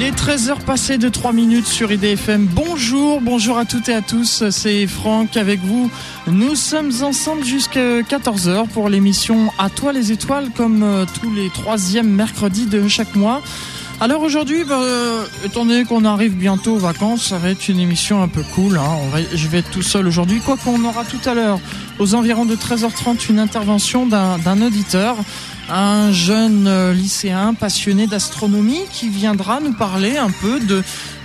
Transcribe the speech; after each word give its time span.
Il 0.00 0.04
est 0.04 0.12
13h 0.12 0.60
passé 0.60 0.96
de 0.96 1.08
3 1.08 1.32
minutes 1.32 1.66
sur 1.66 1.90
IDFM. 1.90 2.46
Bonjour, 2.46 3.20
bonjour 3.20 3.58
à 3.58 3.64
toutes 3.64 3.88
et 3.88 3.94
à 3.94 4.00
tous. 4.00 4.48
C'est 4.50 4.86
Franck 4.86 5.36
avec 5.36 5.58
vous. 5.58 5.90
Nous 6.28 6.54
sommes 6.54 6.92
ensemble 7.02 7.44
jusqu'à 7.44 8.02
14h 8.02 8.68
pour 8.68 8.90
l'émission 8.90 9.50
À 9.58 9.70
toi 9.70 9.92
les 9.92 10.12
étoiles 10.12 10.50
comme 10.56 10.84
euh, 10.84 11.04
tous 11.20 11.34
les 11.34 11.50
troisièmes 11.50 12.08
mercredis 12.08 12.66
de 12.66 12.86
chaque 12.86 13.16
mois. 13.16 13.42
Alors 14.00 14.22
aujourd'hui, 14.22 14.62
bah, 14.62 14.78
euh, 14.80 15.24
étant 15.44 15.66
donné 15.66 15.84
qu'on 15.84 16.04
arrive 16.04 16.36
bientôt 16.36 16.74
aux 16.74 16.78
vacances, 16.78 17.26
ça 17.30 17.38
va 17.38 17.50
être 17.50 17.68
une 17.68 17.80
émission 17.80 18.22
un 18.22 18.28
peu 18.28 18.44
cool. 18.54 18.78
Hein. 18.78 19.20
Je 19.34 19.48
vais 19.48 19.58
être 19.58 19.70
tout 19.72 19.82
seul 19.82 20.06
aujourd'hui. 20.06 20.38
Quoi 20.38 20.56
qu'on 20.58 20.84
aura 20.84 21.04
tout 21.04 21.28
à 21.28 21.34
l'heure, 21.34 21.58
aux 21.98 22.14
environs 22.14 22.44
de 22.44 22.54
13h30, 22.54 23.28
une 23.30 23.40
intervention 23.40 24.06
d'un 24.06 24.62
auditeur 24.62 25.16
un 25.68 26.12
jeune 26.12 26.66
euh, 26.66 26.92
lycéen 26.92 27.54
passionné 27.54 28.06
d'astronomie 28.06 28.82
qui 28.92 29.08
viendra 29.08 29.60
nous 29.60 29.72
parler 29.72 30.16
un 30.16 30.30
peu 30.30 30.60
de, 30.60 30.82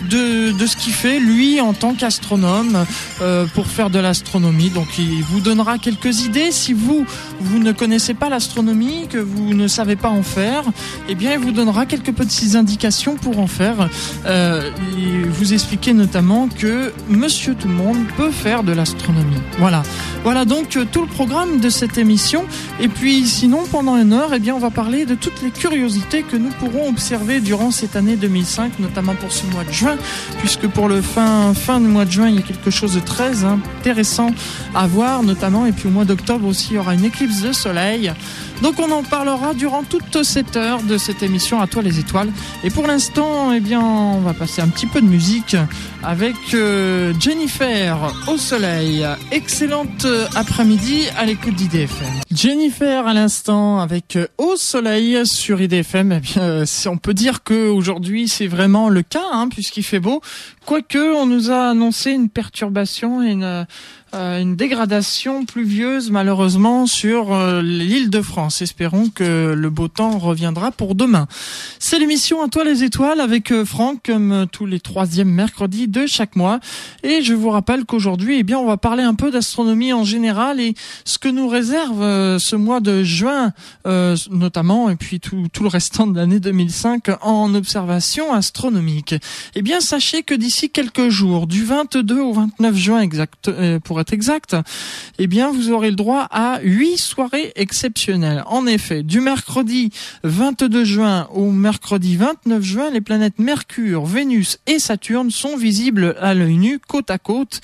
de, 0.09 0.65
ce 0.65 0.75
qu'il 0.75 0.93
fait 0.93 1.19
lui 1.19 1.61
en 1.61 1.73
tant 1.73 1.93
qu'astronome 1.93 2.85
euh, 3.21 3.45
pour 3.53 3.67
faire 3.67 3.89
de 3.89 3.99
l'astronomie. 3.99 4.69
Donc 4.69 4.97
il 4.97 5.23
vous 5.23 5.39
donnera 5.39 5.77
quelques 5.77 6.25
idées. 6.25 6.51
Si 6.51 6.73
vous, 6.73 7.05
vous 7.39 7.59
ne 7.59 7.71
connaissez 7.71 8.13
pas 8.13 8.29
l'astronomie, 8.29 9.07
que 9.09 9.17
vous 9.17 9.53
ne 9.53 9.67
savez 9.67 9.95
pas 9.95 10.09
en 10.09 10.23
faire, 10.23 10.63
eh 11.09 11.15
bien 11.15 11.33
il 11.33 11.39
vous 11.39 11.51
donnera 11.51 11.85
quelques 11.85 12.13
petites 12.13 12.55
indications 12.55 13.15
pour 13.15 13.39
en 13.39 13.47
faire. 13.47 13.89
Euh, 14.25 14.71
vous 15.29 15.53
expliquer 15.53 15.93
notamment 15.93 16.47
que 16.47 16.93
Monsieur 17.09 17.55
Tout 17.55 17.67
le 17.67 17.73
Monde 17.73 18.05
peut 18.17 18.31
faire 18.31 18.63
de 18.63 18.71
l'astronomie. 18.71 19.41
Voilà. 19.59 19.83
Voilà 20.23 20.45
donc 20.45 20.77
euh, 20.77 20.85
tout 20.89 21.01
le 21.01 21.07
programme 21.07 21.59
de 21.59 21.69
cette 21.69 21.97
émission. 21.97 22.45
Et 22.79 22.87
puis 22.87 23.27
sinon, 23.27 23.63
pendant 23.69 23.97
une 23.97 24.13
heure, 24.13 24.33
eh 24.33 24.39
bien, 24.39 24.55
on 24.55 24.59
va 24.59 24.69
parler 24.69 25.05
de 25.05 25.15
toutes 25.15 25.41
les 25.41 25.51
curiosités 25.51 26.23
que 26.23 26.37
nous 26.37 26.49
pourrons 26.49 26.89
observer 26.89 27.41
durant 27.41 27.71
cette 27.71 27.95
année 27.95 28.15
2005, 28.15 28.79
notamment 28.79 29.15
pour 29.15 29.31
ce 29.31 29.45
mois 29.47 29.63
de 29.63 29.71
juin, 29.71 29.92
puisque 30.39 30.67
pour 30.67 30.87
le 30.87 31.01
fin, 31.01 31.53
fin 31.53 31.79
du 31.79 31.87
mois 31.87 32.05
de 32.05 32.11
juin, 32.11 32.29
il 32.29 32.35
y 32.35 32.39
a 32.39 32.41
quelque 32.41 32.71
chose 32.71 32.95
de 32.95 32.99
très 32.99 33.43
intéressant 33.43 34.31
à 34.73 34.87
voir, 34.87 35.23
notamment. 35.23 35.65
Et 35.65 35.71
puis 35.71 35.87
au 35.87 35.91
mois 35.91 36.05
d'octobre 36.05 36.47
aussi, 36.47 36.69
il 36.71 36.75
y 36.75 36.77
aura 36.79 36.93
une 36.93 37.05
éclipse 37.05 37.41
de 37.41 37.51
soleil. 37.51 38.11
Donc 38.61 38.79
on 38.79 38.91
en 38.91 39.03
parlera 39.03 39.53
durant 39.53 39.83
toute 39.83 40.23
cette 40.23 40.55
heure 40.55 40.83
de 40.83 40.97
cette 40.97 41.23
émission 41.23 41.61
à 41.61 41.67
toi 41.67 41.81
les 41.81 41.99
étoiles. 41.99 42.31
Et 42.63 42.69
pour 42.69 42.87
l'instant, 42.87 43.51
eh 43.51 43.59
bien, 43.59 43.81
on 43.81 44.19
va 44.19 44.33
passer 44.33 44.61
un 44.61 44.69
petit 44.69 44.87
peu 44.87 45.01
de 45.01 45.07
musique 45.07 45.55
avec 46.01 46.35
euh, 46.53 47.13
Jennifer 47.19 48.13
au 48.27 48.37
soleil. 48.37 49.05
Excellente 49.31 50.05
après-midi 50.35 51.05
à 51.17 51.25
l'écoute 51.25 51.55
d'IDFM. 51.55 52.21
Jennifer 52.31 53.05
à 53.05 53.13
l'instant 53.13 53.79
avec 53.79 54.15
euh, 54.15 54.27
Au 54.37 54.55
soleil 54.55 55.25
sur 55.25 55.61
IDFM. 55.61 56.11
Eh 56.13 56.19
bien, 56.19 56.63
on 56.87 56.97
peut 56.97 57.13
dire 57.13 57.43
que 57.43 57.69
aujourd'hui 57.69 58.27
c'est 58.27 58.47
vraiment 58.47 58.89
le 58.89 59.01
cas, 59.01 59.23
hein, 59.31 59.47
puisqu'il 59.49 59.83
fait 59.83 59.99
beau. 59.99 60.21
Quoique, 60.65 61.13
on 61.15 61.25
nous 61.25 61.51
a 61.51 61.69
annoncé 61.69 62.11
une 62.11 62.29
perturbation 62.29 63.21
et 63.21 63.31
une 63.31 63.65
euh, 64.13 64.39
une 64.39 64.55
dégradation 64.55 65.43
pluvieuse 65.43 66.11
malheureusement 66.11 66.85
sur 66.85 67.33
euh, 67.33 67.63
l'île 67.63 68.11
de 68.11 68.21
France. 68.21 68.61
Espérons 68.61 69.09
que 69.09 69.53
le 69.53 69.69
beau 69.71 69.87
temps 69.87 70.19
reviendra 70.19 70.71
pour 70.71 70.93
demain. 70.93 71.27
C'est 71.79 71.97
l'émission 71.97 72.43
à 72.43 72.47
toi 72.47 72.63
les 72.63 72.83
étoiles 72.83 73.19
avec 73.19 73.51
euh, 73.51 73.65
Franck 73.65 74.03
comme 74.05 74.45
tous 74.51 74.67
les 74.67 74.79
troisièmes 74.79 75.31
mercredis 75.31 75.87
de 75.87 76.05
chaque 76.05 76.35
mois. 76.35 76.59
Et 77.01 77.23
je 77.23 77.33
vous 77.33 77.49
rappelle 77.49 77.85
qu'aujourd'hui, 77.85 78.37
eh 78.39 78.43
bien, 78.43 78.59
on 78.59 78.67
va 78.67 78.77
parler 78.77 79.01
un 79.01 79.15
peu 79.15 79.31
d'astronomie 79.31 79.93
en 79.93 80.03
général 80.03 80.59
et 80.59 80.75
ce 81.05 81.17
que 81.17 81.29
nous 81.29 81.47
réserve 81.47 82.37
ce 82.37 82.55
mois 82.55 82.81
de 82.81 83.03
juin 83.03 83.51
notamment 83.85 84.89
et 84.89 84.95
puis 84.95 85.19
tout, 85.19 85.47
tout 85.51 85.63
le 85.63 85.69
restant 85.69 86.07
de 86.07 86.15
l'année 86.15 86.39
2005 86.39 87.05
en 87.21 87.53
observation 87.55 88.33
astronomique. 88.33 89.15
Eh 89.55 89.61
bien, 89.61 89.79
sachez 89.79 90.23
que 90.23 90.33
d'ici 90.35 90.69
quelques 90.69 91.09
jours, 91.09 91.47
du 91.47 91.63
22 91.63 92.19
au 92.19 92.33
29 92.33 92.75
juin 92.75 93.01
exact, 93.01 93.49
pour 93.83 93.99
exact, 94.11 94.55
eh 95.19 95.27
bien, 95.27 95.51
vous 95.51 95.71
aurez 95.71 95.89
le 95.89 95.95
droit 95.95 96.27
à 96.31 96.59
huit 96.63 96.97
soirées 96.97 97.53
exceptionnelles. 97.55 98.43
En 98.47 98.65
effet, 98.67 99.03
du 99.03 99.21
mercredi 99.21 99.91
22 100.23 100.83
juin 100.83 101.27
au 101.33 101.51
mercredi 101.51 102.17
29 102.17 102.63
juin, 102.63 102.89
les 102.89 103.01
planètes 103.01 103.39
Mercure, 103.39 104.05
Vénus 104.05 104.59
et 104.67 104.79
Saturne 104.79 105.31
sont 105.31 105.55
visibles 105.55 106.15
à 106.19 106.33
l'œil 106.33 106.57
nu, 106.57 106.79
côte 106.79 107.11
à 107.11 107.17
côte, 107.17 107.61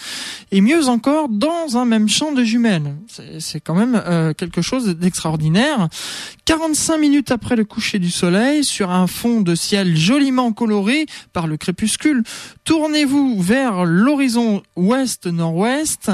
et 0.51 0.61
mieux 0.61 0.87
encore, 0.87 1.29
dans 1.29 1.77
un 1.77 1.85
même 1.85 2.07
champ 2.07 2.31
de 2.31 2.43
jumelles. 2.43 2.95
C'est 3.39 3.59
quand 3.59 3.75
même 3.75 4.01
euh, 4.05 4.33
quelque 4.33 4.61
chose 4.61 4.87
d'extraordinaire. 4.87 5.89
45 6.45 6.97
minutes 6.97 7.31
après 7.31 7.55
le 7.55 7.65
coucher 7.65 7.99
du 7.99 8.09
soleil, 8.09 8.63
sur 8.63 8.91
un 8.91 9.07
fond 9.07 9.41
de 9.41 9.55
ciel 9.55 9.95
joliment 9.95 10.51
coloré 10.51 11.05
par 11.33 11.47
le 11.47 11.57
crépuscule, 11.57 12.23
tournez-vous 12.63 13.41
vers 13.41 13.85
l'horizon 13.85 14.63
ouest-nord-ouest 14.75 16.11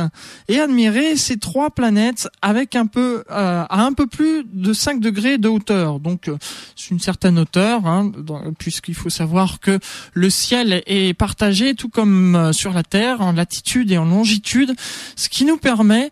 et 0.47 0.59
admirez 0.59 1.15
ces 1.15 1.37
trois 1.37 1.69
planètes 1.69 2.27
avec 2.41 2.75
un 2.75 2.85
peu 2.85 3.23
euh, 3.31 3.65
à 3.69 3.83
un 3.83 3.93
peu 3.93 4.07
plus 4.07 4.43
de 4.51 4.73
5 4.73 4.99
degrés 4.99 5.37
de 5.37 5.47
hauteur. 5.47 5.99
Donc 5.99 6.27
euh, 6.27 6.37
c'est 6.75 6.91
une 6.91 6.99
certaine 6.99 7.39
hauteur, 7.39 7.85
hein, 7.85 8.11
puisqu'il 8.57 8.95
faut 8.95 9.09
savoir 9.09 9.59
que 9.59 9.79
le 10.13 10.29
ciel 10.29 10.83
est 10.85 11.17
partagé 11.17 11.75
tout 11.75 11.89
comme 11.89 12.35
euh, 12.35 12.53
sur 12.53 12.73
la 12.73 12.83
Terre 12.83 13.21
en 13.21 13.31
latitude 13.31 13.91
et 13.91 13.97
en 13.97 14.05
longitude, 14.05 14.73
ce 15.15 15.29
qui 15.29 15.45
nous 15.45 15.57
permet 15.57 16.11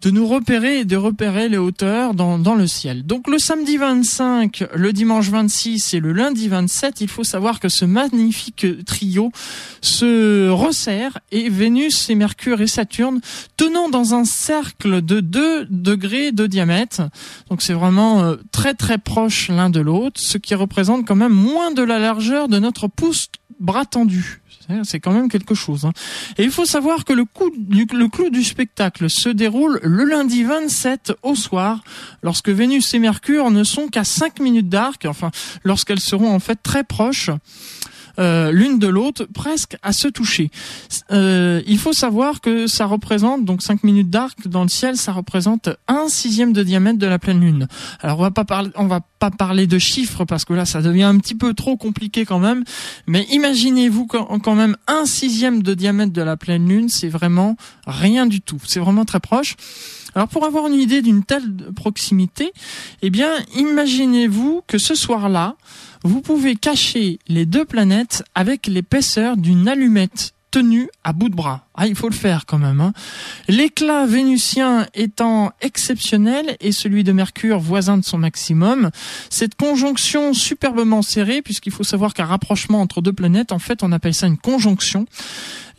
de 0.00 0.10
nous 0.10 0.26
repérer 0.26 0.80
et 0.80 0.84
de 0.84 0.96
repérer 0.96 1.48
les 1.48 1.58
hauteurs 1.58 2.14
dans, 2.14 2.38
dans 2.38 2.54
le 2.54 2.66
ciel. 2.66 3.04
Donc 3.04 3.28
le 3.28 3.38
samedi 3.38 3.76
25, 3.76 4.64
le 4.74 4.92
dimanche 4.92 5.28
26 5.28 5.94
et 5.94 6.00
le 6.00 6.12
lundi 6.12 6.48
27, 6.48 7.00
il 7.00 7.08
faut 7.08 7.24
savoir 7.24 7.60
que 7.60 7.68
ce 7.68 7.84
magnifique 7.84 8.66
trio 8.86 9.30
se 9.82 10.48
resserre 10.48 11.18
et 11.32 11.48
Vénus 11.48 12.08
et 12.08 12.14
Mercure 12.14 12.60
et 12.62 12.66
Saturne 12.66 13.20
tenant 13.56 13.88
dans 13.88 14.14
un 14.14 14.24
cercle 14.24 15.02
de 15.02 15.20
2 15.20 15.66
degrés 15.68 16.32
de 16.32 16.46
diamètre. 16.46 17.02
Donc 17.50 17.60
c'est 17.62 17.74
vraiment 17.74 18.22
euh, 18.22 18.36
très 18.52 18.74
très 18.74 18.98
proche 18.98 19.48
l'un 19.48 19.70
de 19.70 19.80
l'autre, 19.80 20.20
ce 20.20 20.38
qui 20.38 20.54
représente 20.54 21.06
quand 21.06 21.16
même 21.16 21.32
moins 21.32 21.72
de 21.72 21.82
la 21.82 21.98
largeur 21.98 22.48
de 22.48 22.58
notre 22.58 22.88
pouce 22.88 23.28
bras 23.58 23.84
tendu. 23.84 24.39
C'est 24.84 25.00
quand 25.00 25.12
même 25.12 25.28
quelque 25.28 25.54
chose. 25.54 25.84
Hein. 25.84 25.92
Et 26.38 26.44
il 26.44 26.50
faut 26.50 26.64
savoir 26.64 27.04
que 27.04 27.12
le, 27.12 27.24
coup 27.24 27.50
le 27.50 28.08
clou 28.08 28.30
du 28.30 28.44
spectacle 28.44 29.08
se 29.10 29.28
déroule 29.28 29.80
le 29.82 30.04
lundi 30.04 30.44
27 30.44 31.14
au 31.22 31.34
soir, 31.34 31.82
lorsque 32.22 32.48
Vénus 32.48 32.92
et 32.94 32.98
Mercure 32.98 33.50
ne 33.50 33.64
sont 33.64 33.88
qu'à 33.88 34.04
5 34.04 34.40
minutes 34.40 34.68
d'arc, 34.68 35.06
enfin 35.06 35.30
lorsqu'elles 35.64 36.00
seront 36.00 36.32
en 36.32 36.40
fait 36.40 36.58
très 36.62 36.84
proches. 36.84 37.30
Euh, 38.20 38.52
l'une 38.52 38.78
de 38.78 38.86
l'autre, 38.86 39.26
presque 39.32 39.76
à 39.82 39.92
se 39.92 40.06
toucher. 40.06 40.50
Euh, 41.10 41.62
il 41.66 41.78
faut 41.78 41.94
savoir 41.94 42.40
que 42.40 42.66
ça 42.66 42.84
représente 42.84 43.46
donc 43.46 43.62
5 43.62 43.82
minutes 43.82 44.10
d'arc 44.10 44.46
dans 44.46 44.62
le 44.62 44.68
ciel, 44.68 44.96
ça 44.96 45.12
représente 45.12 45.70
un 45.88 46.08
sixième 46.08 46.52
de 46.52 46.62
diamètre 46.62 46.98
de 46.98 47.06
la 47.06 47.18
pleine 47.18 47.40
lune. 47.40 47.66
Alors 48.00 48.18
on 48.18 48.22
va 48.22 48.30
pas 48.30 48.44
parler, 48.44 48.70
on 48.74 48.86
va 48.86 49.00
pas 49.18 49.30
parler 49.30 49.66
de 49.66 49.78
chiffres 49.78 50.24
parce 50.26 50.44
que 50.44 50.52
là 50.52 50.66
ça 50.66 50.82
devient 50.82 51.04
un 51.04 51.18
petit 51.18 51.34
peu 51.34 51.54
trop 51.54 51.78
compliqué 51.78 52.26
quand 52.26 52.38
même. 52.38 52.64
Mais 53.06 53.26
imaginez-vous 53.30 54.06
quand 54.06 54.54
même 54.54 54.76
un 54.86 55.06
sixième 55.06 55.62
de 55.62 55.72
diamètre 55.72 56.12
de 56.12 56.22
la 56.22 56.36
pleine 56.36 56.68
lune, 56.68 56.90
c'est 56.90 57.08
vraiment 57.08 57.56
rien 57.86 58.26
du 58.26 58.42
tout. 58.42 58.58
C'est 58.66 58.80
vraiment 58.80 59.06
très 59.06 59.20
proche. 59.20 59.56
Alors 60.14 60.28
pour 60.28 60.44
avoir 60.44 60.66
une 60.66 60.74
idée 60.74 61.02
d'une 61.02 61.24
telle 61.24 61.48
proximité, 61.74 62.52
eh 63.02 63.10
bien 63.10 63.30
imaginez-vous 63.56 64.62
que 64.66 64.78
ce 64.78 64.94
soir-là, 64.94 65.56
vous 66.02 66.20
pouvez 66.20 66.56
cacher 66.56 67.18
les 67.28 67.46
deux 67.46 67.64
planètes 67.64 68.24
avec 68.34 68.66
l'épaisseur 68.66 69.36
d'une 69.36 69.68
allumette 69.68 70.32
tenue 70.50 70.88
à 71.04 71.12
bout 71.12 71.28
de 71.28 71.34
bras. 71.34 71.66
Ah, 71.82 71.86
il 71.86 71.94
faut 71.94 72.10
le 72.10 72.14
faire 72.14 72.44
quand 72.44 72.58
même. 72.58 72.82
Hein. 72.82 72.92
L'éclat 73.48 74.04
vénusien 74.04 74.86
étant 74.92 75.50
exceptionnel 75.62 76.58
et 76.60 76.72
celui 76.72 77.04
de 77.04 77.12
Mercure 77.12 77.58
voisin 77.58 77.96
de 77.96 78.04
son 78.04 78.18
maximum, 78.18 78.90
cette 79.30 79.54
conjonction 79.54 80.34
superbement 80.34 81.00
serrée, 81.00 81.40
puisqu'il 81.40 81.72
faut 81.72 81.82
savoir 81.82 82.12
qu'un 82.12 82.26
rapprochement 82.26 82.82
entre 82.82 83.00
deux 83.00 83.14
planètes, 83.14 83.50
en 83.50 83.58
fait, 83.58 83.82
on 83.82 83.92
appelle 83.92 84.12
ça 84.12 84.26
une 84.26 84.36
conjonction, 84.36 85.06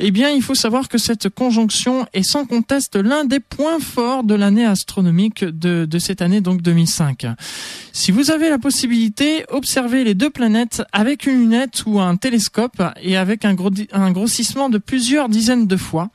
eh 0.04 0.10
bien, 0.10 0.32
il 0.32 0.42
faut 0.42 0.56
savoir 0.56 0.90
que 0.90 0.98
cette 0.98 1.30
conjonction 1.30 2.08
est 2.14 2.24
sans 2.24 2.46
conteste 2.48 2.96
l'un 2.96 3.24
des 3.24 3.40
points 3.40 3.80
forts 3.80 4.24
de 4.24 4.34
l'année 4.34 4.66
astronomique 4.66 5.46
de, 5.46 6.00
cette 6.00 6.24
année, 6.24 6.42
donc 6.42 6.64
2005. 6.64 7.28
Si 7.94 8.12
vous 8.12 8.32
avez 8.32 8.50
la 8.50 8.58
possibilité, 8.58 9.46
observez 9.50 10.04
les 10.04 10.16
deux 10.16 10.32
planètes 10.32 10.82
avec 10.92 11.28
une 11.28 11.42
lunette 11.42 11.84
ou 11.86 12.00
un 12.00 12.16
télescope 12.16 12.82
et 13.04 13.16
avec 13.16 13.46
un 13.46 13.54
grossissement 13.54 14.70
de 14.70 14.80
plusieurs 14.80 15.30
dizaines 15.30 15.68
de 15.68 15.78
fois 15.78 15.91
fois. 15.92 16.10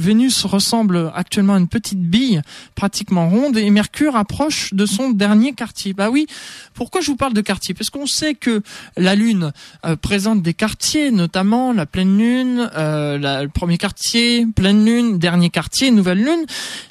Vénus 0.00 0.44
ressemble 0.44 1.12
actuellement 1.14 1.54
à 1.54 1.58
une 1.58 1.68
petite 1.68 2.00
bille 2.00 2.42
pratiquement 2.74 3.28
ronde 3.28 3.56
et 3.58 3.68
Mercure 3.70 4.16
approche 4.16 4.72
de 4.72 4.86
son 4.86 5.10
dernier 5.10 5.52
quartier. 5.52 5.92
Bah 5.92 6.10
oui, 6.10 6.26
pourquoi 6.74 7.00
je 7.00 7.08
vous 7.08 7.16
parle 7.16 7.34
de 7.34 7.40
quartier? 7.42 7.74
Parce 7.74 7.90
qu'on 7.90 8.06
sait 8.06 8.34
que 8.34 8.62
la 8.96 9.14
Lune 9.14 9.52
euh, 9.84 9.96
présente 9.96 10.42
des 10.42 10.54
quartiers, 10.54 11.10
notamment 11.10 11.72
la 11.72 11.86
pleine 11.86 12.16
Lune, 12.16 12.70
euh, 12.74 13.42
le 13.44 13.48
premier 13.48 13.76
quartier, 13.76 14.46
pleine 14.46 14.84
Lune, 14.84 15.18
dernier 15.18 15.50
quartier, 15.50 15.90
nouvelle 15.90 16.24
Lune. 16.24 16.46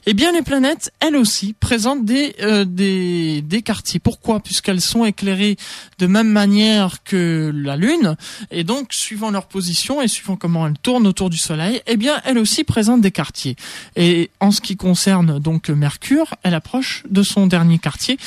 Eh 0.06 0.14
bien, 0.14 0.32
les 0.32 0.44
planètes, 0.44 0.92
elles 1.00 1.16
aussi, 1.16 1.54
présentent 1.54 2.06
des, 2.06 2.36
euh, 2.42 2.64
des, 2.66 3.42
des 3.42 3.62
quartiers. 3.62 4.00
Pourquoi? 4.00 4.40
Puisqu'elles 4.40 4.82
sont 4.82 5.04
éclairées 5.06 5.58
de 5.98 6.08
même 6.08 6.30
manière 6.30 7.04
que 7.04 7.52
la 7.54 7.76
Lune, 7.76 8.16
et 8.52 8.64
donc, 8.64 8.94
suivant 8.94 9.32
leur 9.32 9.48
position 9.48 10.02
et 10.02 10.08
suivant 10.08 10.36
comment 10.36 10.68
elles 10.68 10.78
tournent 10.78 11.08
autour 11.08 11.30
du 11.30 11.38
Soleil, 11.38 11.82
eh 11.88 11.98
bien, 11.98 12.22
elles 12.26 12.38
aussi 12.38 12.64
présentent 12.64 12.99
des 13.00 13.12
quartiers. 13.12 13.56
Et 13.96 14.30
en 14.40 14.52
ce 14.52 14.62
qui 14.62 14.76
concerne 14.76 15.40
donc 15.40 15.70
Mercure, 15.70 16.36
elle 16.44 16.54
approche 16.54 17.04
de 17.10 17.24
son 17.24 17.48
dernier 17.48 17.80
quartier. 17.80 18.18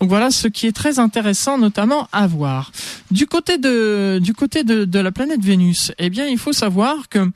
Donc 0.00 0.08
voilà 0.08 0.30
ce 0.30 0.48
qui 0.48 0.66
est 0.66 0.72
très 0.72 0.98
intéressant, 0.98 1.58
notamment 1.58 2.08
à 2.12 2.26
voir. 2.26 2.72
Du 3.10 3.26
côté 3.26 3.58
de, 3.58 4.20
du 4.22 4.34
côté 4.34 4.64
de, 4.64 4.98
la 5.00 5.12
planète 5.12 5.42
Vénus, 5.42 5.92
eh 5.98 6.10
bien, 6.10 6.26
il 6.26 6.38
faut 6.38 6.52
savoir 6.52 7.08
que 7.08 7.30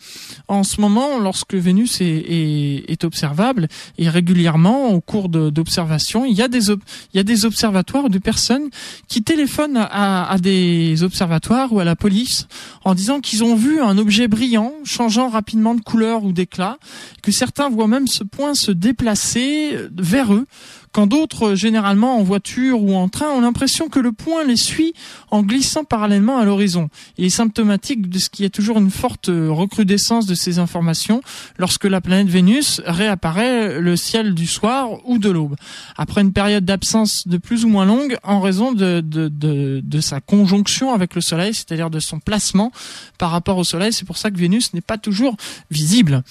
en 0.49 0.63
ce 0.63 0.81
moment, 0.81 1.19
lorsque 1.19 1.55
Vénus 1.55 2.01
est, 2.01 3.05
observable 3.05 3.69
et 3.99 4.09
régulièrement 4.09 4.91
au 4.91 5.01
cours 5.01 5.29
d'observation, 5.29 6.25
il 6.25 6.35
y 6.35 6.43
a 6.43 6.49
des 6.49 6.71
il 6.71 7.17
y 7.17 7.19
a 7.19 7.23
des 7.23 7.45
observatoires 7.45 8.09
de 8.09 8.19
personnes 8.19 8.71
qui 9.09 9.23
téléphonent 9.23 9.77
à, 9.77 10.31
à 10.31 10.39
des 10.39 11.03
observatoires 11.03 11.73
ou 11.73 11.81
à 11.81 11.85
la 11.85 11.97
police 11.97 12.47
en 12.85 12.95
disant 12.95 13.21
qu'ils 13.21 13.45
ont 13.45 13.57
vu 13.57 13.81
un 13.81 13.99
objet 13.99 14.29
brillant 14.29 14.73
changeant 14.85 15.29
rapidement 15.29 15.75
de 15.75 15.81
couleur 15.81 16.25
ou 16.25 16.33
d'éclat, 16.33 16.79
que 17.23 17.33
certains 17.33 17.69
voient 17.69 17.89
même 17.89 18.07
ce 18.07 18.25
point 18.25 18.55
se 18.55 18.71
déplacer 18.71 19.77
vers 19.93 20.33
eux 20.33 20.47
quand 20.95 21.09
d'autres, 21.09 21.57
généralement 21.57 22.17
en 22.17 22.23
voiture 22.23 22.81
ou 22.81 22.95
en 22.95 23.09
train, 23.09 23.29
ont 23.31 23.41
l'impression 23.41 23.89
que 23.89 23.99
le 23.99 24.13
point 24.13 24.45
les 24.45 24.57
suit 24.57 24.95
en 25.33 25.43
glissant 25.43 25.83
parallèlement 25.83 26.39
à 26.39 26.45
l'horizon. 26.45 26.89
Il 27.19 27.25
est 27.25 27.31
symptomatique 27.31 28.09
de 28.09 28.21
ce 28.21 28.31
qui 28.31 28.45
est 28.45 28.49
toujours 28.49 28.79
une 28.79 28.93
forte 28.93 29.27
recrudescence 29.29 30.27
de 30.27 30.37
ces 30.37 30.61
informations 30.61 31.21
lorsque 31.59 31.85
la 31.85 32.01
planète 32.01 32.29
Vénus 32.29 32.81
réapparaît 32.87 33.81
le 33.81 33.97
ciel 33.97 34.35
du 34.35 34.47
soir 34.47 34.89
ou 35.05 35.19
de 35.19 35.31
l'aube. 35.31 35.57
Après 35.97 36.21
une 36.21 36.33
période 36.33 36.65
d'absence 36.65 37.27
de 37.27 37.39
plus 37.39 37.65
ou 37.65 37.69
moins 37.69 37.87
longue 37.87 38.17
en 38.23 38.41
raison 38.41 38.71
de, 38.71 39.01
de, 39.01 39.27
de, 39.27 39.83
de 39.85 40.01
sa 40.01 40.21
conjonction 40.21 40.95
avec 40.95 41.17
le 41.17 41.21
Soleil, 41.21 41.55
c'est-à-dire 41.55 41.91
de 41.91 41.99
son 41.99 42.21
placement 42.21 42.71
par 43.19 43.33
rapport 43.33 43.59
au 43.59 43.65
Soleil. 43.65 43.93
C'est 43.93 44.07
pour 44.07 44.17
ça 44.17 44.31
que 44.31 44.39
Vénus 44.39 44.73
n'est 44.75 44.81
pas 44.81 44.99
toujours 44.99 45.37
visible. 45.73 46.23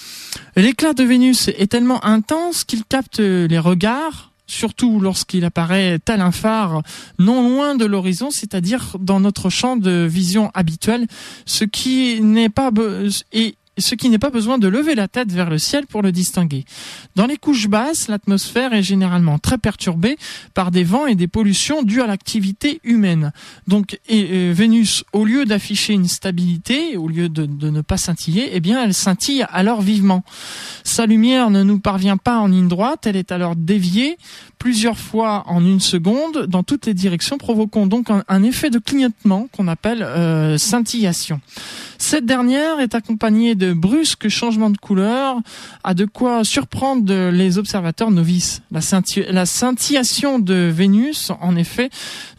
L'éclat 0.56 0.94
de 0.94 1.04
Vénus 1.04 1.50
est 1.50 1.70
tellement 1.70 2.04
intense 2.06 2.64
qu'il 2.64 2.86
capte 2.86 3.20
les 3.20 3.60
regards, 3.60 4.33
surtout 4.54 5.00
lorsqu'il 5.00 5.44
apparaît 5.46 6.00
tel 6.00 6.22
un 6.22 6.32
phare 6.32 6.82
non 7.20 7.50
loin 7.50 7.76
de 7.76 7.86
l'horizon, 7.86 8.32
c'est-à-dire 8.32 8.96
dans 9.00 9.20
notre 9.20 9.50
champ 9.50 9.76
de 9.76 10.06
vision 10.10 10.52
habituel, 10.54 11.08
ce 11.46 11.66
qui 11.66 12.22
n'est 12.22 12.50
pas 12.50 12.72
et 13.32 13.56
ce 13.78 13.96
qui 13.96 14.10
n'est 14.10 14.20
pas 14.20 14.30
besoin 14.30 14.58
de 14.58 14.68
lever 14.68 14.96
la 14.96 15.08
tête 15.08 15.32
vers 15.32 15.50
le 15.50 15.58
ciel 15.58 15.88
pour 15.88 16.02
le 16.02 16.12
distinguer. 16.12 16.66
Dans 17.16 17.26
les 17.26 17.38
couches 17.38 17.68
basses, 17.68 18.08
l'atmosphère 18.08 18.74
est 18.74 18.84
généralement 18.84 19.40
très 19.40 19.58
perturbée 19.58 20.18
par 20.54 20.72
des 20.72 20.84
vents 20.84 21.08
et 21.08 21.16
des 21.16 21.28
pollutions 21.28 21.84
dues 21.84 22.02
à 22.02 22.08
l'activité 22.08 22.80
humaine. 22.84 23.32
Donc 23.68 24.00
et, 24.08 24.52
Vénus, 24.52 25.04
au 25.14 25.26
lieu 25.26 25.46
d'afficher 25.46 25.94
une 25.94 26.08
stabilité, 26.08 26.98
au 26.98 27.08
lieu 27.08 27.30
de, 27.30 27.46
de, 27.46 27.70
ne 27.70 27.82
pas 27.82 27.98
scintiller, 27.98 28.50
eh 28.54 28.60
bien 28.60 28.84
elle 28.84 28.94
scintille 28.94 29.46
alors 29.50 29.82
vivement. 29.82 30.24
Sa 30.84 31.06
lumière 31.06 31.50
ne 31.50 31.64
nous 31.64 31.80
parvient 31.80 32.18
pas 32.18 32.38
en 32.38 32.48
ligne 32.48 32.68
droite, 32.68 33.08
elle 33.08 33.16
est 33.16 33.32
alors 33.32 33.56
déviée 33.56 34.18
plusieurs 34.64 34.98
fois 34.98 35.44
en 35.48 35.66
une 35.66 35.82
seconde 35.82 36.46
dans 36.46 36.64
toutes 36.64 36.86
les 36.86 36.94
directions, 36.94 37.38
provoquant 37.38 37.86
donc 37.86 38.08
un, 38.10 38.44
effet 38.44 38.70
de 38.70 38.80
clignotement 38.80 39.50
qu'on 39.52 39.68
appelle 39.68 40.02
euh, 40.04 40.58
scintillation. 40.58 41.42
Cette 41.98 42.26
dernière 42.26 42.80
est 42.80 42.96
accompagnée 42.96 43.56
de 43.56 43.74
brusques 43.74 44.30
changements 44.30 44.70
de 44.70 44.78
couleur, 44.78 45.38
à 45.84 45.94
de 45.94 46.06
quoi 46.06 46.46
surprendre 46.46 47.30
les 47.32 47.58
observateurs 47.58 48.12
novices. 48.12 48.62
La, 48.72 48.80
la 49.32 49.46
scintillation 49.46 50.40
de 50.40 50.72
Vénus, 50.74 51.32
en 51.42 51.56
effet, 51.56 51.90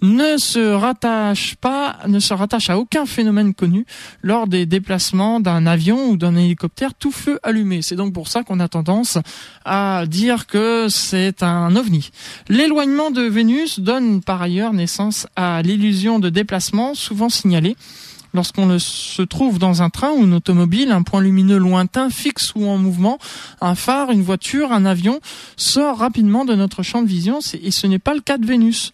ne 0.01 0.37
se 0.39 0.73
rattache 0.73 1.57
pas, 1.57 1.97
ne 2.09 2.21
se 2.21 2.33
rattache 2.33 2.71
à 2.71 2.79
aucun 2.79 3.05
phénomène 3.05 3.53
connu 3.53 3.85
lors 4.23 4.47
des 4.47 4.65
déplacements 4.65 5.41
d'un 5.41 5.67
avion 5.67 6.11
ou 6.11 6.17
d'un 6.17 6.37
hélicoptère 6.37 6.95
tout 6.95 7.13
feu 7.13 7.39
allumé. 7.43 7.83
C'est 7.83 7.97
donc 7.97 8.13
pour 8.13 8.29
ça 8.29 8.43
qu'on 8.43 8.61
a 8.61 8.69
tendance 8.69 9.19
à 9.65 10.05
dire 10.07 10.47
que 10.47 10.89
c'est 10.89 11.43
un 11.43 11.75
ovni. 11.77 12.11
L'éloignement 12.49 13.11
de 13.11 13.23
Vénus 13.23 13.81
donne 13.81 14.23
par 14.23 14.43
ailleurs 14.43 14.73
naissance 14.73 15.27
à 15.37 15.63
l'illusion 15.63 16.19
de 16.19 16.31
déplacement 16.31 16.95
souvent 16.95 17.29
signalée. 17.29 17.77
Lorsqu'on 18.35 18.81
se 18.81 19.23
trouve 19.23 19.61
dans 19.61 19.83
un 19.83 19.91
train 19.91 20.11
ou 20.11 20.25
une 20.25 20.35
automobile, 20.35 20.91
un 20.91 21.03
point 21.03 21.21
lumineux 21.21 21.57
lointain, 21.57 22.11
fixe 22.11 22.53
ou 22.57 22.67
en 22.67 22.79
mouvement, 22.79 23.19
un 23.61 23.77
phare, 23.77 24.11
une 24.11 24.23
voiture, 24.23 24.73
un 24.73 24.85
avion 24.85 25.21
sort 25.57 25.99
rapidement 25.99 26.45
de 26.45 26.57
notre 26.57 26.83
champ 26.83 27.01
de 27.03 27.07
vision. 27.07 27.39
Et 27.63 27.71
ce 27.71 27.87
n'est 27.87 28.01
pas 28.01 28.13
le 28.13 28.21
cas 28.21 28.37
de 28.37 28.45
Vénus 28.45 28.91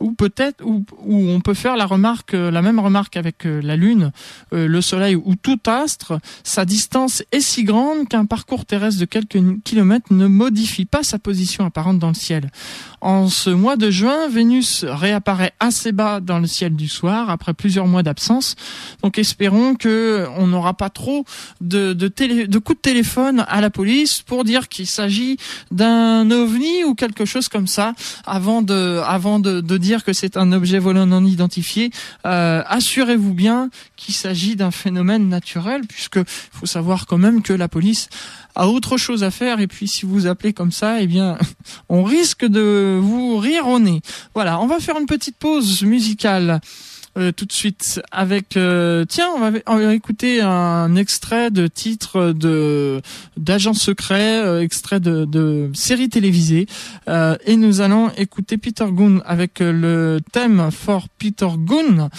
ou 0.00 0.12
peut-être 0.12 0.62
où, 0.64 0.84
on 1.06 1.40
peut 1.40 1.54
faire 1.54 1.76
la 1.76 1.86
remarque, 1.86 2.34
euh, 2.34 2.50
la 2.50 2.62
même 2.62 2.80
remarque 2.80 3.16
avec 3.16 3.46
euh, 3.46 3.60
la 3.62 3.76
Lune, 3.76 4.12
euh, 4.52 4.66
le 4.66 4.80
Soleil 4.80 5.14
ou 5.14 5.34
tout 5.36 5.60
astre, 5.66 6.18
sa 6.42 6.64
distance 6.64 7.22
est 7.32 7.40
si 7.40 7.64
grande 7.64 8.08
qu'un 8.08 8.26
parcours 8.26 8.64
terrestre 8.64 9.00
de 9.00 9.04
quelques 9.04 9.38
kilomètres 9.62 10.12
ne 10.12 10.26
modifie 10.26 10.84
pas 10.84 11.02
sa 11.02 11.18
position 11.18 11.64
apparente 11.64 11.98
dans 11.98 12.08
le 12.08 12.14
ciel. 12.14 12.50
En 13.00 13.28
ce 13.28 13.50
mois 13.50 13.76
de 13.76 13.90
juin, 13.90 14.28
Vénus 14.28 14.84
réapparaît 14.84 15.52
assez 15.60 15.92
bas 15.92 16.20
dans 16.20 16.38
le 16.38 16.46
ciel 16.46 16.74
du 16.74 16.88
soir 16.88 17.30
après 17.30 17.54
plusieurs 17.54 17.86
mois 17.86 18.02
d'absence. 18.02 18.56
Donc 19.02 19.18
espérons 19.18 19.74
que 19.74 20.26
on 20.36 20.46
n'aura 20.46 20.74
pas 20.74 20.90
trop 20.90 21.24
de, 21.60 21.92
de, 21.92 22.08
télé, 22.08 22.46
de 22.46 22.58
coups 22.58 22.78
de 22.78 22.82
téléphone 22.82 23.44
à 23.48 23.60
la 23.60 23.70
police 23.70 24.22
pour 24.22 24.44
dire 24.44 24.68
qu'il 24.68 24.86
s'agit 24.86 25.36
d'un 25.70 26.30
ovni 26.30 26.84
ou 26.84 26.94
quelque 26.94 27.24
chose 27.24 27.48
comme 27.48 27.66
ça 27.66 27.94
avant 28.24 28.62
de, 28.62 29.00
avant 29.06 29.38
de, 29.38 29.60
de 29.60 29.76
dire 29.84 30.02
que 30.02 30.12
c'est 30.12 30.36
un 30.36 30.50
objet 30.52 30.78
volant 30.78 31.06
non 31.06 31.24
identifié, 31.24 31.90
euh, 32.26 32.62
assurez-vous 32.66 33.34
bien 33.34 33.70
qu'il 33.96 34.14
s'agit 34.14 34.56
d'un 34.56 34.70
phénomène 34.70 35.28
naturel, 35.28 35.82
puisque 35.86 36.18
faut 36.26 36.66
savoir 36.66 37.06
quand 37.06 37.18
même 37.18 37.42
que 37.42 37.52
la 37.52 37.68
police 37.68 38.08
a 38.54 38.68
autre 38.68 38.96
chose 38.96 39.22
à 39.22 39.30
faire 39.30 39.60
et 39.60 39.66
puis 39.66 39.86
si 39.86 40.06
vous 40.06 40.26
appelez 40.26 40.52
comme 40.52 40.72
ça, 40.72 41.00
eh 41.00 41.06
bien, 41.06 41.38
on 41.88 42.02
risque 42.02 42.44
de 42.44 42.98
vous 43.00 43.36
rire 43.36 43.68
au 43.68 43.78
nez. 43.78 44.00
Voilà, 44.34 44.60
on 44.60 44.66
va 44.66 44.80
faire 44.80 44.98
une 44.98 45.06
petite 45.06 45.36
pause 45.36 45.82
musicale. 45.82 46.60
Euh, 47.16 47.30
tout 47.30 47.44
de 47.44 47.52
suite 47.52 48.02
avec 48.10 48.56
euh, 48.56 49.04
tiens 49.04 49.28
on 49.36 49.38
va, 49.38 49.58
on 49.68 49.90
écouter 49.90 50.40
un 50.40 50.96
extrait 50.96 51.52
de 51.52 51.68
titre 51.68 52.32
de 52.32 53.00
d'agent 53.36 53.72
secret 53.72 54.44
euh, 54.44 54.60
extrait 54.60 54.98
de, 54.98 55.24
de 55.24 55.70
série 55.74 56.08
télévisée. 56.08 56.66
Et 57.46 57.56
nous 57.56 57.80
allons 57.80 58.10
écouter 58.16 58.56
Peter 58.56 58.86
Goon 58.90 59.20
avec 59.24 59.60
le 59.60 60.18
thème 60.32 60.70
for 60.72 61.08
Peter 61.18 61.48
Goon 61.56 62.10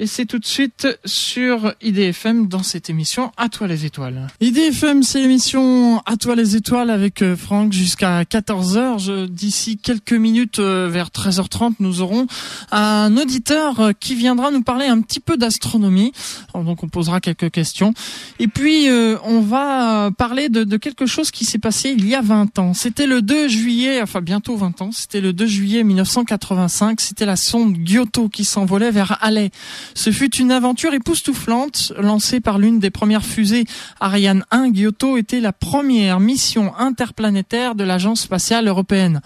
et 0.00 0.06
c'est 0.06 0.24
tout 0.24 0.38
de 0.38 0.46
suite 0.46 0.88
sur 1.04 1.74
IDFM 1.82 2.48
dans 2.48 2.62
cette 2.62 2.88
émission 2.88 3.32
À 3.36 3.50
toi 3.50 3.66
les 3.66 3.84
étoiles. 3.84 4.28
IDFM, 4.40 5.02
c'est 5.02 5.20
l'émission 5.20 6.00
À 6.06 6.16
toi 6.16 6.34
les 6.34 6.56
étoiles 6.56 6.88
avec 6.88 7.20
euh, 7.20 7.36
Franck 7.36 7.74
jusqu'à 7.74 8.22
14h. 8.22 9.26
D'ici 9.26 9.76
quelques 9.76 10.14
minutes, 10.14 10.58
euh, 10.58 10.88
vers 10.90 11.08
13h30, 11.08 11.74
nous 11.80 12.00
aurons 12.00 12.26
un 12.72 13.14
auditeur 13.18 13.78
euh, 13.80 13.92
qui 13.92 14.14
viendra 14.14 14.50
nous 14.50 14.62
parler 14.62 14.86
un 14.86 15.02
petit 15.02 15.20
peu 15.20 15.36
d'astronomie. 15.36 16.12
Donc 16.54 16.82
on 16.82 16.88
posera 16.88 17.20
quelques 17.20 17.50
questions. 17.50 17.92
Et 18.38 18.48
puis 18.48 18.88
on 19.24 19.40
va 19.40 20.10
parler 20.16 20.48
de, 20.48 20.64
de 20.64 20.76
quelque 20.78 21.04
chose 21.04 21.30
qui 21.30 21.44
s'est 21.44 21.58
passé 21.58 21.90
il 21.90 22.08
y 22.08 22.14
a 22.14 22.22
20 22.22 22.58
ans. 22.58 22.72
C'était 22.72 23.06
le 23.06 23.20
2 23.20 23.48
juillet, 23.48 24.00
enfin 24.00 24.22
bientôt 24.22 24.56
20 24.56 24.80
ans, 24.80 24.92
c'était 24.92 25.20
le 25.20 25.34
2 25.34 25.46
juillet 25.46 25.84
1985. 25.84 27.02
C'était 27.02 27.26
la 27.26 27.36
sonde 27.36 27.76
Giotto 27.84 28.30
qui 28.30 28.46
s'envolait 28.46 28.90
vers 28.90 29.18
Halley 29.20 29.50
ce 29.94 30.10
fut 30.10 30.34
une 30.36 30.52
aventure 30.52 30.94
époustouflante 30.94 31.92
lancée 31.98 32.40
par 32.40 32.58
l'une 32.58 32.78
des 32.78 32.90
premières 32.90 33.24
fusées 33.24 33.64
Ariane 34.00 34.44
1. 34.50 34.72
Giotto 34.72 35.16
était 35.16 35.40
la 35.40 35.52
première 35.52 36.20
mission 36.20 36.74
interplanétaire 36.76 37.74
de 37.74 37.84
l'agence 37.84 38.22
spatiale 38.22 38.68
européenne. 38.68 39.20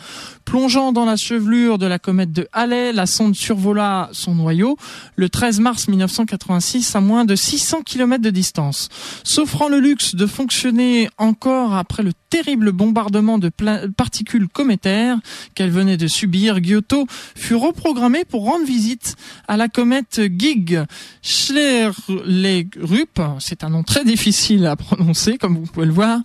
Plongeant 0.44 0.92
dans 0.92 1.04
la 1.04 1.16
chevelure 1.16 1.78
de 1.78 1.86
la 1.86 1.98
comète 1.98 2.32
de 2.32 2.46
Halley, 2.52 2.92
la 2.92 3.06
sonde 3.06 3.34
survola 3.34 4.10
son 4.12 4.34
noyau. 4.34 4.76
Le 5.16 5.28
13 5.28 5.60
mars 5.60 5.88
1986 5.88 6.94
à 6.94 7.00
moins 7.00 7.24
de 7.24 7.34
600 7.34 7.82
km 7.82 8.22
de 8.22 8.30
distance. 8.30 8.88
S'offrant 9.24 9.68
le 9.68 9.80
luxe 9.80 10.14
de 10.14 10.26
fonctionner 10.26 11.08
encore 11.18 11.74
après 11.74 12.02
le 12.02 12.12
terrible 12.30 12.72
bombardement 12.72 13.38
de 13.38 13.50
particules 13.96 14.48
cométaires 14.48 15.18
qu'elle 15.54 15.70
venait 15.70 15.96
de 15.96 16.08
subir, 16.08 16.62
Giotto 16.62 17.06
fut 17.36 17.54
reprogrammée 17.54 18.24
pour 18.24 18.44
rendre 18.44 18.66
visite 18.66 19.16
à 19.46 19.56
la 19.56 19.68
comète 19.68 20.20
Gig 20.36 20.82
Schlerup, 21.22 23.20
c'est 23.38 23.62
un 23.64 23.70
nom 23.70 23.82
très 23.82 24.04
difficile 24.04 24.66
à 24.66 24.76
prononcer 24.76 25.38
comme 25.38 25.56
vous 25.56 25.70
pouvez 25.72 25.86
le 25.86 25.92
voir, 25.92 26.20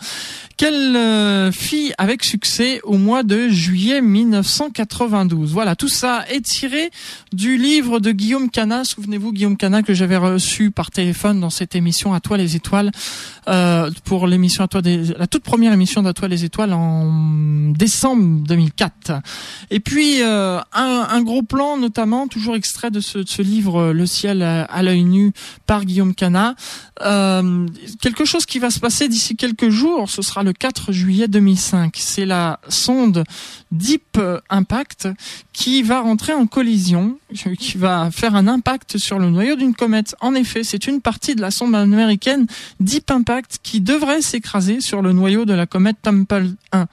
qu'elle 0.60 0.94
euh, 0.98 1.54
fit 1.54 1.94
avec 1.98 2.25
succès 2.25 2.82
au 2.84 2.98
mois 2.98 3.24
de 3.24 3.48
juillet 3.48 4.01
1992. 4.01 5.54
Voilà, 5.54 5.78
tout 5.78 5.88
ça 5.88 6.25
est 6.30 6.42
tiré 6.42 6.92
du 7.32 7.56
livre 7.56 8.01
de 8.01 8.12
Guillaume 8.12 8.50
Cana. 8.50 8.84
Souvenez-vous, 8.84 9.32
Guillaume 9.32 9.56
Cana 9.56 9.84
que 9.84 9.94
j'avais 9.94 10.18
reçu 10.18 10.70
par 10.70 10.92
téléphone 10.92 11.39
dans 11.39 11.50
cette 11.50 11.75
émission 11.75 12.13
À 12.13 12.20
toi 12.20 12.36
les 12.36 12.58
étoiles, 12.58 12.92
euh, 13.48 13.89
pour 14.04 14.28
l'émission 14.28 14.66
à 14.66 14.68
toi 14.68 14.82
des, 14.82 15.01
la 15.18 15.28
toute 15.28 15.44
première 15.44 15.72
émission 15.72 16.04
d'À 16.04 16.12
toi 16.12 16.28
les 16.28 16.44
étoiles 16.44 16.74
en 16.74 17.72
décembre 17.72 18.46
2004. 18.46 19.13
Et 19.72 19.80
puis 19.80 20.22
euh, 20.22 20.60
un, 20.74 21.08
un, 21.10 21.22
gros 21.22 21.42
plan, 21.42 21.78
notamment 21.78 22.28
toujours 22.28 22.58
extrait 22.58 22.92
de 22.92 23.00
ce, 23.00 23.20
de 23.20 23.30
ce 23.30 23.42
livre 23.42 23.94
Le 23.94 24.06
ciel 24.06 24.44
à 24.44 24.84
l'œil 24.84 25.06
nu 25.06 25.32
par 25.66 25.86
Guillaume 25.86 26.13
Cana. 26.13 26.56
Euh, 27.01 27.66
quelque 28.01 28.25
chose 28.25 28.46
qui 28.46 28.60
va 28.60 28.70
se 28.70 28.80
passer 28.80 29.08
d'ici 29.08 29.36
quelques 29.36 29.70
jours, 29.70 30.10
ce 30.10 30.22
sera 30.22 30.44
le 30.44 30.49
4 30.51 30.91
juillet 30.91 31.27
2005. 31.27 31.96
C'est 31.98 32.25
la 32.25 32.60
sonde 32.68 33.24
Deep 33.72 34.20
Impact 34.50 35.08
qui 35.53 35.84
va 35.84 36.01
rentrer 36.01 36.34
en 36.34 36.48
collision, 36.48 37.18
qui 37.59 37.77
va 37.77 38.09
faire 38.12 38.36
un 38.36 38.48
impact 38.48 38.98
sur 38.98 39.19
le 39.19 39.29
noyau 39.29 39.55
d'une 39.55 39.74
comète. 39.74 40.15
En 40.21 40.36
effet, 40.36 40.63
c'est 40.63 40.88
une 40.88 41.01
partie 41.01 41.36
de 41.36 41.41
la 41.41 41.51
sonde 41.51 41.75
américaine 41.75 42.48
Deep 42.79 43.12
Impact 43.12 43.59
qui 43.63 43.81
devrait 43.81 44.21
s'écraser 44.21 44.81
sur 44.81 45.01
le 45.01 45.13
noyau 45.13 45.45
de 45.45 45.53
la 45.53 45.65
comète 45.65 45.98
Temple 46.01 46.48
1. 46.71 46.88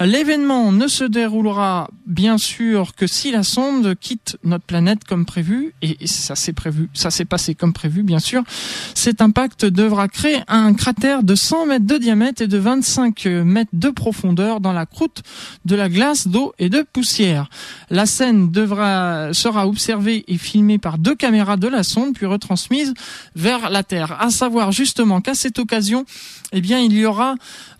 L'événement 0.00 0.72
ne 0.72 0.86
se 0.88 1.04
déroulera 1.04 1.88
bien 2.06 2.38
sûr 2.38 2.94
que 2.94 3.06
si 3.06 3.30
la 3.30 3.42
sonde 3.42 3.94
quitte 3.98 4.36
notre 4.44 4.64
planète 4.64 5.04
comme 5.04 5.24
prévu, 5.24 5.74
et 5.82 6.06
ça 6.06 6.34
s'est 6.34 6.52
prévu, 6.52 6.88
ça 6.94 7.10
s'est 7.10 7.24
passé 7.24 7.54
comme 7.54 7.72
prévu 7.72 8.02
bien 8.02 8.18
sûr. 8.18 8.42
Cet 8.94 9.20
impact 9.20 9.64
devra 9.64 10.08
créer 10.08 10.40
un 10.48 10.74
cratère 10.74 11.22
de 11.22 11.34
100 11.34 11.66
mètres 11.66 11.86
de 11.86 11.98
diamètre 11.98 12.42
et 12.42 12.48
de 12.48 12.58
25 12.58 13.26
mètres 13.26 13.70
de 13.72 13.90
profondeur 13.90 14.60
dans 14.60 14.72
la 14.72 14.86
croûte 14.86 15.22
de 15.64 15.76
la 15.76 15.88
glace 15.88 16.28
d'eau 16.28 16.54
et 16.58 16.68
de 16.68 16.82
poussière. 16.82 17.48
La 17.90 18.06
scène 18.06 18.50
devra, 18.50 19.32
sera 19.32 19.66
observée 19.76 20.24
et 20.26 20.38
filmée 20.38 20.78
par 20.78 20.96
deux 20.96 21.14
caméras 21.14 21.58
de 21.58 21.68
la 21.68 21.82
sonde 21.82 22.14
puis 22.14 22.24
retransmise 22.24 22.94
vers 23.34 23.68
la 23.68 23.82
Terre. 23.82 24.16
À 24.22 24.30
savoir 24.30 24.72
justement 24.72 25.20
qu'à 25.20 25.34
cette 25.34 25.58
occasion, 25.58 26.06
eh 26.52 26.62
bien, 26.62 26.78
il 26.80 26.94
y 26.94 27.04
aura 27.04 27.34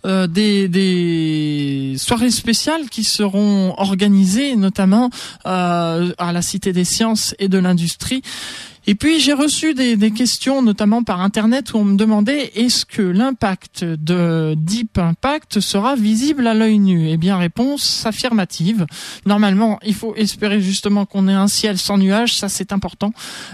euh, 0.05 0.27
des, 0.27 1.95
soirées 1.97 2.29
spéciales 2.29 2.87
qui 2.91 3.03
seront 3.03 3.73
organisées, 3.77 4.55
notamment 4.55 5.09
euh, 5.47 6.13
à 6.19 6.31
la 6.31 6.41
Cité 6.43 6.71
des 6.71 6.85
Sciences 6.85 7.33
et 7.39 7.47
de 7.47 7.57
l'Industrie. 7.57 8.21
Et 8.89 8.95
puis 8.95 9.19
j'ai 9.19 9.33
reçu 9.33 9.73
des, 9.73 9.97
des, 9.97 10.11
questions, 10.11 10.61
notamment 10.61 11.03
par 11.03 11.19
internet, 11.19 11.73
où 11.73 11.77
on 11.79 11.83
me 11.83 11.97
demandait 11.97 12.53
est-ce 12.55 12.85
que 12.85 13.01
l'impact 13.01 13.83
de 13.83 14.55
Deep 14.57 14.97
Impact 14.97 15.59
sera 15.59 15.97
visible 15.97 16.47
à 16.47 16.53
l'œil 16.53 16.79
nu? 16.79 17.09
Eh 17.09 17.17
bien, 17.17 17.37
réponse 17.37 18.05
affirmative. 18.05 18.85
Normalement, 19.25 19.77
il 19.85 19.93
faut 19.93 20.15
espérer 20.15 20.61
justement 20.61 21.05
qu'on 21.05 21.27
ait 21.27 21.33
un 21.33 21.49
ciel 21.49 21.77
sans 21.77 21.97
nuages, 21.97 22.35
ça 22.35 22.47
c'est 22.47 22.71
important. 22.71 23.11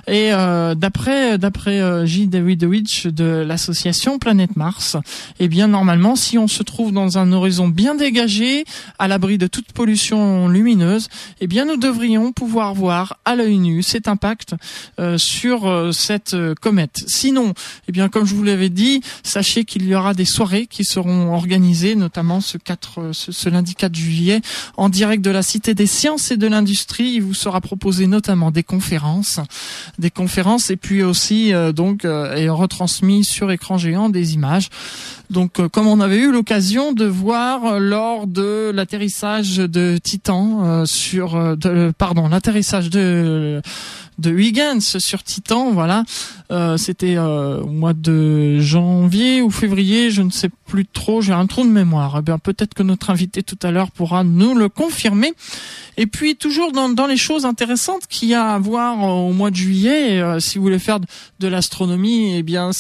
Et 0.08 0.32
euh, 0.32 0.76
d'après 0.76 1.40
d'après 1.40 1.82
euh, 1.82 2.06
J. 2.06 2.28
Davidowicz 2.28 3.08
de 3.08 3.44
l'association 3.44 4.20
Planète 4.20 4.56
Mars, 4.56 4.98
eh 5.40 5.48
bien 5.48 5.68
normalement, 5.68 6.16
si 6.16 6.38
on 6.38 6.48
se 6.48 6.62
trouve 6.62 6.92
dans 6.92 7.18
un 7.18 7.32
horizon 7.32 7.68
bien 7.68 7.96
dégagé, 7.96 8.66
à 9.00 9.08
l'abri 9.08 9.40
de 9.40 9.48
toute 9.48 9.72
pollution 9.74 10.48
lumineuse, 10.48 11.10
eh 11.42 11.48
bien 11.48 11.66
nous 11.66 11.78
devrions 11.78 12.34
pouvoir 12.34 12.76
voir 12.76 13.18
à 13.26 13.36
l'œil 13.36 13.58
nu 13.58 13.82
cet 13.82 14.08
impact. 14.08 14.54
Euh, 15.00 15.18
sur 15.24 15.68
euh, 15.68 15.92
cette 15.92 16.34
euh, 16.34 16.54
comète. 16.60 17.04
Sinon, 17.08 17.54
eh 17.88 17.92
bien, 17.92 18.10
comme 18.10 18.26
je 18.26 18.36
vous 18.36 18.44
l'avais 18.44 18.70
dit, 18.70 19.02
sachez 19.24 19.64
qu'il 19.64 19.86
y 19.86 19.96
aura 19.96 20.14
des 20.14 20.26
soirées 20.26 20.68
qui 20.68 20.84
seront 20.84 21.34
organisées, 21.34 21.96
notamment 21.96 22.42
ce 22.42 22.58
4, 22.58 23.00
euh, 23.00 23.14
ce, 23.14 23.50
lundi 23.50 23.76
4 23.76 23.96
juillet, 23.96 24.42
en 24.78 24.90
direct 24.90 25.24
de 25.24 25.32
la 25.32 25.42
Cité 25.42 25.74
des 25.74 25.88
Sciences 25.88 26.32
et 26.32 26.38
de 26.38 26.48
l'Industrie. 26.48 27.14
Il 27.16 27.24
vous 27.24 27.34
sera 27.34 27.62
proposé 27.62 28.08
notamment 28.08 28.52
des 28.52 28.64
conférences, 28.64 29.40
des 29.98 30.12
conférences, 30.12 30.70
et 30.70 30.76
puis 30.76 31.04
aussi 31.04 31.52
donc 31.74 32.06
et 32.06 32.50
retransmis 32.50 33.24
sur 33.24 33.52
écran 33.52 33.78
géant 33.78 34.10
des 34.10 34.34
images. 34.34 34.70
Donc, 35.30 35.66
comme 35.70 35.88
on 35.88 36.00
avait 36.00 36.18
eu 36.18 36.32
l'occasion 36.32 36.92
de 36.92 37.06
voir 37.06 37.80
lors 37.80 38.28
de 38.28 38.72
l'atterrissage 38.74 39.58
de 39.58 39.98
Titan 40.02 40.86
sur, 40.86 41.56
pardon, 41.98 42.28
l'atterrissage 42.28 42.90
de 42.90 43.62
de 44.18 44.32
Huygens 44.32 44.98
sur 44.98 45.24
Titan. 45.24 45.72
Voilà, 45.72 46.04
euh, 46.52 46.78
c'était 46.78 47.16
euh, 47.18 47.62
au 47.62 47.68
mois 47.68 47.94
de 47.94 48.60
janvier 48.60 49.42
ou 49.42 49.50
février, 49.50 50.12
je 50.12 50.22
ne 50.22 50.30
sais 50.30 50.50
plus 50.68 50.86
trop. 50.86 51.22
J'ai 51.22 51.34
un 51.34 51.46
trou 51.48 51.64
de 51.64 51.70
mémoire. 51.70 52.18
Eh 52.20 52.22
bien, 52.22 52.38
peut-être 52.38 52.74
que 52.74 52.84
notre 52.84 53.10
invité 53.10 53.44
tout 53.44 53.58
à 53.64 53.72
l'heure 53.72 53.92
pourra 53.92 54.24
nous 54.24 54.56
le 54.56 54.70
confirmer. 54.70 55.34
Et 55.98 56.08
puis 56.08 56.36
toujours 56.36 56.72
dans, 56.72 57.08
les 57.08 57.18
choses 57.18 57.46
intéressantes 57.46 58.08
qu'il 58.08 58.30
y 58.30 58.34
a 58.34 58.54
à 58.54 58.60
voir 58.60 59.00
au 59.02 59.32
mois 59.32 59.52
de 59.52 59.56
juillet, 59.56 60.22
euh, 60.22 60.40
si 60.40 60.58
vous 60.58 60.64
voulez 60.64 60.80
faire 60.80 61.00
de, 61.00 61.48
l'astronomie, 61.48 62.36
eh 62.36 62.44
bien 62.44 62.72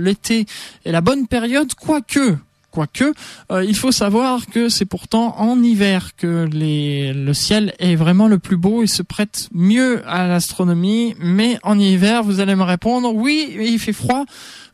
l'été 0.00 0.38
le, 0.40 0.88
est 0.88 0.92
la 0.92 1.00
bonne 1.00 1.26
période, 1.28 1.74
quoique 1.74 2.36
Quoique, 2.76 3.14
euh, 3.50 3.64
il 3.64 3.74
faut 3.74 3.90
savoir 3.90 4.44
que 4.48 4.68
c'est 4.68 4.84
pourtant 4.84 5.34
en 5.38 5.62
hiver 5.62 6.10
que 6.14 6.46
le 6.52 7.32
ciel 7.32 7.74
est 7.78 7.96
vraiment 7.96 8.28
le 8.28 8.38
plus 8.38 8.58
beau 8.58 8.82
et 8.82 8.86
se 8.86 9.02
prête 9.02 9.48
mieux 9.54 10.06
à 10.06 10.26
l'astronomie. 10.26 11.14
Mais 11.18 11.58
en 11.62 11.78
hiver, 11.78 12.22
vous 12.22 12.38
allez 12.40 12.54
me 12.54 12.64
répondre, 12.64 13.14
oui, 13.14 13.56
il 13.58 13.78
fait 13.78 13.94
froid, 13.94 14.26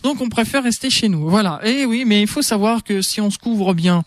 donc 0.03 0.21
on 0.21 0.29
préfère 0.29 0.65
rester 0.65 0.91
chez 0.91 1.09
nous. 1.09 1.29
Voilà. 1.31 1.61
Et 1.63 1.87
oui, 1.87 2.03
mais 2.05 2.21
il 2.21 2.27
faut 2.27 2.43
savoir 2.43 2.83
que 2.83 3.03
si 3.03 3.21
on 3.21 3.31
se 3.31 3.39
couvre 3.39 3.73
bien, 3.73 4.03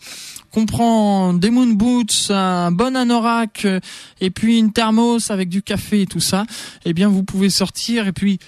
qu'on 0.50 0.66
prend 0.66 1.32
des 1.32 1.48
moon 1.48 1.68
boots, 1.68 2.26
un 2.28 2.72
bon 2.72 2.96
anorak 2.96 3.64
euh, 3.64 3.80
et 4.20 4.28
puis 4.28 4.58
une 4.58 4.74
thermos 4.74 5.30
avec 5.30 5.48
du 5.48 5.62
café 5.62 6.02
et 6.02 6.06
tout 6.06 6.20
ça, 6.20 6.44
eh 6.84 6.92
bien 6.92 7.08
vous 7.08 7.22
pouvez 7.22 7.48
sortir 7.48 8.08
et 8.08 8.12
puis 8.12 8.40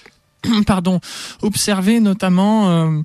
pardon, 0.67 0.99
observer 1.41 1.99
notamment 1.99 2.69
euh, 2.69 3.01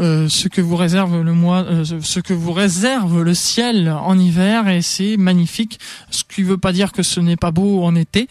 euh, 0.00 0.28
ce 0.28 0.48
que 0.48 0.60
vous 0.60 0.76
réserve 0.76 1.20
le 1.20 1.32
mois, 1.32 1.62
euh, 1.64 1.84
ce 1.84 2.20
que 2.20 2.32
vous 2.32 2.52
réserve 2.52 3.22
le 3.22 3.34
ciel 3.34 3.90
en 3.90 4.18
hiver 4.18 4.68
et 4.68 4.80
c'est 4.80 5.16
magnifique. 5.16 5.78
Ce 6.10 6.22
qui 6.24 6.42
ne 6.42 6.46
veut 6.46 6.58
pas 6.58 6.72
dire 6.72 6.92
que 6.92 7.02
ce 7.02 7.20
n'est 7.20 7.36
pas 7.36 7.50
beau 7.50 7.82
en 7.82 7.94
été, 7.94 8.26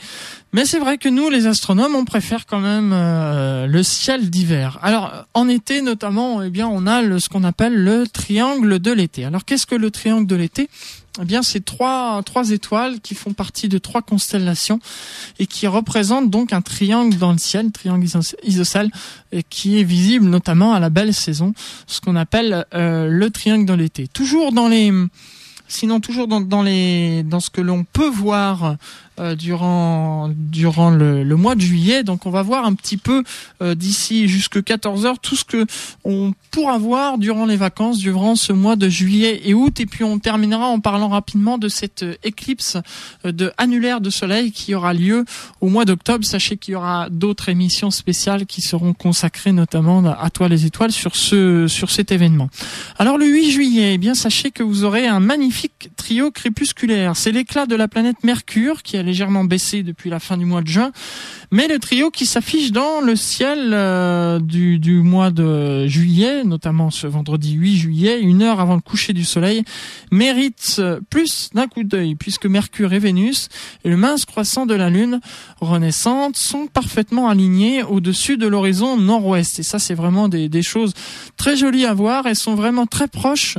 mais 0.51 0.65
c'est 0.65 0.79
vrai 0.79 0.97
que 0.97 1.09
nous, 1.09 1.29
les 1.29 1.45
astronomes, 1.45 1.95
on 1.95 2.05
préfère 2.05 2.45
quand 2.47 2.59
même 2.59 2.91
euh, 2.93 3.67
le 3.67 3.83
ciel 3.83 4.29
d'hiver. 4.29 4.79
Alors 4.81 5.27
en 5.33 5.47
été 5.47 5.81
notamment, 5.81 6.41
eh 6.41 6.49
bien, 6.49 6.67
on 6.67 6.87
a 6.87 7.19
ce 7.19 7.29
qu'on 7.29 7.43
appelle 7.43 7.75
le 7.75 8.07
triangle 8.07 8.79
de 8.79 8.91
l'été. 8.91 9.25
Alors 9.25 9.45
qu'est-ce 9.45 9.67
que 9.67 9.75
le 9.75 9.91
triangle 9.91 10.25
de 10.25 10.35
l'été? 10.35 10.69
Eh 11.21 11.25
bien, 11.25 11.41
c'est 11.41 11.63
trois, 11.63 12.21
étoiles 12.51 12.99
qui 13.01 13.15
font 13.15 13.33
partie 13.33 13.67
de 13.67 13.77
trois 13.77 14.01
constellations 14.01 14.79
et 15.39 15.47
qui 15.47 15.67
représentent 15.67 16.29
donc 16.29 16.53
un 16.53 16.61
triangle 16.61 17.17
dans 17.17 17.31
le 17.31 17.37
ciel, 17.37 17.71
triangle 17.71 18.05
isocèle, 18.43 18.91
qui 19.49 19.79
est 19.79 19.83
visible 19.83 20.25
notamment 20.25 20.73
à 20.73 20.79
la 20.79 20.89
belle 20.89 21.13
saison, 21.13 21.53
ce 21.87 21.99
qu'on 21.99 22.15
appelle 22.15 22.65
euh, 22.73 23.07
le 23.09 23.29
triangle 23.31 23.65
dans 23.65 23.75
l'été. 23.75 24.07
Toujours 24.07 24.51
dans 24.51 24.67
les, 24.67 24.93
sinon 25.67 25.99
toujours 25.99 26.27
dans, 26.27 26.41
dans 26.41 26.63
les, 26.63 27.23
dans 27.23 27.39
ce 27.39 27.49
que 27.49 27.61
l'on 27.61 27.83
peut 27.83 28.09
voir 28.09 28.77
euh, 29.19 29.35
durant 29.35 30.29
durant 30.33 30.91
le, 30.91 31.23
mois 31.35 31.55
de 31.55 31.61
juillet. 31.61 32.03
Donc 32.03 32.25
on 32.25 32.29
va 32.29 32.41
voir 32.41 32.65
un 32.65 32.73
petit 32.73 32.97
peu 32.97 33.23
euh, 33.61 33.75
d'ici 33.75 34.27
jusque 34.27 34.63
14 34.63 35.05
heures 35.05 35.19
tout 35.19 35.35
ce 35.35 35.43
que 35.43 35.65
on 36.03 36.33
pourra 36.51 36.77
voir 36.77 37.17
durant 37.17 37.45
les 37.45 37.57
vacances, 37.57 37.97
durant 37.97 38.35
ce 38.35 38.53
mois 38.53 38.75
de 38.75 38.87
juillet 38.87 39.41
et 39.43 39.53
août. 39.53 39.79
Et 39.79 39.85
puis 39.85 40.03
on 40.03 40.19
terminera 40.19 40.67
en 40.67 40.79
parlant 40.79 41.09
rapidement 41.09 41.57
de 41.57 41.67
cette 41.67 42.03
euh, 42.03 42.15
éclipse 42.23 42.77
de 43.23 43.51
annulaire 43.57 43.99
de 43.99 44.09
soleil 44.09 44.51
qui 44.51 44.73
aura 44.73 44.93
lieu 44.93 45.25
au 45.59 45.67
mois 45.67 45.85
d'octobre. 45.85 46.23
Sachez 46.23 46.57
qu'il 46.57 46.73
y 46.73 46.75
aura 46.75 47.09
d'autres 47.09 47.49
émissions 47.49 47.91
spéciales 47.91 48.45
qui 48.45 48.61
seront 48.61 48.93
consacrées 48.93 49.51
notamment 49.51 50.03
à 50.05 50.29
toi 50.29 50.47
les 50.47 50.65
étoiles 50.65 50.91
sur 50.91 51.15
ce 51.15 51.67
sur 51.67 51.91
cet 51.91 52.11
événement. 52.11 52.49
Alors 52.97 53.17
le 53.17 53.25
8 53.25 53.51
juillet, 53.51 53.93
eh 53.95 53.97
bien 53.97 54.13
sachez 54.13 54.51
que 54.51 54.63
vous 54.63 54.83
aurez 54.83 55.07
un 55.07 55.19
magnifique 55.19 55.89
trio 55.95 56.31
crépusculaire. 56.31 57.15
C'est 57.15 57.31
l'éclat 57.31 57.65
de 57.65 57.75
la 57.75 57.87
planète 57.87 58.23
Mercure 58.23 58.81
qui 58.83 58.97
a 58.97 59.03
légèrement 59.09 59.43
baissé 59.43 59.81
depuis 59.81 60.09
la 60.09 60.19
fin 60.19 60.37
du 60.37 60.45
mois 60.45 60.61
de 60.61 60.67
juin. 60.67 60.91
Mais 61.51 61.67
le 61.67 61.79
trio 61.79 62.11
qui 62.11 62.27
s'affiche 62.27 62.71
dans 62.71 63.01
le 63.01 63.15
ciel 63.15 63.71
euh, 63.73 64.39
du, 64.39 65.01
mois 65.01 65.31
de 65.31 65.87
juillet, 65.87 66.43
notamment 66.43 66.91
ce 66.91 67.07
vendredi 67.07 67.53
8 67.53 67.75
juillet, 67.75 68.21
une 68.21 68.43
heure 68.43 68.59
avant 68.59 68.75
le 68.75 68.81
coucher 68.81 69.13
du 69.13 69.23
soleil, 69.23 69.63
mérite 70.11 70.75
euh, 70.77 70.99
plus 71.09 71.49
d'un 71.55 71.67
coup 71.67 71.83
d'œil, 71.83 72.13
puisque 72.13 72.45
Mercure 72.45 72.93
et 72.93 72.99
Vénus 72.99 73.49
et 73.83 73.89
le 73.89 73.97
mince 73.97 74.25
croissant 74.25 74.67
de 74.67 74.75
la 74.75 74.91
Lune 74.91 75.21
renaissante 75.59 76.37
sont 76.37 76.67
parfaitement 76.67 77.29
alignés 77.29 77.81
au-dessus 77.81 78.37
de 78.37 78.45
l'horizon 78.45 78.97
nord-ouest. 78.97 79.59
Et 79.59 79.63
ça, 79.63 79.79
c'est 79.79 79.95
vraiment 79.95 80.29
des, 80.29 80.49
des, 80.49 80.61
choses 80.61 80.93
très 81.35 81.55
jolies 81.55 81.85
à 81.85 81.95
voir. 81.95 82.27
Elles 82.27 82.35
sont 82.35 82.53
vraiment 82.53 82.85
très 82.85 83.07
proches 83.07 83.57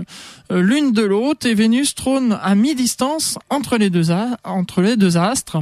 l'une 0.50 0.92
de 0.92 1.02
l'autre 1.02 1.46
et 1.46 1.54
Vénus 1.54 1.94
trône 1.94 2.38
à 2.42 2.54
mi-distance 2.54 3.38
entre 3.48 3.76
les 3.76 3.90
deux, 3.90 4.10
entre 4.44 4.82
les 4.82 4.96
deux 4.96 5.16
astres 5.16 5.58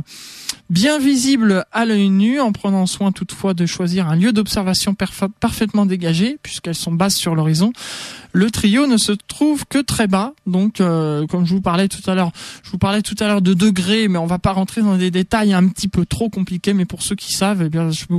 bien 0.71 0.99
visible 0.99 1.65
à 1.73 1.87
l'œil 1.87 2.11
nu, 2.11 2.41
en 2.41 2.53
prenant 2.53 2.87
soin 2.87 3.11
toutefois 3.11 3.55
de 3.55 3.65
choisir 3.67 4.09
un 4.09 4.17
lieu 4.17 4.33
d'observation 4.33 4.95
parfaitement 5.41 5.87
dégagé, 5.87 6.39
puisqu'elles 6.43 6.75
sont 6.75 6.93
basses 6.93 7.17
sur 7.17 7.35
l'horizon. 7.35 7.73
Le 8.33 8.51
trio 8.51 8.87
ne 8.87 8.99
se 8.99 9.13
trouve 9.13 9.65
que 9.67 9.79
très 9.79 10.07
bas, 10.07 10.35
donc 10.47 10.81
euh, 10.81 11.27
comme 11.27 11.47
je 11.47 11.55
vous 11.55 11.63
parlais 11.63 11.89
tout 11.89 12.09
à 12.11 12.15
l'heure, 12.15 12.31
je 12.63 12.71
vous 12.71 12.79
parlais 12.79 13.01
tout 13.01 13.15
à 13.21 13.27
l'heure 13.27 13.41
de 13.41 13.55
degrés, 13.55 14.09
mais 14.09 14.19
on 14.19 14.27
va 14.27 14.39
pas 14.39 14.53
rentrer 14.53 14.83
dans 14.83 14.97
des 14.97 15.11
détails 15.11 15.55
un 15.55 15.67
petit 15.69 15.89
peu 15.89 16.05
trop 16.05 16.29
compliqués. 16.29 16.75
Mais 16.75 16.85
pour 16.85 17.03
ceux 17.03 17.17
qui 17.17 17.33
savent, 17.33 17.63
eh 17.63 17.71
bien, 17.71 17.91
je 17.91 18.05
peux, 18.05 18.15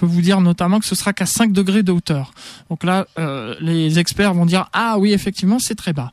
vous, 0.00 0.22
dire 0.22 0.40
notamment 0.40 0.80
que 0.80 0.86
ce 0.86 0.94
sera 0.94 1.12
qu'à 1.12 1.26
5 1.26 1.52
degrés 1.52 1.82
de 1.82 1.92
hauteur. 1.92 2.32
Donc 2.70 2.84
là, 2.84 3.06
euh, 3.18 3.54
les 3.60 3.98
experts 3.98 4.32
vont 4.32 4.46
dire 4.46 4.68
ah 4.72 4.96
oui 4.98 5.12
effectivement 5.12 5.58
c'est 5.58 5.74
très 5.74 5.92
bas. 5.92 6.10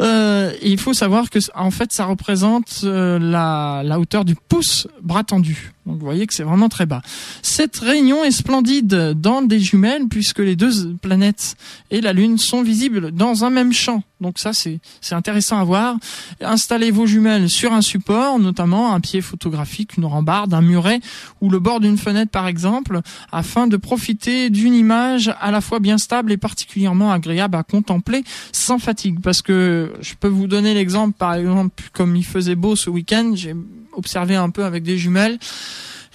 Euh, 0.00 0.52
il 0.62 0.78
faut 0.78 0.92
savoir 0.92 1.30
que 1.30 1.38
en 1.54 1.70
fait 1.70 1.92
ça 1.92 2.04
représente 2.06 2.82
la, 2.82 3.82
la 3.84 4.00
hauteur 4.00 4.24
du 4.24 4.34
pouce 4.34 4.88
bras 5.02 5.24
tendu. 5.24 5.72
Donc 5.86 5.98
vous 5.98 6.04
voyez 6.04 6.26
que 6.26 6.34
c'est 6.34 6.42
vraiment 6.42 6.68
très 6.68 6.86
bas. 6.86 7.02
Cette 7.42 7.76
réunion 7.78 8.24
est 8.24 8.30
splendide 8.30 9.14
dans 9.14 9.42
des 9.42 9.60
jumelles 9.60 10.08
puisque 10.08 10.38
les 10.38 10.56
deux 10.56 10.94
planètes 11.02 11.56
et 11.90 12.00
la 12.00 12.12
Lune 12.12 12.38
sont 12.38 12.62
visibles 12.62 13.12
dans 13.12 13.44
un 13.44 13.50
même 13.50 13.72
champ. 13.72 14.02
Donc 14.20 14.38
ça 14.38 14.52
c'est 14.52 14.80
intéressant 15.12 15.58
à 15.58 15.64
voir. 15.64 15.96
Installez 16.40 16.90
vos 16.90 17.06
jumelles 17.06 17.48
sur 17.48 17.72
un 17.72 17.80
support, 17.80 18.38
notamment 18.38 18.94
un 18.94 19.00
pied 19.00 19.20
photographique, 19.20 19.96
une 19.96 20.04
rambarde, 20.04 20.52
un 20.54 20.60
muret 20.60 21.00
ou 21.40 21.50
le 21.50 21.58
bord 21.58 21.80
d'une 21.80 21.98
fenêtre 21.98 22.30
par 22.30 22.46
exemple, 22.46 23.00
afin 23.32 23.66
de 23.66 23.76
profiter 23.76 24.50
d'une 24.50 24.74
image 24.74 25.32
à 25.40 25.50
la 25.50 25.60
fois 25.60 25.80
bien 25.80 25.98
stable 25.98 26.32
et 26.32 26.36
particulièrement 26.36 27.12
agréable 27.12 27.56
à 27.56 27.62
contempler 27.62 28.24
sans 28.52 28.78
fatigue. 28.78 29.20
Parce 29.20 29.42
que 29.42 29.92
je 30.00 30.14
peux 30.14 30.28
vous 30.28 30.46
donner 30.46 30.74
l'exemple 30.74 31.16
par 31.16 31.34
exemple 31.34 31.84
comme 31.92 32.16
il 32.16 32.24
faisait 32.24 32.54
beau 32.54 32.76
ce 32.76 32.90
week-end, 32.90 33.32
j'ai 33.34 33.54
observé 33.92 34.36
un 34.36 34.50
peu 34.50 34.64
avec 34.64 34.82
des 34.82 34.98
jumelles. 34.98 35.38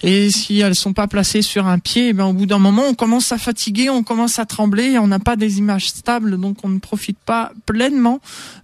Et 0.02 0.30
si 0.30 0.60
elles 0.60 0.74
sont 0.74 0.92
pas 0.92 1.06
placées 1.06 1.42
sur 1.42 1.66
un 1.66 1.78
pied, 1.78 2.08
eh 2.08 2.12
ben 2.12 2.26
au 2.26 2.32
bout 2.34 2.46
d'un 2.46 2.58
moment, 2.58 2.84
on 2.86 2.94
commence 2.94 3.32
à 3.32 3.38
fatiguer, 3.38 3.88
on 3.88 4.02
commence 4.02 4.38
à 4.38 4.44
trembler, 4.44 4.98
on 4.98 5.06
n'a 5.06 5.18
pas 5.18 5.36
des 5.36 5.58
images 5.58 5.88
stables, 5.88 6.38
donc 6.38 6.64
on 6.64 6.68
ne 6.68 6.78
profite 6.78 7.18
pas 7.18 7.52
pleinement 7.64 8.20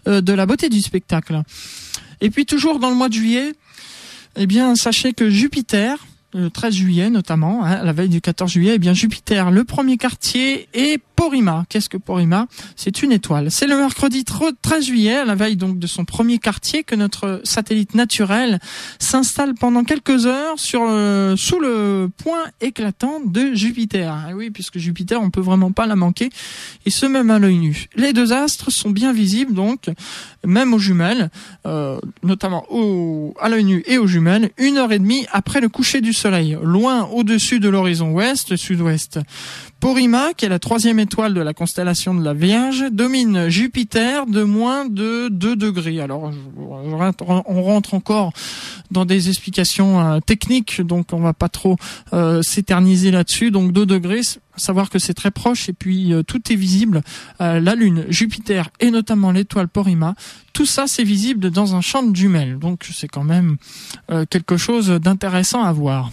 euh, 0.09 0.21
de 0.21 0.33
la 0.33 0.45
beauté 0.45 0.69
du 0.69 0.81
spectacle. 0.83 1.43
Et 2.21 2.31
puis 2.31 2.45
toujours 2.45 2.79
dans 2.79 2.91
le 2.91 2.97
mois 2.97 3.09
de 3.09 3.15
juillet, 3.15 3.55
eh 4.37 4.47
bien 4.47 4.77
sachez 4.77 5.15
que 5.15 5.31
Jupiter, 5.31 5.97
le 6.35 6.51
13 6.51 6.75
juillet 6.75 7.11
notamment, 7.11 7.65
hein, 7.65 7.83
la 7.83 7.93
veille 7.93 8.09
du 8.09 8.21
14 8.21 8.51
juillet, 8.51 8.73
eh 8.75 8.79
bien 8.79 8.95
Jupiter, 8.95 9.51
le 9.51 9.65
premier 9.65 9.97
quartier, 9.97 10.69
et 10.75 10.99
Porima. 11.17 11.65
Qu'est-ce 11.69 11.89
que 11.89 11.97
Porima? 11.97 12.47
C'est 12.75 13.03
une 13.03 13.13
étoile. 13.13 13.51
C'est 13.51 13.67
le 13.67 13.77
mercredi 13.77 14.25
13 14.25 14.85
juillet, 14.85 15.17
à 15.17 15.25
la 15.25 15.35
veille 15.35 15.57
donc 15.57 15.79
de 15.79 15.87
son 15.87 16.05
premier 16.05 16.39
quartier, 16.39 16.85
que 16.85 16.95
notre 16.95 17.41
satellite 17.45 17.95
naturel 17.95 18.59
s'installe 18.99 19.55
pendant 19.55 19.85
quelques 19.85 20.27
heures 20.27 20.59
sur 20.59 20.81
sous 21.37 21.61
le 21.61 22.11
point 22.17 22.45
éclatant 22.61 23.21
de 23.25 23.55
Jupiter. 23.55 24.13
Et 24.29 24.31
ah 24.31 24.35
oui, 24.35 24.51
puisque 24.51 24.79
Jupiter, 24.79 25.21
on 25.21 25.31
peut 25.31 25.41
vraiment 25.41 25.73
pas 25.73 25.87
la 25.87 25.97
manquer, 25.97 26.31
et 26.87 26.91
ce 26.91 27.07
même 27.07 27.31
à 27.31 27.39
l'œil 27.39 27.59
nu. 27.59 27.87
Les 27.97 28.13
deux 28.13 28.33
astres 28.33 28.71
sont 28.71 28.91
bien 28.91 29.13
visibles 29.13 29.55
donc, 29.55 29.91
même 30.45 30.75
aux 30.75 30.79
jumelles, 30.79 31.31
euh, 31.67 32.01
notamment 32.23 32.65
au, 32.71 33.35
à 33.41 33.49
l'œil 33.49 33.65
nu 33.65 33.83
et 33.87 33.99
aux 33.99 34.07
jumelles, 34.07 34.51
une 34.59 34.79
heure 34.79 34.93
et 34.93 34.99
demie 34.99 35.27
après 35.33 35.61
le 35.61 35.69
coucher 35.69 36.01
du 36.01 36.13
soleil, 36.13 36.22
loin 36.31 37.07
au-dessus 37.07 37.61
de 37.61 37.69
l'horizon 37.69 38.11
ouest, 38.13 38.57
sud-ouest. 38.57 39.21
Porima, 39.81 40.33
qui 40.35 40.45
est 40.45 40.49
la 40.49 40.61
troisième 40.61 41.01
étoile 41.01 41.35
de 41.35 41.41
la 41.41 41.55
constellation 41.55 42.15
de 42.15 42.25
la 42.25 42.35
Vierge, 42.35 42.85
domine 42.93 43.49
Jupiter 43.49 44.27
de 44.27 44.45
moins 44.45 44.87
de 44.87 45.29
2 45.29 45.57
degrés. 45.57 46.01
Alors, 46.01 46.31
on 46.57 47.63
rentre 47.63 47.95
encore 47.95 48.33
dans 48.93 49.05
des 49.05 49.29
explications 49.29 50.01
euh, 50.01 50.21
techniques, 50.21 50.81
donc 50.81 51.13
on 51.13 51.21
va 51.21 51.33
pas 51.33 51.49
trop 51.49 51.77
euh, 52.13 52.43
s'éterniser 52.43 53.11
là-dessus. 53.11 53.51
Donc 53.51 53.73
2 53.73 53.87
degrés, 53.87 54.21
savoir 54.57 54.91
que 54.91 54.99
c'est 54.99 55.15
très 55.15 55.31
proche 55.31 55.69
et 55.69 55.73
puis 55.73 56.13
euh, 56.13 56.23
tout 56.23 56.53
est 56.53 56.57
visible. 56.57 57.03
la 57.41 57.75
Lune, 57.75 58.05
Jupiter 58.09 58.69
et 58.81 58.91
notamment 58.91 59.33
l'étoile 59.33 59.69
Porima, 59.69 60.15
tout 60.53 60.67
ça 60.67 60.87
c'est 60.87 61.05
visible 61.05 61.51
dans 61.51 61.75
un 61.75 61.81
champ 61.81 62.03
de 62.03 62.15
jumelles. 62.15 62.59
Donc 62.59 62.89
c'est 62.93 63.09
quand 63.09 63.25
même 63.25 63.57
quelque 64.31 64.57
chose 64.57 64.89
d'intéressant 64.89 65.63
à 65.63 65.73
voir. 65.73 66.11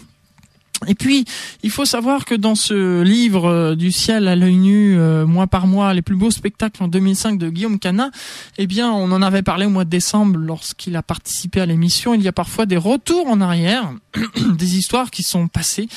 Et 0.88 0.96
puis, 0.96 1.26
il 1.62 1.72
faut 1.72 1.84
savoir 1.84 2.24
que 2.24 2.36
dans 2.36 2.56
ce 2.56 3.02
livre 3.02 3.46
euh, 3.46 3.76
du 3.76 3.92
ciel 3.92 4.28
à 4.28 4.36
l'œil 4.36 4.56
nu, 4.56 4.98
euh, 4.98 5.26
mois 5.26 5.48
par 5.48 5.68
mois, 5.68 5.94
les 5.94 6.02
plus 6.02 6.16
beaux 6.16 6.32
spectacles 6.32 6.82
en 6.82 6.88
2005 6.88 7.38
de 7.38 7.50
Guillaume 7.50 7.80
Canin, 7.80 8.12
eh 8.58 8.66
bien, 8.66 8.90
on 8.90 9.12
en 9.12 9.22
avait 9.22 9.42
parlé 9.42 9.66
au 9.66 9.70
mois 9.70 9.84
de 9.84 9.90
décembre 9.90 10.38
lorsqu'il 10.38 10.96
a 10.96 11.04
participé 11.04 11.60
à 11.60 11.66
l'émission. 11.66 12.14
Il 12.14 12.22
y 12.22 12.30
a 12.30 12.32
parfois 12.32 12.66
des 12.66 12.78
retours 12.78 13.28
en 13.28 13.42
arrière, 13.42 13.92
des 14.58 14.78
histoires 14.78 15.12
qui 15.12 15.24
sont 15.24 15.48
passées 15.48 15.88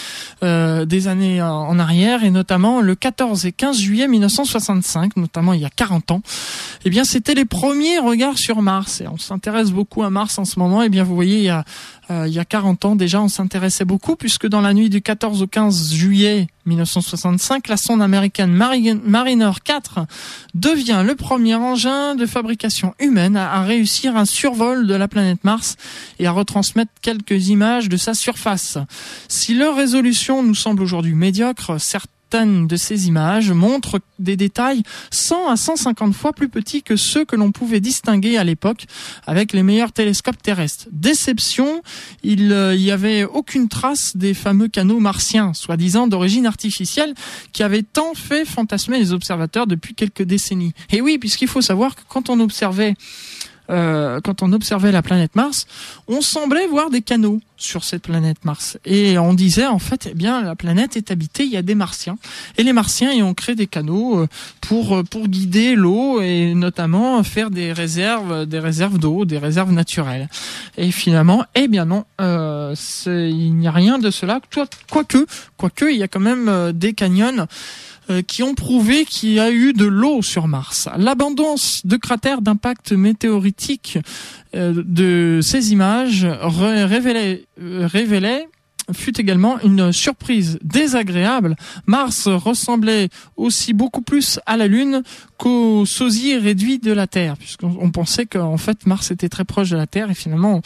euh, 0.42 0.84
des 0.84 1.08
années 1.08 1.42
en 1.42 1.78
arrière, 1.78 2.24
et 2.24 2.30
notamment 2.30 2.80
le 2.80 2.94
14 2.94 3.46
et 3.46 3.52
15 3.52 3.78
juillet 3.78 4.08
1965, 4.08 5.16
notamment 5.16 5.52
il 5.52 5.60
y 5.60 5.64
a 5.64 5.70
40 5.70 6.10
ans. 6.12 6.22
Eh 6.84 6.90
bien, 6.90 7.04
c'était 7.04 7.34
les 7.34 7.44
premiers 7.44 7.98
regards 7.98 8.38
sur 8.38 8.62
Mars. 8.62 9.00
Et 9.00 9.08
on 9.08 9.18
s'intéresse 9.18 9.70
beaucoup 9.70 10.02
à 10.02 10.10
Mars 10.10 10.38
en 10.38 10.44
ce 10.44 10.58
moment. 10.58 10.82
Eh 10.82 10.88
bien, 10.88 11.04
vous 11.04 11.14
voyez, 11.14 11.38
il 11.38 11.44
y 11.44 11.50
a 11.50 11.64
euh, 12.10 12.26
il 12.26 12.34
y 12.34 12.38
a 12.38 12.44
40 12.44 12.84
ans 12.84 12.96
déjà, 12.96 13.22
on 13.22 13.28
s'intéressait 13.28 13.84
beaucoup 13.84 14.16
puisque 14.16 14.46
dans 14.46 14.60
la 14.60 14.74
nuit 14.74 14.90
du 14.90 15.02
14 15.02 15.42
au 15.42 15.46
15 15.46 15.94
juillet 15.94 16.48
1965, 16.66 17.68
la 17.68 17.76
sonde 17.76 18.02
américaine 18.02 18.52
Mariner 18.52 19.50
4 19.64 20.00
devient 20.54 21.02
le 21.04 21.14
premier 21.14 21.54
engin 21.54 22.14
de 22.14 22.26
fabrication 22.26 22.94
humaine 22.98 23.36
à, 23.36 23.62
réussir 23.62 24.16
un 24.16 24.24
survol 24.24 24.86
de 24.86 24.94
la 24.94 25.08
planète 25.08 25.42
Mars 25.44 25.76
et 26.18 26.26
à 26.26 26.32
retransmettre 26.32 26.92
quelques 27.02 27.48
images 27.48 27.88
de 27.88 27.96
sa 28.02 28.14
surface. 28.14 28.78
Si 29.28 29.54
leur 29.54 29.76
résolution 29.76 30.42
nous 30.42 30.54
semble 30.54 30.82
aujourd'hui 30.82 31.14
médiocre, 31.14 31.80
certes 31.80 32.10
de 32.40 32.76
ces 32.76 33.08
images 33.08 33.50
montrent 33.50 34.00
des 34.18 34.36
détails 34.36 34.82
100 35.10 35.50
à 35.50 35.56
150 35.56 36.14
fois 36.14 36.32
plus 36.32 36.48
petits 36.48 36.82
que 36.82 36.96
ceux 36.96 37.26
que 37.26 37.36
l'on 37.36 37.52
pouvait 37.52 37.80
distinguer 37.80 38.38
à 38.38 38.44
l'époque 38.44 38.86
avec 39.26 39.52
les 39.52 39.62
meilleurs 39.62 39.92
télescopes 39.92 40.40
terrestres. 40.40 40.86
Déception, 40.92 41.82
il 42.22 42.46
n'y 42.46 42.52
euh, 42.52 42.94
avait 42.94 43.24
aucune 43.24 43.68
trace 43.68 44.16
des 44.16 44.32
fameux 44.32 44.68
canaux 44.68 44.98
martiens, 44.98 45.52
soi-disant 45.52 46.06
d'origine 46.06 46.46
artificielle, 46.46 47.12
qui 47.52 47.62
avaient 47.62 47.82
tant 47.82 48.14
fait 48.14 48.46
fantasmer 48.46 48.98
les 48.98 49.12
observateurs 49.12 49.66
depuis 49.66 49.94
quelques 49.94 50.22
décennies. 50.22 50.72
Et 50.90 51.02
oui, 51.02 51.18
puisqu'il 51.18 51.48
faut 51.48 51.62
savoir 51.62 51.94
que 51.94 52.02
quand 52.08 52.30
on 52.30 52.40
observait 52.40 52.94
euh, 53.72 54.20
quand 54.20 54.42
on 54.42 54.52
observait 54.52 54.92
la 54.92 55.02
planète 55.02 55.34
Mars, 55.34 55.66
on 56.06 56.20
semblait 56.20 56.66
voir 56.66 56.90
des 56.90 57.00
canaux 57.00 57.40
sur 57.56 57.84
cette 57.84 58.02
planète 58.02 58.44
Mars. 58.44 58.76
Et 58.84 59.18
on 59.18 59.34
disait 59.34 59.66
en 59.66 59.78
fait, 59.78 60.08
eh 60.10 60.14
bien, 60.14 60.42
la 60.42 60.56
planète 60.56 60.96
est 60.96 61.10
habitée, 61.10 61.44
il 61.44 61.50
y 61.50 61.56
a 61.56 61.62
des 61.62 61.74
Martiens. 61.74 62.18
Et 62.58 62.64
les 62.64 62.72
Martiens 62.72 63.12
y 63.12 63.22
ont 63.22 63.34
créé 63.34 63.54
des 63.54 63.66
canaux 63.66 64.20
euh, 64.20 64.28
pour 64.60 64.96
euh, 64.96 65.02
pour 65.04 65.28
guider 65.28 65.74
l'eau 65.74 66.20
et 66.20 66.54
notamment 66.54 67.22
faire 67.22 67.50
des 67.50 67.72
réserves, 67.72 68.46
des 68.46 68.58
réserves 68.58 68.98
d'eau, 68.98 69.24
des 69.24 69.38
réserves 69.38 69.72
naturelles. 69.72 70.28
Et 70.76 70.90
finalement, 70.90 71.44
eh 71.54 71.68
bien 71.68 71.84
non, 71.84 72.04
il 72.18 73.54
n'y 73.54 73.68
a 73.68 73.72
rien 73.72 73.98
de 73.98 74.10
cela. 74.10 74.40
Quoique, 74.90 75.26
quoique, 75.56 75.90
il 75.90 75.96
y 75.96 76.02
a 76.02 76.08
quand 76.08 76.20
même 76.20 76.72
des 76.72 76.92
canyons 76.92 77.46
qui 78.26 78.42
ont 78.42 78.54
prouvé 78.54 79.04
qu'il 79.04 79.30
y 79.30 79.40
a 79.40 79.50
eu 79.50 79.72
de 79.72 79.86
l'eau 79.86 80.22
sur 80.22 80.48
Mars. 80.48 80.88
L'abondance 80.96 81.86
de 81.86 81.96
cratères 81.96 82.42
d'impact 82.42 82.92
météoritique 82.92 83.98
euh, 84.54 84.82
de 84.84 85.40
ces 85.42 85.72
images 85.72 86.26
révélait, 86.26 87.44
euh, 87.60 87.86
révélait 87.86 88.48
fut 88.92 89.18
également 89.18 89.60
une 89.60 89.92
surprise 89.92 90.58
désagréable. 90.62 91.56
Mars 91.86 92.26
ressemblait 92.26 93.08
aussi 93.36 93.72
beaucoup 93.72 94.02
plus 94.02 94.40
à 94.44 94.56
la 94.56 94.66
Lune 94.66 95.02
qu'au 95.38 95.86
sosie 95.86 96.36
réduit 96.36 96.78
de 96.78 96.92
la 96.92 97.06
Terre, 97.06 97.36
puisqu'on 97.36 97.90
pensait 97.90 98.26
qu'en 98.26 98.56
fait 98.56 98.84
Mars 98.84 99.10
était 99.10 99.28
très 99.28 99.44
proche 99.44 99.70
de 99.70 99.76
la 99.76 99.86
Terre 99.86 100.10
et 100.10 100.14
finalement 100.14 100.60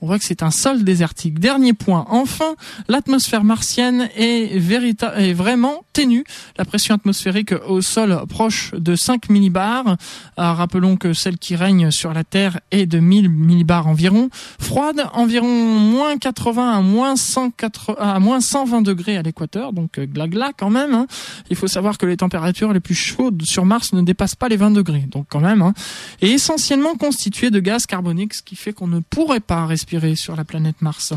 on 0.00 0.06
voit 0.06 0.18
que 0.18 0.24
c'est 0.24 0.42
un 0.42 0.50
sol 0.50 0.82
désertique. 0.82 1.38
Dernier 1.38 1.72
point. 1.72 2.06
Enfin, 2.08 2.54
l'atmosphère 2.88 3.44
martienne 3.44 4.08
est, 4.16 4.56
est 4.56 5.32
vraiment 5.32 5.84
ténue. 5.92 6.24
La 6.56 6.64
pression 6.64 6.94
atmosphérique 6.94 7.52
au 7.66 7.80
sol 7.80 8.22
proche 8.28 8.72
de 8.74 8.96
5 8.96 9.28
millibars. 9.28 9.96
Euh, 10.38 10.52
rappelons 10.52 10.96
que 10.96 11.12
celle 11.12 11.38
qui 11.38 11.56
règne 11.56 11.90
sur 11.90 12.14
la 12.14 12.24
Terre 12.24 12.60
est 12.70 12.86
de 12.86 12.98
1000 12.98 13.28
millibars 13.28 13.86
environ. 13.86 14.30
Froide, 14.58 15.06
environ 15.12 15.48
moins 15.48 16.16
80 16.16 16.78
à 16.78 16.80
moins, 16.80 17.16
180, 17.16 17.96
à 17.98 18.18
moins 18.18 18.40
120 18.40 18.82
degrés 18.82 19.16
à 19.16 19.22
l'équateur. 19.22 19.72
Donc 19.72 19.98
euh, 19.98 20.06
gla 20.06 20.52
quand 20.56 20.70
même. 20.70 20.94
Hein. 20.94 21.06
Il 21.50 21.56
faut 21.56 21.68
savoir 21.68 21.98
que 21.98 22.06
les 22.06 22.16
températures 22.16 22.72
les 22.72 22.80
plus 22.80 22.94
chaudes 22.94 23.42
sur 23.42 23.64
Mars 23.64 23.92
ne 23.92 24.02
dépassent 24.02 24.34
pas 24.34 24.48
les 24.48 24.56
20 24.56 24.70
degrés. 24.70 25.04
Donc 25.10 25.26
quand 25.28 25.40
même. 25.40 25.60
Hein. 25.62 25.74
Et 26.22 26.30
essentiellement 26.30 26.94
constituée 26.94 27.50
de 27.50 27.60
gaz 27.60 27.86
carbonique, 27.86 28.34
ce 28.34 28.42
qui 28.42 28.56
fait 28.56 28.72
qu'on 28.72 28.86
ne 28.86 29.00
pourrait 29.00 29.40
pas 29.40 29.66
respirer 29.66 29.89
sur 30.14 30.36
la 30.36 30.44
planète 30.44 30.82
Mars. 30.82 31.12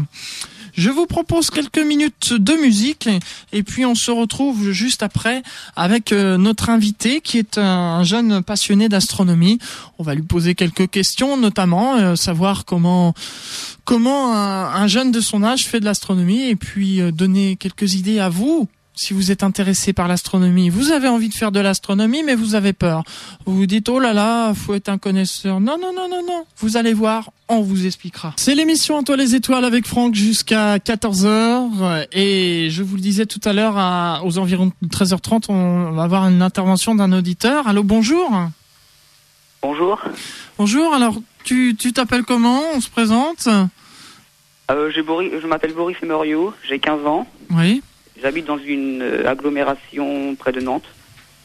Je 0.76 0.90
vous 0.90 1.06
propose 1.06 1.52
quelques 1.52 1.78
minutes 1.78 2.34
de 2.34 2.54
musique 2.54 3.08
et 3.52 3.62
puis 3.62 3.86
on 3.86 3.94
se 3.94 4.10
retrouve 4.10 4.72
juste 4.72 5.04
après 5.04 5.44
avec 5.76 6.12
euh, 6.12 6.38
notre 6.38 6.72
invité 6.72 7.22
qui 7.22 7.38
est 7.38 7.60
un 7.60 8.04
jeune 8.04 8.42
passionné 8.42 8.90
d'astronomie. 8.90 9.60
On 10.00 10.04
va 10.04 10.16
lui 10.16 10.24
poser 10.24 10.56
quelques 10.56 10.90
questions, 10.90 11.38
notamment 11.38 11.98
euh, 11.98 12.16
savoir 12.16 12.66
comment 12.66 13.14
comment 13.86 14.34
un, 14.34 14.88
jeune 14.88 15.12
de 15.12 15.22
son 15.22 15.44
âge 15.44 15.66
fait 15.66 15.80
de 15.80 15.86
l'astronomie 15.86 16.50
et 16.50 16.56
puis 16.56 17.02
euh, 17.02 17.12
donner 17.12 17.56
quelques 17.56 17.94
idées 17.94 18.20
à 18.20 18.30
vous 18.30 18.68
si 18.96 19.14
vous 19.14 19.32
êtes 19.32 19.44
intéressé 19.44 19.94
par 19.94 20.08
l'astronomie, 20.08 20.70
vous 20.70 20.92
avez 20.92 21.08
envie 21.08 21.30
de 21.30 21.34
faire 21.34 21.52
de 21.52 21.60
l'astronomie, 21.60 22.24
mais 22.24 22.36
vous 22.36 22.56
avez 22.56 22.74
peur. 22.74 23.04
Vous 23.46 23.56
vous 23.56 23.66
dites, 23.66 23.90
oh 23.90 24.00
là 24.00 24.14
là, 24.14 24.54
faut 24.54 24.74
être 24.74 24.90
un 24.90 24.98
connaisseur. 24.98 25.60
Non, 25.60 25.78
non, 25.80 25.94
non, 25.94 26.08
non, 26.10 26.22
non. 26.26 26.46
Vous 26.58 26.78
allez 26.78 26.94
voir, 26.94 27.32
on 27.50 27.62
vous 27.62 27.86
expliquera. 27.86 28.34
C'est 28.38 28.56
l'émission 28.56 29.04
toi 29.04 29.18
les 29.18 29.36
étoiles 29.36 29.66
avec 29.66 29.88
Franck 29.88 30.16
jusqu'à 30.16 30.78
14h. 30.78 32.08
Et 32.12 32.68
je 32.70 32.84
vous 32.84 32.96
le 32.96 33.02
disais 33.02 33.26
tout 33.26 33.42
à 33.46 33.54
l'heure, 33.54 33.76
aux 34.26 34.38
environs 34.38 34.72
de 34.82 34.88
13h30, 34.88 35.46
on 35.50 35.92
va 35.92 36.04
avoir 36.04 36.28
une 36.28 36.42
intervention 36.42 36.96
d'un 36.96 37.12
auditeur. 37.12 37.68
Allô, 37.68 37.84
bonjour. 37.84 38.30
Bonjour. 39.62 40.02
Bonjour, 40.58 40.94
alors 40.94 41.16
tu 41.44 41.76
t'appelles 41.76 42.24
comment? 42.24 42.62
On 42.76 42.82
se 42.82 42.90
présente 42.90 43.48
euh, 44.72 44.92
Je 44.92 45.48
m'appelle 45.48 45.74
Boris 45.74 45.98
Emerio, 46.02 46.54
j'ai 46.68 46.80
15 46.80 47.06
ans. 47.06 47.28
Oui. 47.52 47.82
J'habite 48.24 48.46
dans 48.46 48.58
une 48.58 49.02
euh, 49.02 49.30
agglomération 49.30 50.36
près 50.36 50.54
de 50.54 50.62
Nantes. 50.62 50.86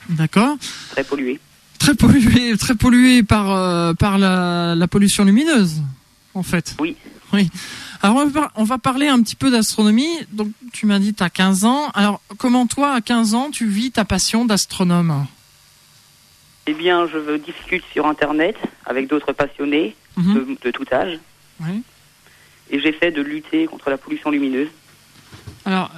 D'accord. 0.09 0.57
Très 0.93 1.03
polluée. 1.03 1.41
Très 1.81 1.95
polluée, 1.95 2.57
très 2.57 2.77
polluée 2.77 3.25
par, 3.25 3.51
euh, 3.51 3.95
par 3.95 4.17
la, 4.17 4.77
la, 4.77 4.87
pollution 4.87 5.25
lumineuse, 5.25 5.83
en 6.35 6.45
fait. 6.45 6.77
Oui. 6.79 6.95
Oui. 7.33 7.51
Alors, 8.01 8.25
on 8.55 8.65
va, 8.65 8.79
parler 8.79 9.09
un 9.09 9.21
petit 9.23 9.35
peu 9.35 9.51
d'astronomie. 9.51 10.07
Donc, 10.31 10.51
tu 10.73 10.87
m'as 10.87 11.01
dit, 11.01 11.15
tu 11.15 11.23
as 11.23 11.31
15 11.31 11.65
ans. 11.65 11.91
Alors, 11.95 12.21
comment 12.39 12.69
toi, 12.69 12.93
à 12.93 13.01
15 13.01 13.35
ans, 13.35 13.51
tu 13.51 13.67
vis 13.67 13.91
ta 13.91 14.05
passion 14.05 14.45
d'astronome? 14.45 15.27
Eh 16.69 16.75
bien, 16.75 17.09
je 17.09 17.39
discute 17.39 17.83
sur 17.93 18.07
Internet 18.07 18.57
avec 18.87 19.09
d'autres 19.09 19.33
passionnés 19.33 19.97
mhm. 20.17 20.35
de, 20.35 20.57
de, 20.63 20.71
tout 20.71 20.87
âge. 20.93 21.19
Oui. 21.61 21.83
Et 22.71 22.79
j'essaie 22.79 23.11
de 23.11 23.23
lutter 23.23 23.67
contre 23.67 23.91
la 23.91 23.99
pollution 23.99 24.31
lumineuse. 24.31 24.69
Alors, 25.65 25.91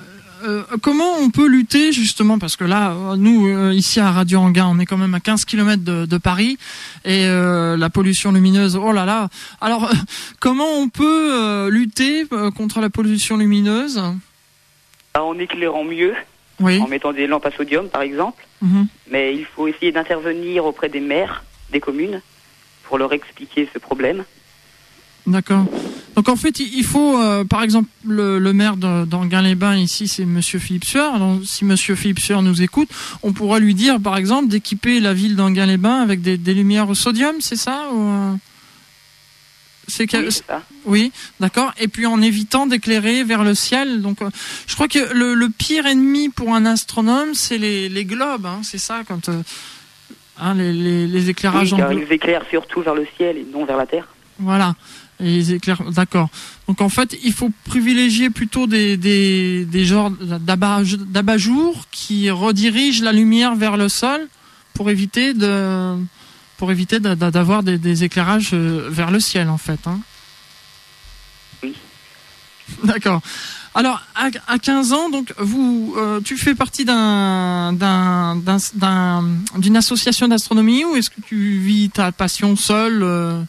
euh, 0.44 0.62
comment 0.82 1.18
on 1.18 1.30
peut 1.30 1.46
lutter 1.46 1.92
justement 1.92 2.38
parce 2.38 2.56
que 2.56 2.64
là, 2.64 2.94
nous 3.16 3.46
euh, 3.46 3.72
ici 3.72 4.00
à 4.00 4.10
Radio 4.10 4.40
Anguin, 4.40 4.66
on 4.70 4.78
est 4.78 4.86
quand 4.86 4.96
même 4.96 5.14
à 5.14 5.20
15 5.20 5.44
km 5.44 5.82
de, 5.82 6.18
Paris 6.18 6.58
et 7.04 7.24
euh, 7.26 7.76
la 7.76 7.90
pollution 7.90 8.32
lumineuse, 8.32 8.76
oh 8.76 8.92
là 8.92 9.04
là. 9.04 9.28
Alors, 9.60 9.90
comment 10.40 10.68
on 10.78 10.88
peut 10.88 11.68
lutter 11.70 12.26
contre 12.56 12.80
la 12.80 12.90
pollution 12.90 13.36
lumineuse? 13.36 14.02
Bah, 15.14 15.22
En 15.22 15.38
éclairant 15.38 15.84
mieux, 15.84 16.14
oui. 16.60 16.80
en 16.80 16.88
mettant 16.88 17.12
des 17.12 17.26
lampes 17.26 17.46
à 17.46 17.50
sodium 17.50 17.88
par 17.88 18.02
exemple. 18.02 18.46
Mhm. 18.62 18.86
Mais 19.10 19.34
il 19.34 19.44
faut 19.44 19.66
essayer 19.68 19.92
d'intervenir 19.92 20.64
auprès 20.64 20.88
des 20.88 21.00
maires 21.00 21.44
des 21.70 21.80
communes 21.80 22.20
pour 22.84 22.98
leur 22.98 23.12
expliquer 23.12 23.68
ce 23.72 23.78
problème. 23.78 24.24
D'accord. 25.26 25.66
Donc 26.16 26.28
en 26.28 26.36
fait, 26.36 26.58
il 26.58 26.84
faut, 26.84 27.18
euh, 27.18 27.44
par 27.44 27.62
exemple, 27.62 27.88
le, 28.06 28.52
maire 28.52 28.76
d'Anguin-les-Bains 28.76 29.76
ici, 29.76 30.08
c'est 30.08 30.24
Monsieur 30.24 30.58
Philippe 30.58 30.84
Sueur. 30.84 31.14
Si 31.44 31.64
Monsieur 31.64 31.94
Philippe 31.94 32.20
Sueur 32.20 32.42
nous 32.42 32.62
écoute, 32.62 32.90
on 33.22 33.32
pourra 33.32 33.58
lui 33.58 33.74
dire, 33.74 34.00
par 34.00 34.16
exemple, 34.16 34.48
d'équiper 34.48 35.00
la 35.00 35.14
ville 35.14 35.36
d'Anguin-les-Bains 35.36 36.02
avec 36.02 36.20
des, 36.20 36.36
lumières 36.54 36.90
au 36.90 36.94
sodium, 36.94 37.36
c'est 37.40 37.56
ça 37.56 37.84
euh, 37.94 38.34
C'est 39.86 40.12
oui, 40.14 40.32
ça. 40.32 40.62
Oui, 40.84 41.12
d'accord. 41.38 41.72
Et 41.78 41.88
puis 41.88 42.06
en 42.06 42.20
évitant 42.20 42.66
d'éclairer 42.66 43.22
vers 43.24 43.44
le 43.44 43.54
ciel. 43.54 44.02
Donc, 44.02 44.20
euh, 44.20 44.30
je 44.66 44.74
crois 44.74 44.88
que 44.88 45.14
le, 45.14 45.48
pire 45.48 45.86
ennemi 45.86 46.28
pour 46.28 46.54
un 46.54 46.66
astronome, 46.66 47.34
c'est 47.34 47.58
les, 47.58 48.04
globes. 48.04 48.46
Hein, 48.46 48.60
c'est 48.62 48.78
ça, 48.78 49.02
quand 49.06 49.30
hein, 50.38 50.54
les, 50.54 51.30
éclairages. 51.30 51.72
Oui, 51.72 51.78
car 51.78 51.92
ils 51.92 52.12
éclairent 52.12 52.46
surtout 52.50 52.82
vers 52.82 52.94
le 52.94 53.06
ciel 53.16 53.38
et 53.38 53.46
non 53.50 53.64
vers 53.64 53.76
la 53.76 53.86
Terre. 53.86 54.08
Voilà 54.38 54.74
d'accord. 55.20 56.28
Donc 56.68 56.80
en 56.80 56.88
fait, 56.88 57.16
il 57.22 57.32
faut 57.32 57.50
privilégier 57.64 58.30
plutôt 58.30 58.66
des, 58.66 58.96
des, 58.96 59.64
des 59.64 59.84
genres 59.84 60.10
d'abat-jour 60.10 61.86
qui 61.90 62.30
redirigent 62.30 63.02
la 63.02 63.12
lumière 63.12 63.54
vers 63.54 63.76
le 63.76 63.88
sol 63.88 64.28
pour 64.74 64.90
éviter 64.90 65.34
de 65.34 65.96
pour 66.56 66.70
éviter 66.70 67.00
d'avoir 67.00 67.62
des, 67.62 68.04
éclairages 68.04 68.50
euh, 68.52 68.86
vers 68.90 69.10
le 69.10 69.18
ciel 69.18 69.48
en 69.48 69.56
fait. 69.56 69.80
Hein. 69.86 69.98
Oui. 71.62 71.74
D'accord. 72.84 73.22
Alors 73.74 74.02
à, 74.14 74.58
15 74.58 74.92
ans, 74.92 75.08
donc 75.10 75.32
vous, 75.38 75.94
euh, 75.96 76.20
tu 76.20 76.36
fais 76.36 76.54
partie 76.54 76.84
d'un 76.84 77.72
d'une 79.56 79.76
association 79.76 80.28
d'astronomie 80.28 80.84
ou 80.84 80.96
est-ce 80.96 81.08
que 81.08 81.20
tu 81.20 81.58
vis 81.58 81.88
ta 81.88 82.12
passion 82.12 82.56
seule 82.56 83.02
euh? 83.02 83.42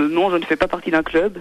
Euh, 0.00 0.08
non, 0.08 0.30
je 0.30 0.36
ne 0.36 0.44
fais 0.44 0.56
pas 0.56 0.68
partie 0.68 0.90
d'un 0.90 1.02
club, 1.02 1.38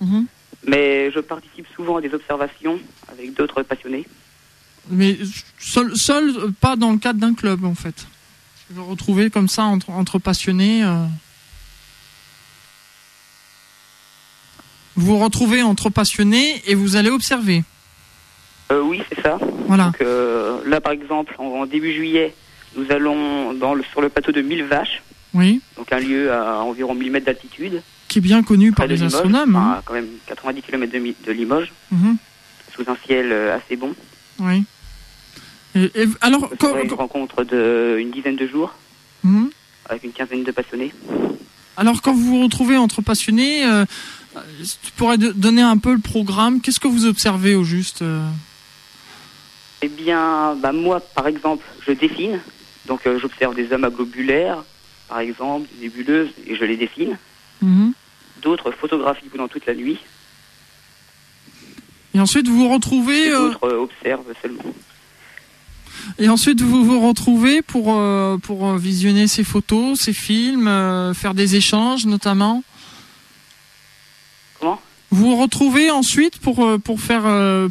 mhm. 0.00 0.26
mais 0.66 1.10
je 1.10 1.20
participe 1.20 1.66
souvent 1.74 1.96
à 1.96 2.00
des 2.00 2.12
observations 2.14 2.78
avec 3.10 3.34
d'autres 3.34 3.62
passionnés. 3.62 4.06
Mais 4.88 5.18
seul, 5.58 5.96
seul, 5.96 6.52
pas 6.60 6.76
dans 6.76 6.92
le 6.92 6.98
cadre 6.98 7.18
d'un 7.18 7.34
club, 7.34 7.64
en 7.64 7.74
fait. 7.74 8.06
Je 8.68 8.76
veux 8.76 8.82
retrouver 8.82 9.30
comme 9.30 9.48
ça 9.48 9.64
entre, 9.64 9.90
entre 9.90 10.18
passionnés. 10.18 10.84
Euh. 10.84 11.06
Vous 14.94 15.06
vous 15.06 15.18
retrouvez 15.18 15.62
entre 15.62 15.90
passionnés 15.90 16.62
et 16.66 16.74
vous 16.74 16.96
allez 16.96 17.10
observer. 17.10 17.64
Euh, 18.70 18.80
oui, 18.82 19.02
c'est 19.08 19.20
ça. 19.22 19.38
Voilà. 19.66 19.86
Donc, 19.86 20.00
là, 20.66 20.80
par 20.80 20.92
exemple, 20.92 21.34
en, 21.38 21.66
début 21.66 21.92
juillet, 21.92 22.34
nous 22.76 22.90
allons 22.90 23.52
dans 23.54 23.74
le, 23.74 23.82
sur 23.90 24.00
le 24.00 24.08
plateau 24.08 24.32
de 24.32 24.40
Mille 24.40 24.64
Vaches. 24.64 25.02
Oui. 25.34 25.60
Donc 25.76 25.92
un 25.92 25.98
lieu 25.98 26.32
à 26.32 26.62
environ 26.62 26.94
1000 26.94 27.10
mètres 27.10 27.26
d'altitude 27.26 27.82
qui 28.08 28.18
est 28.18 28.22
bien 28.22 28.42
connu 28.42 28.72
par 28.72 28.86
les 28.86 29.02
astronomes. 29.02 29.56
Hein. 29.56 29.82
quand 29.84 29.94
même 29.94 30.08
90 30.26 30.62
km 30.62 30.92
de, 30.92 31.32
Limoges, 31.32 31.72
mhm. 31.90 32.16
sous 32.74 32.84
un 32.90 32.96
ciel 33.06 33.32
euh, 33.32 33.56
assez 33.56 33.76
bon. 33.76 33.94
Oui. 34.38 34.64
Et, 35.74 35.90
alors, 36.20 36.50
quand, 36.58 36.76
une 36.82 36.92
rencontre 36.92 37.44
d'une 37.44 38.10
dizaine 38.10 38.36
de 38.36 38.46
jours, 38.46 38.74
mhm. 39.24 39.50
avec 39.88 40.04
une 40.04 40.12
quinzaine 40.12 40.44
de 40.44 40.50
passionnés. 40.50 40.92
Alors, 41.76 42.00
quand 42.00 42.14
vous 42.14 42.24
vous 42.24 42.42
retrouvez 42.42 42.76
entre 42.76 43.02
passionnés, 43.02 43.66
euh, 43.66 43.84
tu 44.82 44.92
pourrais 44.96 45.18
donner 45.18 45.62
un 45.62 45.76
peu 45.76 45.92
le 45.92 46.00
programme. 46.00 46.60
Qu'est-ce 46.60 46.80
que 46.80 46.88
vous 46.88 47.04
observez 47.06 47.54
au 47.54 47.64
juste 47.64 48.00
euh? 48.00 48.26
Eh 49.82 49.88
bien, 49.88 50.54
bah, 50.54 50.72
moi, 50.72 51.00
par 51.00 51.26
exemple, 51.26 51.64
je 51.86 51.92
dessine. 51.92 52.40
Donc, 52.86 53.00
j'observe 53.20 53.54
des 53.54 53.72
à 53.72 53.90
globulaires, 53.90 54.64
par 55.08 55.18
exemple, 55.18 55.68
des 55.74 55.88
nébuleuses, 55.88 56.30
et 56.46 56.56
je 56.56 56.64
les 56.64 56.76
dessine. 56.76 57.18
Mhm. 57.62 57.92
D'autres 58.42 58.70
photographient 58.70 59.28
pendant 59.30 59.48
toute 59.48 59.66
la 59.66 59.74
nuit. 59.74 59.98
Et 62.16 62.20
ensuite, 62.20 62.48
vous 62.48 62.56
vous 62.56 62.72
retrouvez. 62.72 63.30
Euh, 63.30 63.48
d'autres 63.48 63.76
observent 63.76 64.32
seulement. 64.40 64.62
Et 66.18 66.30
ensuite, 66.30 66.62
vous 66.62 66.82
vous 66.82 67.06
retrouvez 67.06 67.60
pour, 67.60 67.94
euh, 67.94 68.38
pour 68.38 68.66
euh, 68.66 68.78
visionner 68.78 69.26
ces 69.26 69.44
photos, 69.44 70.00
ces 70.00 70.14
films, 70.14 70.64
faire 71.14 71.34
des 71.34 71.56
échanges 71.56 72.06
notamment 72.06 72.62
Comment? 74.58 74.80
Vous 75.10 75.26
vous 75.26 75.36
retrouvez 75.36 75.90
ensuite 75.90 76.38
pour, 76.38 76.66
pour, 76.80 77.00
faire, 77.00 77.24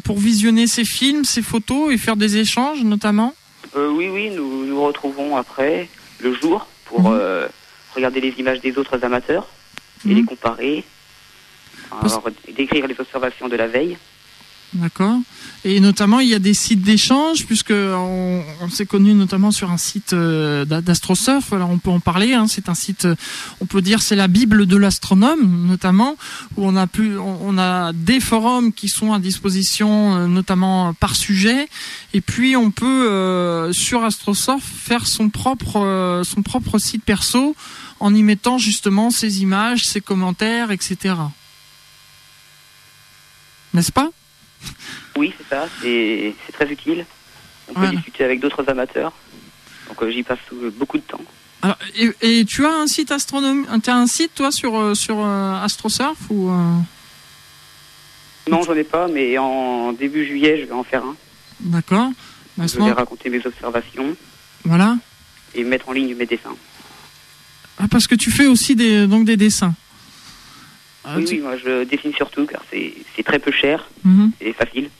pour 0.04 0.18
visionner 0.18 0.68
ces 0.68 0.84
films, 0.84 1.24
ces 1.24 1.42
photos 1.42 1.92
et 1.92 1.98
faire 1.98 2.16
des 2.16 2.36
échanges 2.36 2.82
notamment 2.84 3.34
Oui, 3.74 4.08
oui, 4.08 4.30
nous 4.30 4.64
nous 4.64 4.82
retrouvons 4.82 5.36
après, 5.36 5.88
le 6.20 6.32
jour, 6.34 6.66
pour 6.84 7.10
mhm. 7.10 7.48
regarder 7.94 8.20
les 8.20 8.34
images 8.38 8.60
des 8.60 8.78
autres 8.78 9.04
amateurs 9.04 9.48
et 10.04 10.14
les 10.14 10.22
mhm. 10.22 10.26
comparer, 10.26 10.84
alors, 11.90 12.28
décrire 12.54 12.86
les 12.86 12.98
observations 12.98 13.48
de 13.48 13.56
la 13.56 13.66
veille. 13.66 13.96
D'accord. 14.74 15.18
Et 15.64 15.80
notamment, 15.80 16.20
il 16.20 16.28
y 16.28 16.34
a 16.34 16.38
des 16.38 16.54
sites 16.54 16.82
d'échange, 16.82 17.46
puisque 17.46 17.72
on, 17.72 18.42
s'est 18.68 18.84
connu 18.84 19.14
notamment 19.14 19.50
sur 19.50 19.70
un 19.70 19.78
site 19.78 20.12
euh, 20.12 20.64
d'astrosurf. 20.64 21.52
Alors, 21.52 21.70
on 21.70 21.78
peut 21.78 21.90
en 21.90 22.00
parler. 22.00 22.34
Hein. 22.34 22.46
c'est 22.48 22.68
un 22.68 22.74
site, 22.74 23.06
euh, 23.06 23.14
on 23.60 23.66
peut 23.66 23.80
dire, 23.80 24.02
c'est 24.02 24.16
la 24.16 24.28
bible 24.28 24.66
de 24.66 24.76
l'astronome, 24.76 25.66
notamment, 25.66 26.16
où 26.56 26.66
on 26.66 26.76
a 26.76 26.86
pu, 26.86 27.16
on, 27.16 27.58
a 27.58 27.92
des 27.92 28.20
forums 28.20 28.72
qui 28.72 28.88
sont 28.88 29.12
à 29.12 29.18
disposition, 29.18 30.16
euh, 30.16 30.26
notamment 30.26 30.92
par 30.94 31.16
sujet. 31.16 31.68
Et 32.12 32.20
puis, 32.20 32.56
on 32.56 32.70
peut 32.70 33.72
sur 33.72 34.04
AstroSurf 34.04 34.62
faire 34.62 35.06
son 35.06 35.30
propre, 35.30 36.22
son 36.24 36.42
propre 36.42 36.78
site 36.78 37.04
perso 37.04 37.54
en 38.00 38.14
y 38.14 38.22
mettant 38.22 38.58
justement 38.58 39.10
ses 39.10 39.42
images, 39.42 39.84
ses 39.84 40.00
commentaires, 40.00 40.70
etc. 40.70 41.14
N'est-ce 43.74 43.92
pas? 43.92 44.10
Oui, 45.16 45.32
c'est 45.38 45.48
ça, 45.48 45.66
c'est 45.80 46.34
très 46.52 46.70
utile. 46.70 47.06
On 47.68 47.74
peut 47.74 47.88
discuter 47.88 48.24
avec 48.24 48.40
d'autres 48.40 48.68
amateurs. 48.68 49.12
Donc 49.88 50.02
euh, 50.02 50.10
j'y 50.10 50.22
passe 50.22 50.38
beaucoup 50.78 50.98
de 50.98 51.02
temps. 51.02 51.20
et, 52.22 52.44
tu 52.44 52.64
as 52.64 52.72
un 52.72 52.86
site 52.86 53.10
astronomie, 53.10 53.66
as 53.68 53.92
un 53.92 54.06
site 54.06 54.34
toi 54.34 54.50
sur 54.50 54.96
sur 54.96 55.24
AstroSurf 55.24 56.18
ou 56.30 56.50
Non, 58.48 58.62
j'en 58.62 58.74
ai 58.74 58.84
pas, 58.84 59.08
mais 59.08 59.36
en 59.38 59.92
début 59.92 60.24
juillet, 60.26 60.60
je 60.60 60.66
vais 60.66 60.72
en 60.72 60.84
faire 60.84 61.04
un. 61.04 61.16
D'accord. 61.60 62.10
Bah, 62.56 62.66
je 62.66 62.78
vais 62.78 62.92
raconter 62.92 63.28
mes 63.30 63.44
observations. 63.44 64.16
Voilà. 64.64 64.96
Et 65.54 65.64
mettre 65.64 65.88
en 65.88 65.92
ligne 65.92 66.14
mes 66.14 66.26
dessins. 66.26 66.56
Ah, 67.78 67.88
parce 67.90 68.06
que 68.06 68.14
tu 68.14 68.30
fais 68.30 68.46
aussi 68.46 68.74
des, 68.74 69.06
donc 69.06 69.24
des 69.24 69.36
dessins. 69.36 69.74
Ah, 71.04 71.14
oui, 71.16 71.26
oui, 71.30 71.38
moi 71.38 71.56
je 71.56 71.84
dessine 71.84 72.12
surtout 72.14 72.46
car 72.46 72.62
c'est 72.70 73.22
très 73.24 73.38
peu 73.38 73.52
cher 73.52 73.88
mhm. 74.04 74.32
et 74.40 74.52
facile. 74.52 74.90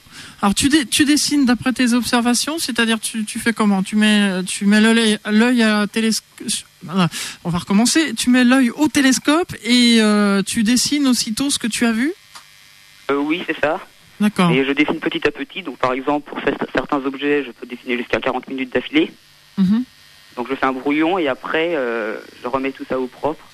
Alors 0.41 0.55
tu, 0.55 0.69
tu 0.87 1.05
dessines 1.05 1.45
d'après 1.47 1.73
tes 1.73 1.95
observations, 1.95 2.59
c'est-à-dire 2.59 3.01
tu, 3.01 3.25
tu 3.25 3.39
fais 3.39 3.53
comment? 3.53 3.83
Tu 3.83 3.97
mets, 3.97 4.45
tu 4.45 4.67
mets 4.67 4.81
l'œil 4.81 5.63
à 5.63 5.87
télescope. 5.87 6.27
On 7.45 7.51
va 7.51 7.59
recommencer. 7.59 8.15
Tu 8.15 8.31
mets 8.31 8.45
l'œil 8.45 8.71
au 8.71 8.89
télescope 8.89 9.55
et 9.65 9.99
euh, 10.01 10.43
tu 10.43 10.63
dessines 10.63 11.07
aussitôt 11.07 11.51
ce 11.51 11.59
que 11.59 11.67
tu 11.67 11.87
as 11.87 11.93
vu? 11.93 12.13
Euh, 13.11 13.17
Oui, 13.17 13.43
c'est 13.47 13.59
ça. 13.61 13.81
D'accord. 14.21 14.51
Et 14.51 14.65
je 14.65 14.73
dessine 14.73 14.99
petit 15.01 15.27
à 15.27 15.31
petit. 15.31 15.63
Donc, 15.63 15.79
par 15.79 15.93
exemple, 15.93 16.31
pour 16.31 16.41
certains 16.73 17.05
objets, 17.05 17.45
je 17.45 17.51
peux 17.51 17.67
dessiner 17.67 17.99
jusqu'à 17.99 18.21
40 18.21 18.49
minutes 18.49 18.73
d'affilée. 18.73 19.11
Mhm. 19.59 19.85
Donc, 20.37 20.49
je 20.49 20.55
fais 20.55 20.67
un 20.67 20.73
brouillon 20.73 21.19
et 21.19 21.29
après, 21.29 21.75
euh, 21.75 22.19
je 22.43 22.49
remets 22.49 22.73
tout 22.73 22.85
ça 22.89 22.99
au 22.99 23.07
propre, 23.07 23.45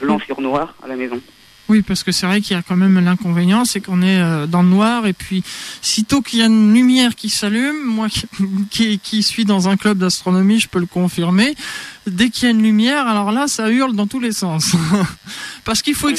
blanc 0.00 0.18
sur 0.18 0.40
noir, 0.40 0.74
à 0.82 0.88
la 0.88 0.96
maison. 0.96 1.20
Oui, 1.68 1.82
parce 1.82 2.02
que 2.02 2.12
c'est 2.12 2.26
vrai 2.26 2.40
qu'il 2.40 2.56
y 2.56 2.58
a 2.58 2.62
quand 2.62 2.76
même 2.76 2.98
l'inconvénient, 2.98 3.66
c'est 3.66 3.80
qu'on 3.80 4.00
est 4.00 4.18
euh, 4.18 4.46
dans 4.46 4.62
le 4.62 4.68
noir 4.68 5.06
et 5.06 5.12
puis 5.12 5.44
sitôt 5.82 6.22
qu'il 6.22 6.38
y 6.38 6.42
a 6.42 6.46
une 6.46 6.72
lumière 6.72 7.14
qui 7.14 7.28
s'allume, 7.28 7.84
moi 7.84 8.08
qui, 8.70 9.22
suis 9.22 9.44
dans 9.44 9.68
un 9.68 9.76
club 9.76 9.98
d'astronomie, 9.98 10.60
je 10.60 10.68
peux 10.68 10.78
le 10.78 10.86
confirmer, 10.86 11.54
dès 12.06 12.30
qu'il 12.30 12.44
y 12.44 12.46
a 12.46 12.50
une 12.50 12.62
lumière, 12.62 13.06
alors 13.06 13.32
là, 13.32 13.48
ça 13.48 13.70
hurle 13.70 13.94
dans 13.94 14.06
tous 14.06 14.20
les 14.20 14.32
sens. 14.32 14.72
parce 15.64 15.82
qu'il 15.82 15.94
faut, 15.94 16.08
il 16.08 16.16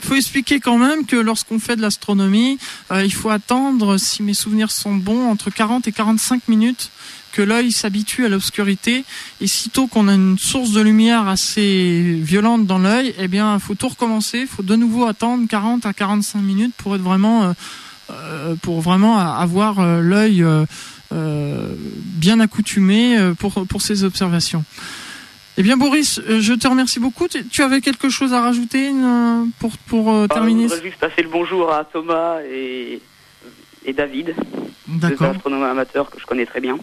faut 0.00 0.14
expliquer 0.14 0.60
quand 0.60 0.78
même 0.78 1.04
que 1.04 1.16
lorsqu'on 1.16 1.58
fait 1.58 1.76
de 1.76 1.82
l'astronomie, 1.82 2.58
euh, 2.90 3.04
il 3.04 3.12
faut 3.12 3.28
attendre, 3.28 3.98
si 3.98 4.22
mes 4.22 4.34
souvenirs 4.34 4.70
sont 4.70 4.94
bons, 4.94 5.28
entre 5.28 5.50
40 5.50 5.88
et 5.88 5.92
45 5.92 6.48
minutes 6.48 6.90
que 7.32 7.42
l'œil 7.42 7.72
s'habitue 7.72 8.26
à 8.26 8.28
l'obscurité. 8.28 9.04
Et 9.40 9.46
sitôt 9.46 9.86
qu'on 9.86 10.08
a 10.08 10.14
une 10.14 10.38
source 10.38 10.72
de 10.72 10.80
lumière 10.80 11.28
assez 11.28 12.18
violente 12.20 12.66
dans 12.66 12.78
l'œil, 12.78 13.14
eh 13.18 13.28
bien, 13.28 13.54
il 13.54 13.60
faut 13.60 13.74
tout 13.74 13.88
recommencer. 13.88 14.40
Il 14.40 14.46
faut 14.46 14.62
de 14.62 14.76
nouveau 14.76 15.06
attendre 15.06 15.46
40 15.48 15.86
à 15.86 15.92
45 15.92 16.40
minutes 16.40 16.74
pour 16.76 16.94
être 16.94 17.02
vraiment, 17.02 17.44
euh, 17.44 17.52
euh, 18.10 18.54
pour 18.62 18.80
vraiment 18.80 19.18
avoir 19.18 19.84
l'œil 20.00 20.44
bien 21.12 22.40
accoutumé 22.40 23.18
pour, 23.38 23.66
pour 23.66 23.82
ces 23.82 24.04
observations. 24.04 24.64
Eh 25.60 25.62
bien, 25.62 25.76
Boris, 25.76 26.20
euh, 26.20 26.40
je 26.40 26.54
te 26.54 26.66
remercie 26.66 27.00
beaucoup. 27.00 27.26
Tu 27.28 27.62
avais 27.62 27.82
quelque 27.82 28.08
chose 28.08 28.32
à 28.32 28.40
rajouter 28.40 28.90
euh, 28.94 29.44
pour, 29.58 29.76
pour 29.76 30.10
euh, 30.10 30.26
terminer 30.26 30.62
Je 30.62 30.68
voudrais 30.74 30.88
juste 30.88 30.98
passer 30.98 31.22
le 31.22 31.28
bonjour 31.28 31.70
à 31.70 31.84
Thomas 31.84 32.40
et, 32.50 33.00
et 33.84 33.92
David, 33.92 34.34
deux 34.86 35.22
astronomes 35.22 35.64
amateurs 35.64 36.08
que 36.08 36.18
je 36.18 36.24
connais 36.24 36.46
très 36.46 36.60
bien. 36.60 36.78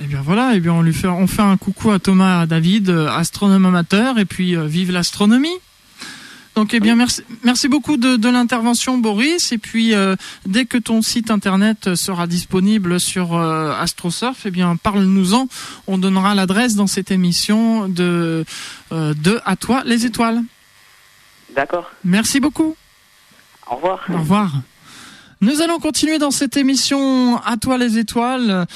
Eh 0.00 0.06
bien 0.06 0.20
voilà, 0.22 0.52
eh 0.54 0.60
bien 0.60 0.72
on 0.72 0.82
lui 0.82 0.94
fait, 0.94 1.06
on 1.06 1.26
fait 1.26 1.42
un 1.42 1.56
coucou 1.56 1.90
à 1.90 1.98
Thomas 1.98 2.40
et 2.40 2.42
à 2.42 2.46
David, 2.46 2.90
astronome 2.90 3.66
amateur, 3.66 4.18
et 4.18 4.24
puis 4.24 4.56
vive 4.66 4.90
l'astronomie. 4.90 5.58
Donc, 6.54 6.74
eh 6.74 6.80
bien, 6.80 6.96
merci, 6.96 7.22
merci 7.44 7.66
beaucoup 7.66 7.96
de, 7.96 8.16
de 8.16 8.28
l'intervention, 8.28 8.98
Boris. 8.98 9.52
Et 9.52 9.58
puis, 9.58 9.94
euh, 9.94 10.16
dès 10.44 10.66
que 10.66 10.76
ton 10.76 11.00
site 11.00 11.30
internet 11.30 11.94
sera 11.94 12.26
disponible 12.26 13.00
sur 13.00 13.34
euh, 13.34 13.72
AstroSurf, 13.80 14.44
eh 14.44 14.50
bien, 14.50 14.76
parle-nous-en. 14.76 15.48
On 15.86 15.96
donnera 15.96 16.34
l'adresse 16.34 16.74
dans 16.74 16.86
cette 16.86 17.10
émission 17.10 17.88
de, 17.88 18.44
euh, 18.92 19.14
de 19.14 19.40
À 19.46 19.56
toi 19.56 19.82
les 19.86 20.04
étoiles. 20.04 20.42
D'accord. 21.56 21.90
Merci 22.04 22.38
beaucoup. 22.38 22.76
Au 23.70 23.76
revoir. 23.76 24.00
Au 24.10 24.18
revoir. 24.18 24.52
Nous 25.40 25.62
allons 25.62 25.78
continuer 25.78 26.18
dans 26.18 26.30
cette 26.30 26.58
émission 26.58 27.38
À 27.38 27.56
toi 27.56 27.78
les 27.78 27.96
étoiles. 27.96 28.66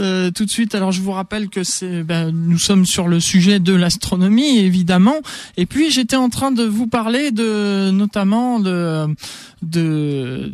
Euh, 0.00 0.30
tout 0.30 0.46
de 0.46 0.50
suite. 0.50 0.74
Alors 0.74 0.92
je 0.92 1.02
vous 1.02 1.12
rappelle 1.12 1.48
que 1.48 1.62
c'est, 1.62 2.02
ben, 2.02 2.30
nous 2.30 2.58
sommes 2.58 2.86
sur 2.86 3.06
le 3.06 3.20
sujet 3.20 3.60
de 3.60 3.74
l'astronomie 3.74 4.58
évidemment. 4.58 5.16
Et 5.58 5.66
puis 5.66 5.90
j'étais 5.90 6.16
en 6.16 6.30
train 6.30 6.52
de 6.52 6.64
vous 6.64 6.86
parler 6.86 7.32
de 7.32 7.90
notamment 7.90 8.60
de 8.60 9.14
de 9.62 10.50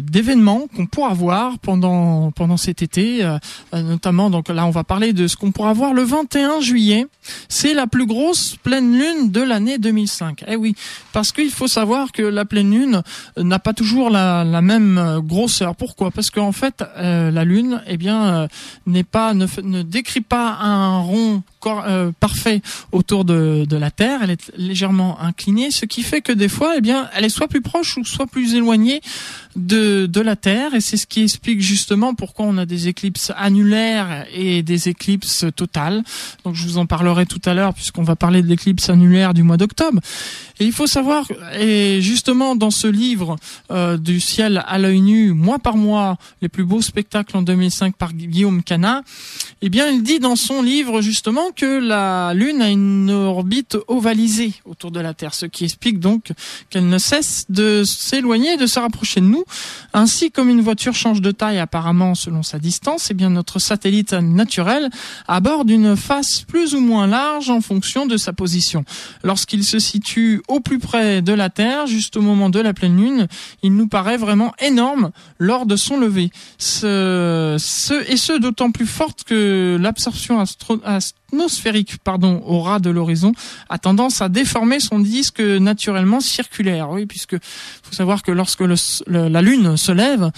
d'événements 0.00 0.68
qu'on 0.76 0.86
pourra 0.86 1.12
voir 1.12 1.58
pendant 1.58 2.30
pendant 2.30 2.56
cet 2.56 2.82
été, 2.82 3.24
euh, 3.24 3.38
notamment 3.72 4.30
donc 4.30 4.48
là 4.48 4.64
on 4.64 4.70
va 4.70 4.84
parler 4.84 5.12
de 5.12 5.26
ce 5.26 5.36
qu'on 5.36 5.50
pourra 5.50 5.72
voir 5.72 5.92
le 5.92 6.02
21 6.02 6.60
juillet. 6.60 7.06
C'est 7.48 7.74
la 7.74 7.88
plus 7.88 8.06
grosse 8.06 8.56
pleine 8.62 8.96
lune 8.96 9.32
de 9.32 9.40
l'année 9.40 9.78
2005. 9.78 10.44
Eh 10.46 10.56
oui, 10.56 10.76
parce 11.12 11.32
qu'il 11.32 11.50
faut 11.50 11.66
savoir 11.66 12.12
que 12.12 12.22
la 12.22 12.44
pleine 12.44 12.70
lune 12.70 13.02
n'a 13.36 13.58
pas 13.58 13.72
toujours 13.72 14.10
la, 14.10 14.44
la 14.44 14.60
même 14.60 15.20
grosseur. 15.24 15.74
Pourquoi? 15.74 16.12
Parce 16.12 16.30
qu'en 16.30 16.52
fait 16.52 16.84
euh, 16.96 17.32
la 17.32 17.44
lune, 17.44 17.82
eh 17.88 17.96
bien 17.96 18.46
n'est 18.86 19.04
pas 19.04 19.34
ne, 19.34 19.46
ne 19.62 19.82
décrit 19.82 20.20
pas 20.20 20.58
un 20.60 21.00
rond 21.00 21.42
euh, 21.66 22.12
parfait 22.20 22.60
autour 22.92 23.24
de, 23.24 23.64
de, 23.68 23.76
la 23.76 23.90
Terre, 23.90 24.20
elle 24.22 24.30
est 24.30 24.52
légèrement 24.56 25.20
inclinée, 25.20 25.70
ce 25.70 25.86
qui 25.86 26.02
fait 26.02 26.20
que 26.20 26.32
des 26.32 26.48
fois, 26.48 26.74
eh 26.76 26.80
bien, 26.80 27.08
elle 27.14 27.24
est 27.24 27.30
soit 27.30 27.48
plus 27.48 27.62
proche 27.62 27.96
ou 27.96 28.04
soit 28.04 28.26
plus 28.26 28.54
éloignée 28.54 29.00
de, 29.56 30.06
de 30.06 30.20
la 30.20 30.36
Terre, 30.36 30.74
et 30.74 30.80
c'est 30.80 30.96
ce 30.96 31.06
qui 31.06 31.22
explique 31.22 31.60
justement 31.60 32.14
pourquoi 32.14 32.46
on 32.46 32.58
a 32.58 32.66
des 32.66 32.88
éclipses 32.88 33.32
annulaires 33.36 34.26
et 34.34 34.62
des 34.62 34.88
éclipses 34.88 35.44
totales. 35.54 36.02
Donc 36.44 36.54
je 36.54 36.64
vous 36.64 36.78
en 36.78 36.86
parlerai 36.86 37.26
tout 37.26 37.40
à 37.44 37.54
l'heure 37.54 37.74
puisqu'on 37.74 38.02
va 38.02 38.16
parler 38.16 38.42
de 38.42 38.48
l'éclipse 38.48 38.88
annulaire 38.90 39.34
du 39.34 39.42
mois 39.42 39.56
d'octobre. 39.56 40.00
Et 40.60 40.64
il 40.64 40.72
faut 40.72 40.86
savoir, 40.86 41.26
et 41.58 42.00
justement 42.00 42.54
dans 42.54 42.70
ce 42.70 42.86
livre 42.86 43.36
euh, 43.70 43.96
du 43.96 44.20
ciel 44.20 44.62
à 44.66 44.78
l'œil 44.78 45.00
nu, 45.00 45.32
mois 45.32 45.58
par 45.58 45.76
mois, 45.76 46.16
les 46.42 46.48
plus 46.48 46.64
beaux 46.64 46.82
spectacles 46.82 47.36
en 47.36 47.42
2005 47.42 47.96
par 47.96 48.12
Guillaume 48.12 48.62
Cana, 48.62 49.02
eh 49.62 49.68
bien 49.68 49.88
il 49.88 50.02
dit 50.02 50.20
dans 50.20 50.36
son 50.36 50.62
livre 50.62 51.00
justement 51.00 51.50
que 51.54 51.80
la 51.80 52.34
Lune 52.34 52.62
a 52.62 52.70
une 52.70 53.10
orbite 53.10 53.76
ovalisée 53.88 54.52
autour 54.64 54.90
de 54.90 55.00
la 55.00 55.14
Terre, 55.14 55.34
ce 55.34 55.46
qui 55.46 55.64
explique 55.64 55.98
donc 55.98 56.32
qu'elle 56.70 56.88
ne 56.88 56.98
cesse 56.98 57.46
de 57.48 57.82
s'éloigner, 57.84 58.56
de 58.56 58.66
se 58.66 58.78
rapprocher 58.78 59.20
de 59.20 59.26
nous. 59.26 59.43
Ainsi 59.92 60.30
comme 60.30 60.48
une 60.48 60.60
voiture 60.60 60.94
change 60.94 61.20
de 61.20 61.30
taille 61.30 61.58
apparemment 61.58 62.14
selon 62.14 62.42
sa 62.42 62.58
distance, 62.58 63.10
eh 63.10 63.14
bien 63.14 63.30
notre 63.30 63.58
satellite 63.58 64.12
naturel 64.12 64.90
aborde 65.28 65.70
une 65.70 65.96
face 65.96 66.42
plus 66.42 66.74
ou 66.74 66.80
moins 66.80 67.06
large 67.06 67.50
en 67.50 67.60
fonction 67.60 68.06
de 68.06 68.16
sa 68.16 68.32
position. 68.32 68.84
Lorsqu'il 69.22 69.64
se 69.64 69.78
situe 69.78 70.42
au 70.48 70.60
plus 70.60 70.78
près 70.78 71.22
de 71.22 71.32
la 71.32 71.50
Terre, 71.50 71.86
juste 71.86 72.16
au 72.16 72.22
moment 72.22 72.50
de 72.50 72.60
la 72.60 72.74
pleine 72.74 72.96
Lune, 72.96 73.28
il 73.62 73.74
nous 73.74 73.88
paraît 73.88 74.16
vraiment 74.16 74.52
énorme 74.60 75.10
lors 75.38 75.66
de 75.66 75.76
son 75.76 75.98
lever. 75.98 76.30
Ce, 76.58 77.56
et 78.08 78.16
ce 78.16 78.38
d'autant 78.38 78.70
plus 78.70 78.86
forte 78.86 79.24
que 79.24 79.78
l'absorption 79.80 80.40
astro, 80.40 80.78
atmosphérique 81.34 81.98
pardon, 82.04 82.42
au 82.46 82.60
ras 82.60 82.78
de 82.78 82.90
l'horizon 82.90 83.32
a 83.68 83.78
tendance 83.78 84.22
à 84.22 84.28
déformer 84.28 84.78
son 84.78 85.00
disque 85.00 85.40
naturellement 85.40 86.20
circulaire. 86.20 86.90
Oui, 86.90 87.06
puisque 87.06 87.36
faut 87.82 87.92
savoir 87.92 88.22
que 88.22 88.30
lorsque 88.30 88.62
la 89.08 89.42
Lune 89.42 89.76
se 89.76 89.90
lève, 89.90 90.30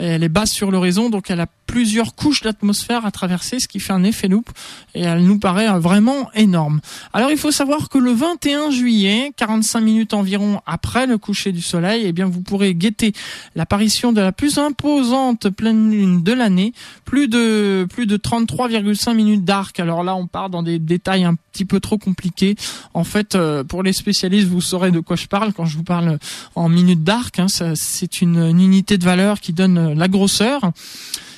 elle 0.00 0.22
est 0.22 0.28
basse 0.28 0.52
sur 0.52 0.70
l'horizon, 0.70 1.10
donc 1.10 1.30
elle 1.30 1.40
a 1.40 1.46
plusieurs 1.66 2.14
couches 2.14 2.42
d'atmosphère 2.42 3.06
à 3.06 3.10
traverser, 3.10 3.60
ce 3.60 3.68
qui 3.68 3.78
fait 3.78 3.92
un 3.92 4.02
effet 4.02 4.26
loupe, 4.26 4.50
et 4.94 5.02
elle 5.02 5.22
nous 5.22 5.38
paraît 5.38 5.68
vraiment 5.78 6.28
énorme. 6.34 6.80
Alors 7.12 7.30
il 7.30 7.38
faut 7.38 7.52
savoir 7.52 7.88
que 7.88 7.98
le 7.98 8.12
21 8.12 8.70
juillet, 8.70 9.32
45 9.36 9.80
minutes 9.80 10.14
environ 10.14 10.60
après 10.66 11.06
le 11.06 11.16
coucher 11.16 11.52
du 11.52 11.62
soleil, 11.62 12.02
eh 12.06 12.12
bien 12.12 12.26
vous 12.26 12.40
pourrez 12.40 12.74
guetter 12.74 13.12
l'apparition 13.54 14.12
de 14.12 14.20
la 14.20 14.32
plus 14.32 14.58
imposante 14.58 15.48
pleine 15.50 15.90
lune 15.90 16.22
de 16.22 16.32
l'année, 16.32 16.72
plus 17.04 17.28
de 17.28 17.86
plus 17.88 18.06
de 18.06 18.16
33,5 18.16 19.14
minutes 19.14 19.44
d'arc. 19.44 19.78
Alors 19.78 20.02
là, 20.02 20.16
on 20.16 20.26
part 20.26 20.50
dans 20.50 20.62
des 20.62 20.78
détails 20.78 21.24
un 21.24 21.36
petit 21.52 21.64
peu 21.64 21.80
trop 21.80 21.98
compliqués. 21.98 22.56
En 22.94 23.04
fait, 23.04 23.34
euh, 23.34 23.64
pour 23.64 23.82
les 23.82 23.92
spécialistes, 23.92 24.48
vous 24.48 24.60
saurez 24.60 24.90
de 24.90 25.00
quoi 25.00 25.16
je 25.16 25.26
parle 25.26 25.52
quand 25.52 25.66
je 25.66 25.76
vous 25.76 25.84
parle 25.84 26.18
en 26.54 26.68
minutes 26.68 27.04
d'arc. 27.04 27.38
Hein. 27.38 27.46
C'est 27.48 28.20
une, 28.20 28.50
unité 28.60 28.98
de 28.98 29.04
valeur 29.04 29.40
qui 29.40 29.52
donne 29.52 29.94
la 29.94 30.08
grosseur. 30.08 30.72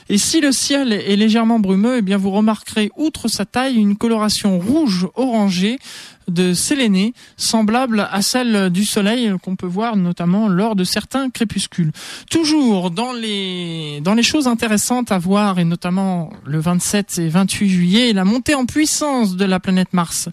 Et 0.09 0.19
si 0.19 0.41
le 0.41 0.53
ciel 0.53 0.93
est 0.93 1.17
légèrement 1.17 1.59
brumeux, 1.59 1.99
eh 1.99 2.03
bien 2.03 2.17
vous 2.17 2.31
remarquerez 2.31 2.91
outre 2.97 3.29
sa 3.29 3.45
taille 3.45 3.77
une 3.77 3.97
coloration 3.97 4.59
rouge 4.59 5.09
orangée 5.15 5.79
de 6.29 6.55
sélénée, 6.55 7.15
semblable 7.37 8.09
à 8.11 8.23
celle 8.23 8.71
du 8.71 8.85
Soleil 8.85 9.33
qu'on 9.43 9.57
peut 9.57 9.67
voir 9.67 9.97
notamment 9.97 10.49
lors 10.49 10.77
de 10.77 10.85
certains 10.85 11.31
crépuscules. 11.31 11.93
Toujours 12.31 12.91
dans 12.91 13.13
les, 13.13 14.01
dans 14.03 14.15
les 14.15 14.23
choses 14.23 14.47
intéressantes 14.47 15.13
à 15.13 15.19
voir, 15.19 15.59
et 15.59 15.65
notamment 15.65 16.33
le 16.45 16.59
27 16.59 17.19
et 17.19 17.29
28 17.29 17.69
juillet, 17.69 18.13
la 18.13 18.25
montée 18.25 18.55
en 18.55 18.67
puissance 18.67 19.37
de 19.37 19.45
la 19.45 19.61
planète 19.61 19.93
Mars. 19.93 20.29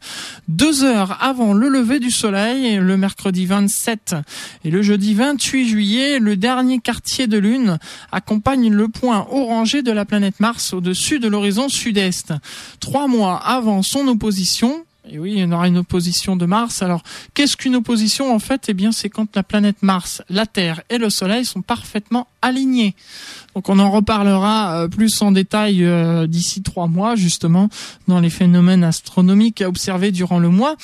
Deux 0.47 0.84
heures 0.84 1.17
avant 1.21 1.54
le 1.54 1.69
lever 1.69 1.99
du 1.99 2.12
Soleil, 2.12 2.78
le 2.78 2.97
mercredi 2.97 3.45
27 3.45 4.15
et 4.63 4.71
le 4.71 4.82
jeudi 4.82 5.13
28 5.13 5.67
juillet, 5.67 6.19
le 6.19 6.36
dernier 6.36 6.80
quartier 6.80 7.28
de 7.28 7.38
lune 7.38 7.78
accompagne 8.12 8.71
le 8.71 8.88
point 8.88 9.28
orangé 9.32 9.82
de 9.82 9.91
la 9.91 10.06
planète 10.06 10.39
Mars 10.39 10.73
au-dessus 10.73 11.19
de 11.19 11.28
l'horizon 11.28 11.69
sud-est. 11.69 12.34
Trois 12.80 13.08
mois 13.08 13.38
avant 13.38 13.82
son 13.82 14.08
opposition, 14.08 14.86
Et 15.12 15.17
oui, 15.17 15.34
il 15.38 15.50
y 15.50 15.54
aura 15.54 15.67
une 15.67 15.78
opposition 15.78 16.36
de 16.36 16.45
Mars. 16.45 16.84
Alors, 16.84 17.02
qu'est-ce 17.34 17.58
qu'une 17.58 17.76
opposition 17.76 18.34
en 18.34 18.38
fait? 18.38 18.65
Eh 18.67 18.74
bien, 18.74 18.91
c'est 18.91 19.10
quand 19.10 19.36
la 19.36 19.41
planète 19.41 19.78
Mars, 19.82 20.22
la 20.30 20.45
Terre 20.45 20.84
et 20.89 21.00
le 21.00 21.10
Soleil 21.10 21.45
sont 21.45 21.63
parfaitement 21.63 22.28
alignés. 22.43 22.95
Donc, 23.56 23.69
on 23.69 23.80
en 23.80 23.89
reparlera 23.89 24.84
euh, 24.84 24.88
plus 24.88 25.22
en 25.24 25.32
détail 25.32 25.84
euh, 25.84 26.28
d'ici 26.28 26.62
trois 26.62 26.88
mois, 26.88 27.15
justement, 27.15 27.69
dans 28.08 28.19
les 28.19 28.30
phénomènes 28.30 28.84
astronomiques 28.84 29.62
à 29.62 29.67
observer 29.67 30.12
durant 30.12 30.38
le 30.38 30.50
mois. 30.50 30.76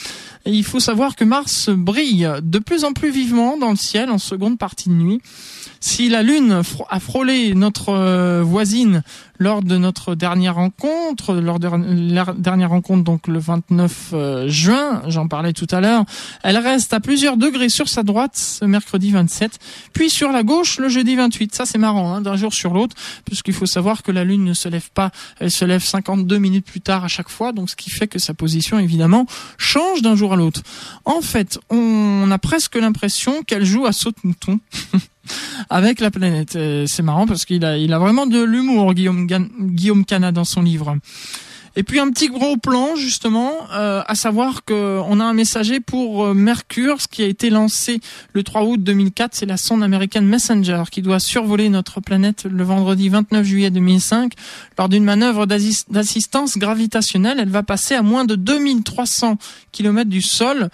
Il 0.46 0.64
faut 0.64 0.80
savoir 0.80 1.16
que 1.16 1.24
Mars 1.24 1.70
brille 1.70 2.28
de 2.42 2.60
plus 2.60 2.84
en 2.84 2.94
plus 2.94 3.12
vivement 3.12 3.58
dans 3.58 3.70
le 3.70 3.76
ciel 3.76 4.10
en 4.10 4.18
seconde 4.18 4.58
partie 4.58 4.90
de 4.90 4.96
nuit. 4.96 5.22
Si 5.80 6.10
la 6.10 6.24
Lune 6.24 6.64
a 6.90 7.00
frôlé 7.00 7.54
notre 7.54 7.90
euh, 7.90 8.42
voisine 8.42 9.04
lors 9.38 9.62
de 9.62 9.78
notre 9.78 10.16
dernière 10.16 10.56
rencontre, 10.56 11.36
lors 11.36 11.60
de 11.60 11.68
la 12.14 12.26
dernière 12.38 12.70
rencontre 12.70 13.04
donc 13.04 13.28
le 13.28 13.40
29 13.40 14.10
euh, 14.14 14.48
juin, 14.48 15.02
j'en 15.08 15.28
parlais 15.28 15.54
tout 15.54 15.68
à 15.72 15.82
l'heure, 15.82 16.06
elle 16.44 16.58
reste 16.58 16.94
à 16.94 17.00
plusieurs 17.00 17.38
degrés 17.38 17.70
sur 17.70 17.90
sa 17.90 18.04
droite 18.04 18.36
ce 18.36 18.66
mercredi 18.66 19.12
27, 19.12 19.60
puis 19.94 20.10
sur 20.10 20.32
la 20.32 20.44
gauche 20.44 20.80
le 20.80 20.90
jeudi 20.90 21.16
28. 21.16 21.56
Ça 21.56 21.66
c'est 21.66 21.78
marrant, 21.78 22.14
hein, 22.14 22.22
d'un 22.22 22.36
jour 22.36 22.54
sur 22.54 22.74
l'autre, 22.74 22.96
puisqu'il 23.26 23.54
faut 23.54 23.66
savoir 23.66 24.04
que 24.04 24.12
la 24.12 24.24
Lune 24.24 24.44
ne 24.44 24.54
se 24.54 24.70
lève 24.70 24.90
pas, 24.94 25.12
elle 25.40 25.52
se 25.52 25.66
lève 25.66 25.84
52 25.84 26.38
minutes 26.38 26.66
plus 26.66 26.82
tard 26.82 27.04
à 27.04 27.08
chaque 27.08 27.30
fois, 27.30 27.52
donc 27.52 27.70
ce 27.70 27.76
qui 27.76 27.90
fait 27.90 28.08
que 28.08 28.20
sa 28.20 28.34
position 28.34 28.80
évidemment 28.80 29.26
change 29.58 30.02
d'un 30.02 30.16
jour 30.16 30.34
à 30.34 30.36
l'autre. 30.36 30.62
En 31.06 31.22
fait, 31.22 31.60
on 31.70 32.30
a 32.32 32.38
presque 32.38 32.76
l'impression 32.76 33.44
qu'elle 33.44 33.66
joue 33.66 33.86
à 33.86 33.92
saute-mouton. 33.92 34.60
avec 35.70 36.00
la 36.00 36.12
planète. 36.12 36.58
C'est 36.88 37.04
marrant 37.04 37.28
parce 37.28 37.46
qu'il 37.46 37.66
a, 37.66 37.78
il 37.78 37.94
a 37.94 38.00
vraiment 38.00 38.26
de 38.26 38.42
l'humour, 38.44 38.94
Guillaume, 38.94 39.28
Guillaume 39.28 40.04
dans 40.34 40.46
son 40.46 40.62
livre. 40.62 40.98
Et 41.78 41.84
puis 41.84 42.00
un 42.00 42.10
petit 42.10 42.30
gros 42.30 42.56
plan 42.56 42.96
justement, 42.96 43.52
euh, 43.74 44.02
à 44.08 44.16
savoir 44.16 44.64
qu'on 44.64 45.20
a 45.20 45.24
un 45.24 45.34
messager 45.34 45.82
pour 45.82 46.26
euh, 46.26 46.34
Mercure, 46.34 47.02
ce 47.02 47.08
qui 47.08 47.22
a 47.22 47.28
été 47.28 47.50
lancé 47.50 48.00
le 48.32 48.44
3 48.44 48.64
août 48.64 48.82
2004, 48.82 49.36
c'est 49.36 49.46
la 49.46 49.58
sonde 49.58 49.84
américaine 49.84 50.26
Messenger 50.26 50.84
qui 50.90 51.02
doit 51.02 51.20
survoler 51.20 51.68
notre 51.68 52.00
planète 52.00 52.46
le 52.50 52.64
vendredi 52.64 53.10
29 53.10 53.46
juillet 53.46 53.72
2005 53.72 54.34
lors 54.78 54.88
d'une 54.88 55.04
manœuvre 55.04 55.46
d'assistance 55.46 56.58
gravitationnelle. 56.58 57.40
Elle 57.42 57.50
va 57.50 57.64
passer 57.64 57.94
à 57.94 58.02
moins 58.02 58.24
de 58.24 58.36
2300 58.36 59.38
km 59.74 60.10
du 60.10 60.22
sol 60.22 60.70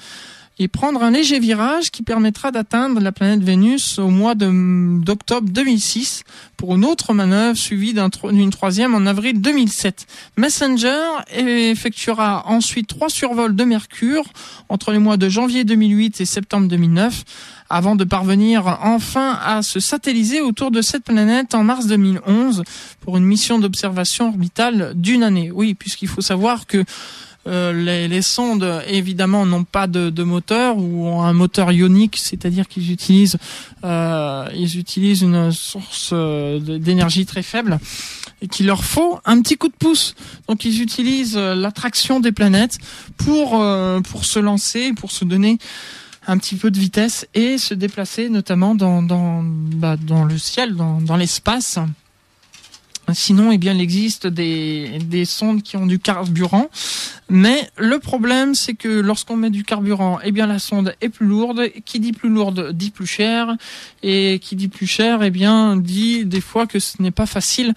et 0.59 0.67
prendre 0.67 1.01
un 1.01 1.11
léger 1.11 1.39
virage 1.39 1.91
qui 1.91 2.03
permettra 2.03 2.51
d'atteindre 2.51 2.99
la 2.99 3.11
planète 3.11 3.41
Vénus 3.41 3.97
au 3.99 4.09
mois 4.09 4.35
d'octobre 4.35 5.49
2006 5.49 6.23
pour 6.57 6.75
une 6.75 6.85
autre 6.85 7.13
manœuvre 7.13 7.57
suivie 7.57 7.93
d'une 7.93 8.51
troisième 8.51 8.93
en 8.93 9.05
avril 9.07 9.41
2007. 9.41 10.05
Messenger 10.37 11.01
effectuera 11.35 12.43
ensuite 12.47 12.87
trois 12.87 13.09
survols 13.09 13.55
de 13.55 13.63
Mercure 13.63 14.25
entre 14.69 14.91
les 14.91 14.99
mois 14.99 15.17
de 15.17 15.29
janvier 15.29 15.63
2008 15.63 16.21
et 16.21 16.25
septembre 16.25 16.67
2009 16.67 17.23
avant 17.71 17.95
de 17.95 18.03
parvenir 18.03 18.79
enfin 18.83 19.39
à 19.43 19.61
se 19.61 19.79
satelliser 19.79 20.41
autour 20.41 20.71
de 20.71 20.81
cette 20.81 21.05
planète 21.05 21.55
en 21.55 21.63
mars 21.63 21.87
2011 21.87 22.63
pour 22.99 23.17
une 23.17 23.23
mission 23.23 23.59
d'observation 23.59 24.27
orbitale 24.27 24.91
d'une 24.95 25.23
année. 25.23 25.51
Oui, 25.51 25.73
puisqu'il 25.73 26.09
faut 26.09 26.21
savoir 26.21 26.67
que 26.67 26.83
euh, 27.47 27.73
les, 27.73 28.07
les, 28.07 28.21
sondes, 28.21 28.83
évidemment, 28.87 29.45
n'ont 29.45 29.63
pas 29.63 29.87
de, 29.87 30.09
de, 30.09 30.23
moteur 30.23 30.77
ou 30.77 31.07
ont 31.07 31.23
un 31.23 31.33
moteur 31.33 31.71
ionique, 31.71 32.17
c'est-à-dire 32.17 32.67
qu'ils 32.67 32.91
utilisent, 32.91 33.37
euh, 33.83 34.47
ils 34.55 34.77
utilisent 34.77 35.21
une 35.21 35.51
source 35.51 36.11
euh, 36.13 36.59
d'énergie 36.59 37.25
très 37.25 37.41
faible 37.41 37.79
et 38.43 38.47
qu'il 38.47 38.67
leur 38.67 38.83
faut 38.83 39.19
un 39.25 39.41
petit 39.41 39.57
coup 39.57 39.69
de 39.69 39.75
pouce. 39.77 40.15
Donc, 40.47 40.65
ils 40.65 40.81
utilisent 40.81 41.37
euh, 41.37 41.55
l'attraction 41.55 42.19
des 42.19 42.31
planètes 42.31 42.77
pour 43.17 43.61
pour 44.03 44.25
se 44.25 44.39
lancer, 44.39 44.93
pour 44.93 45.11
se 45.11 45.25
donner 45.25 45.57
un 46.27 46.37
petit 46.37 46.55
peu 46.55 46.69
de 46.69 46.79
vitesse 46.79 47.27
et 47.33 47.57
se 47.57 47.73
déplacer, 47.73 48.29
notamment 48.29 48.75
dans 48.75 49.01
dans, 49.01 49.41
bah, 49.43 49.97
dans 49.97 50.25
le 50.25 50.37
ciel, 50.37 50.75
dans, 50.75 51.01
dans 51.01 51.17
l'espace. 51.17 51.79
Sinon, 53.13 53.51
eh 53.51 53.57
bien, 53.57 53.73
il 53.73 53.81
existe 53.81 54.27
des, 54.27 54.99
des 55.05 55.25
sondes 55.25 55.61
qui 55.61 55.77
ont 55.77 55.85
du 55.85 55.99
carburant. 55.99 56.69
Mais 57.33 57.69
le 57.77 57.97
problème, 57.99 58.55
c'est 58.55 58.73
que 58.73 58.89
lorsqu'on 58.89 59.37
met 59.37 59.49
du 59.49 59.63
carburant, 59.63 60.19
eh 60.21 60.33
bien, 60.33 60.47
la 60.47 60.59
sonde 60.59 60.93
est 60.99 61.07
plus 61.07 61.25
lourde. 61.25 61.61
Qui 61.85 62.01
dit 62.01 62.11
plus 62.11 62.29
lourde 62.29 62.73
dit 62.73 62.91
plus 62.91 63.07
cher. 63.07 63.55
Et 64.03 64.39
qui 64.39 64.57
dit 64.57 64.67
plus 64.67 64.85
cher, 64.85 65.23
eh 65.23 65.29
bien, 65.29 65.77
dit 65.77 66.25
des 66.25 66.41
fois 66.41 66.67
que 66.67 66.79
ce 66.79 67.01
n'est 67.01 67.11
pas 67.11 67.25
facile 67.25 67.73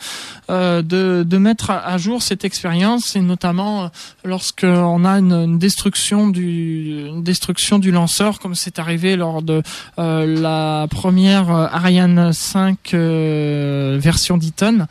euh, 0.50 0.82
de, 0.82 1.24
de 1.24 1.38
mettre 1.38 1.70
à 1.70 1.96
jour 1.98 2.20
cette 2.20 2.44
expérience. 2.44 3.14
Et 3.14 3.20
notamment 3.20 3.84
euh, 3.84 3.88
lorsqu'on 4.24 5.04
a 5.04 5.18
une, 5.20 5.56
destruction 5.58 6.28
du 6.28 7.06
une 7.06 7.22
destruction 7.22 7.78
du 7.78 7.92
lanceur, 7.92 8.40
comme 8.40 8.56
c'est 8.56 8.80
arrivé 8.80 9.14
lors 9.14 9.42
de 9.42 9.62
euh, 10.00 10.40
la 10.40 10.88
première 10.88 11.50
Ariane 11.50 12.32
5 12.32 12.92
version 12.92 14.36
10 14.36 14.52
tonnes. 14.52 14.86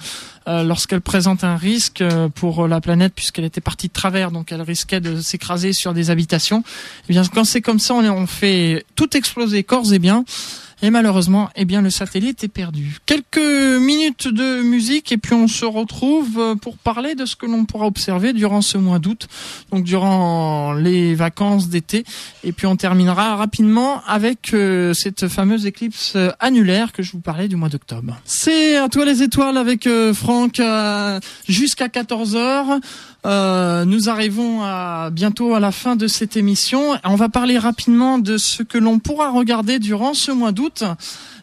Euh, 0.48 0.64
lorsqu'elle 0.64 1.00
présente 1.00 1.46
un 1.46 1.56
risque 1.56 2.02
euh, 2.02 2.28
pour 2.28 2.68
la 2.68 2.82
planète 2.82 3.14
puisqu'elle 3.16 3.46
était 3.46 3.62
partie 3.62 3.88
de 3.88 3.94
travers, 3.94 4.30
donc 4.30 4.52
elle 4.52 4.62
risquait 4.62 5.00
de 5.00 5.22
s'écraser 5.22 5.72
sur 5.72 5.94
des 5.94 6.10
habitations. 6.10 6.64
Eh 7.08 7.14
bien, 7.14 7.24
quand 7.34 7.46
c'est 7.46 7.62
comme 7.62 7.80
ça, 7.80 7.94
on 7.94 8.28
fait 8.28 8.86
tout 8.96 9.16
exploser 9.16 9.64
corps 9.64 9.94
et 9.94 10.00
bien. 10.00 10.26
Et 10.84 10.90
malheureusement, 10.90 11.50
eh 11.56 11.64
bien, 11.64 11.82
le 11.82 11.90
satellite 11.90 12.44
est 12.44 12.50
perdu. 12.50 12.98
Quelques 13.06 13.38
minutes 13.38 14.28
de 14.28 14.62
musique 14.62 15.14
et 15.14 15.18
puis 15.18 15.34
on 15.34 15.48
se 15.48 15.64
retrouve 15.64 16.38
euh, 16.38 16.56
pour 16.56 16.78
parler 16.78 17.16
de 17.16 17.26
ce 17.26 17.38
que 17.38 17.46
l'on 17.46 17.64
pourra 17.64 17.88
observer 17.88 18.34
durant 18.34 18.62
ce 18.62 18.78
mois 18.78 19.00
d'août, 19.00 19.30
donc 19.72 19.86
durant 19.86 20.74
les 20.74 21.16
vacances 21.16 21.70
d'été. 21.70 22.04
Et 22.44 22.52
puis 22.52 22.68
on 22.68 22.76
terminera 22.76 23.38
rapidement 23.38 24.02
avec 24.06 24.54
euh, 24.54 24.94
cette 24.94 25.30
fameuse 25.30 25.66
éclipse 25.66 26.18
annulaire 26.42 26.92
que 26.92 27.02
je 27.02 27.14
vous 27.14 27.22
parlais 27.22 27.48
du 27.48 27.56
mois 27.56 27.70
d'octobre. 27.70 28.20
C'est 28.26 28.76
à 28.76 28.90
toi 28.90 29.06
les 29.06 29.24
étoiles 29.24 29.56
avec 29.56 29.88
euh, 29.88 30.14
Franck 30.14 30.62
jusqu'à 31.48 31.88
14 31.88 32.36
h 32.36 32.82
euh, 33.26 33.86
nous 33.86 34.10
arrivons 34.10 34.62
à, 34.64 35.10
bientôt 35.12 35.56
à 35.56 35.60
la 35.60 35.72
fin 35.72 35.96
de 35.96 36.08
cette 36.08 36.36
émission. 36.36 36.98
On 37.04 37.16
va 37.16 37.30
parler 37.30 37.58
rapidement 37.58 38.20
de 38.20 38.38
ce 38.38 38.64
que 38.64 38.78
l'on 38.78 39.00
pourra 39.00 39.32
regarder 39.32 39.80
durant 39.80 40.14
ce 40.14 40.32
mois 40.32 40.52
d'août 40.52 40.84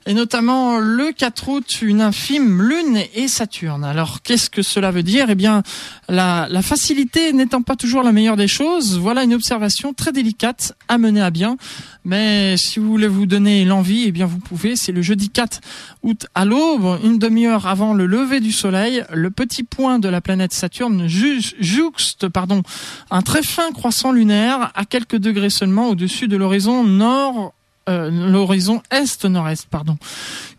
et 0.06 0.14
notamment 0.14 0.78
le 0.78 1.12
4 1.12 1.48
août, 1.48 1.82
une 1.82 2.00
infime 2.00 2.62
Lune 2.62 3.00
et 3.14 3.28
Saturne. 3.28 3.84
Alors 3.84 4.22
qu'est-ce 4.22 4.48
que 4.50 4.62
cela 4.62 4.90
veut 4.90 5.02
dire? 5.02 5.30
Eh 5.30 5.34
bien, 5.34 5.62
la, 6.08 6.46
la 6.50 6.62
facilité 6.62 7.32
n'étant 7.32 7.62
pas 7.62 7.76
toujours 7.76 8.02
la 8.02 8.12
meilleure 8.12 8.36
des 8.36 8.48
choses, 8.48 8.98
voilà 8.98 9.24
une 9.24 9.34
observation 9.34 9.92
très 9.92 10.12
délicate 10.12 10.74
à 10.88 10.98
mener 10.98 11.20
à 11.20 11.30
bien. 11.30 11.56
Mais 12.04 12.56
si 12.56 12.78
vous 12.78 12.90
voulez 12.90 13.08
vous 13.08 13.26
donner 13.26 13.64
l'envie, 13.64 14.04
eh 14.06 14.12
bien 14.12 14.26
vous 14.26 14.38
pouvez. 14.38 14.74
C'est 14.74 14.92
le 14.92 15.02
jeudi 15.02 15.28
4 15.28 15.60
août 16.02 16.26
à 16.34 16.44
l'aube, 16.44 16.98
une 17.04 17.18
demi-heure 17.18 17.66
avant 17.66 17.92
le 17.92 18.06
lever 18.06 18.40
du 18.40 18.52
soleil, 18.52 19.04
le 19.12 19.30
petit 19.30 19.64
point 19.64 19.98
de 19.98 20.08
la 20.08 20.20
planète 20.20 20.54
Saturne 20.54 21.06
jouxte 21.08 22.28
pardon, 22.28 22.62
un 23.10 23.22
très 23.22 23.42
fin 23.42 23.72
croissant 23.72 24.12
lunaire 24.12 24.72
à 24.74 24.84
quelques 24.84 25.16
degrés 25.16 25.50
seulement 25.50 25.88
au-dessus 25.88 26.28
de 26.28 26.36
l'horizon 26.36 26.84
nord 26.84 27.54
euh, 27.88 28.10
l'horizon 28.10 28.82
est-nord-est, 28.90 29.66
pardon. 29.68 29.96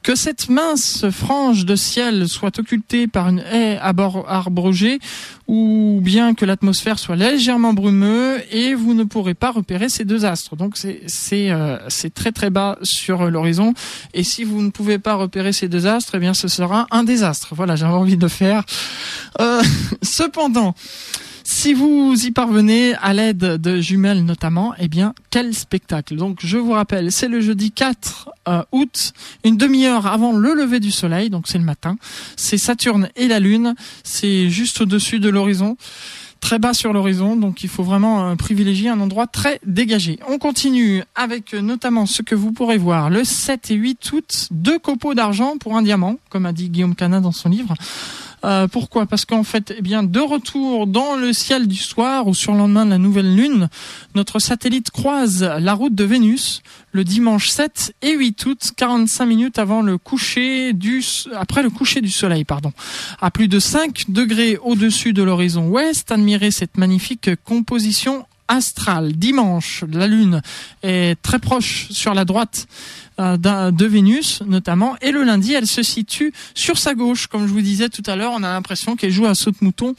Que 0.04 0.16
cette 0.16 0.50
mince 0.50 1.06
frange 1.12 1.66
de 1.66 1.76
ciel 1.76 2.28
soit 2.28 2.58
occultée 2.58 3.08
par 3.08 3.30
une 3.30 3.40
haie 3.40 3.78
arbrogée 3.78 5.00
ou 5.48 6.00
bien 6.02 6.34
que 6.34 6.46
l'atmosphère 6.46 6.98
soit 6.98 7.16
légèrement 7.16 7.74
brumeuse 7.74 8.42
et 8.52 8.74
vous 8.74 8.96
ne 8.96 9.04
pourrez 9.04 9.36
pas 9.36 9.52
repérer 9.52 9.88
ces 9.88 10.04
deux 10.04 10.26
astres. 10.26 10.56
Donc 10.56 10.78
c'est 10.78 11.52
euh, 11.52 11.78
très 12.16 12.32
très 12.32 12.50
bas 12.50 12.78
sur 12.82 13.30
l'horizon 13.30 13.74
et 14.14 14.24
si 14.24 14.44
vous 14.44 14.62
ne 14.62 14.72
pouvez 14.72 14.98
pas 14.98 15.14
repérer 15.14 15.54
ces 15.54 15.68
deux 15.68 15.86
astres, 15.86 16.16
eh 16.16 16.20
bien 16.20 16.34
ce 16.34 16.48
sera 16.48 16.88
un 16.90 17.04
désastre. 17.04 17.50
Voilà, 17.52 17.76
j'avais 17.76 17.94
envie 17.94 18.18
de 18.18 18.28
faire. 18.28 18.64
Euh, 19.40 19.62
cependant, 20.02 20.74
si 21.52 21.74
vous 21.74 22.16
y 22.26 22.32
parvenez 22.32 22.96
à 23.02 23.14
l'aide 23.14 23.38
de 23.38 23.82
jumelles 23.82 24.24
notamment, 24.24 24.74
eh 24.80 24.88
bien, 24.88 25.14
quel 25.30 25.54
spectacle. 25.54 26.16
Donc, 26.16 26.40
je 26.42 26.58
vous 26.58 26.72
rappelle, 26.72 27.12
c'est 27.12 27.28
le 27.28 27.42
jeudi 27.42 27.72
4 27.72 28.30
euh, 28.48 28.64
août, 28.72 29.12
une 29.44 29.58
demi-heure 29.58 30.08
avant 30.08 30.32
le 30.32 30.54
lever 30.54 30.80
du 30.80 30.92
soleil, 30.92 31.30
donc 31.30 31.48
c'est 31.48 31.58
le 31.58 31.66
matin. 31.66 31.98
C'est 32.38 32.58
Saturne 32.58 33.10
et 33.18 33.28
la 33.28 33.42
Lune, 33.42 33.76
c'est 34.04 34.50
juste 34.50 34.82
au-dessus 34.82 35.20
de 35.20 35.30
l'horizon 35.30 35.76
très 36.40 36.58
bas 36.58 36.74
sur 36.74 36.92
l'horizon, 36.92 37.36
donc 37.36 37.64
il 37.64 37.70
faut 37.70 37.84
vraiment 37.84 38.32
euh, 38.32 38.36
privilégier 38.36 38.90
un 38.90 39.00
endroit 39.00 39.28
très 39.28 39.60
dégagé. 39.64 40.18
On 40.28 40.40
continue 40.40 41.04
avec 41.14 41.54
euh, 41.54 41.62
notamment 41.62 42.08
ce 42.08 42.24
que 42.24 42.34
vous 42.34 42.52
pourrez 42.52 42.80
voir 42.80 43.12
le 43.12 43.24
7 43.24 43.70
et 43.70 43.76
8 43.76 44.12
août, 44.14 44.48
deux 44.50 44.80
copeaux 44.80 45.14
d'argent 45.14 45.58
pour 45.60 45.78
un 45.78 45.84
diamant, 45.84 46.18
comme 46.30 46.48
a 46.48 46.54
dit 46.54 46.70
Guillaume 46.70 46.96
Cana 46.96 47.20
dans 47.20 47.32
son 47.32 47.50
livre. 47.50 47.76
Euh, 48.44 48.68
pourquoi? 48.68 49.06
Parce 49.06 49.26
qu'en 49.26 49.44
fait, 49.44 49.74
eh 49.78 49.82
bien, 49.82 50.04
de 50.04 50.20
retour 50.20 50.88
dans 50.88 51.16
le 51.16 51.34
ciel 51.34 51.68
du 51.68 51.76
soir 51.76 52.28
ou 52.28 52.34
sur 52.34 52.54
le 52.54 52.60
lendemain 52.60 52.86
de 52.86 52.92
la 52.92 52.98
nouvelle 52.98 53.36
lune, 53.36 53.70
notre 54.16 54.40
satellite 54.40 54.92
croise 54.92 55.44
la 55.44 55.74
route 55.74 55.96
de 55.96 56.04
Vénus 56.04 56.62
le 56.92 57.04
dimanche 57.04 57.50
7 57.50 57.96
et 58.02 58.14
8 58.16 58.46
août, 58.46 58.72
45 58.76 59.26
minutes 59.26 59.60
avant 59.60 59.82
le 59.82 59.98
coucher 59.98 60.74
du, 60.74 61.04
après 61.36 61.64
le 61.64 61.70
coucher 61.70 62.02
du 62.02 62.10
soleil, 62.10 62.44
pardon. 62.44 62.74
À 63.22 63.32
plus 63.32 63.48
de 63.48 63.60
5 63.60 64.06
degrés 64.10 64.58
au-dessus 64.58 65.14
de 65.14 65.24
l'horizon 65.24 65.70
ouest, 65.70 66.12
admirez 66.12 66.52
cette 66.52 66.78
magnifique 66.78 67.30
composition 67.46 68.26
astrale. 68.52 69.14
Dimanche, 69.14 69.86
la 69.90 70.08
Lune 70.08 70.42
est 70.84 71.20
très 71.22 71.40
proche 71.40 71.88
sur 71.90 72.14
la 72.14 72.26
droite 72.26 72.68
euh, 73.20 73.38
de 73.38 73.86
Vénus 73.86 74.42
notamment. 74.46 74.96
Et 75.02 75.12
le 75.12 75.24
lundi, 75.24 75.54
elle 75.54 75.68
se 75.68 75.84
situe 75.84 76.34
sur 76.54 76.78
sa 76.78 76.94
gauche. 76.94 77.28
Comme 77.28 77.48
je 77.48 77.54
vous 77.54 77.62
disais 77.62 77.88
tout 77.88 78.04
à 78.06 78.16
l'heure, 78.18 78.34
on 78.36 78.44
a 78.44 78.52
l'impression 78.52 78.96
qu'elle 78.98 79.12
joue 79.12 79.26
à 79.26 79.36
saute-mouton 79.36 79.96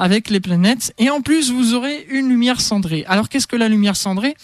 avec 0.00 0.30
les 0.30 0.40
planètes. 0.40 0.92
Et 0.98 1.10
en 1.10 1.20
plus, 1.20 1.52
vous 1.52 1.74
aurez 1.74 2.06
une 2.10 2.28
lumière 2.28 2.60
cendrée. 2.60 3.04
Alors 3.06 3.28
qu'est-ce 3.28 3.46
que 3.46 3.56
la 3.56 3.68
lumière 3.68 3.96
cendrée? 3.96 4.34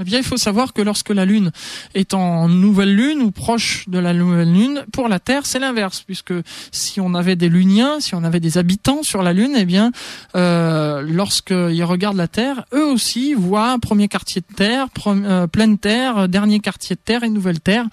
Eh 0.00 0.04
bien, 0.04 0.18
il 0.18 0.24
faut 0.24 0.36
savoir 0.36 0.72
que 0.72 0.82
lorsque 0.82 1.10
la 1.10 1.24
Lune 1.24 1.50
est 1.94 2.14
en 2.14 2.48
nouvelle 2.48 2.94
Lune 2.94 3.20
ou 3.20 3.30
proche 3.32 3.88
de 3.88 3.98
la 3.98 4.12
nouvelle 4.12 4.52
Lune, 4.52 4.84
pour 4.92 5.08
la 5.08 5.18
Terre, 5.18 5.44
c'est 5.44 5.58
l'inverse, 5.58 6.02
puisque 6.06 6.34
si 6.70 7.00
on 7.00 7.14
avait 7.14 7.34
des 7.34 7.48
Luniens, 7.48 7.98
si 7.98 8.14
on 8.14 8.22
avait 8.22 8.40
des 8.40 8.58
habitants 8.58 9.02
sur 9.02 9.22
la 9.22 9.32
Lune, 9.32 9.54
eh 9.56 9.64
bien, 9.64 9.90
euh, 10.36 11.02
lorsqu'ils 11.02 11.84
regardent 11.84 12.16
la 12.16 12.28
Terre, 12.28 12.64
eux 12.72 12.86
aussi 12.86 13.34
voient 13.34 13.76
premier 13.80 14.06
quartier 14.06 14.40
de 14.40 14.54
Terre, 14.54 14.86
euh, 15.06 15.46
pleine 15.48 15.78
Terre, 15.78 16.28
dernier 16.28 16.60
quartier 16.60 16.94
de 16.94 17.00
Terre 17.00 17.24
et 17.24 17.28
nouvelle 17.28 17.60
Terre. 17.60 17.86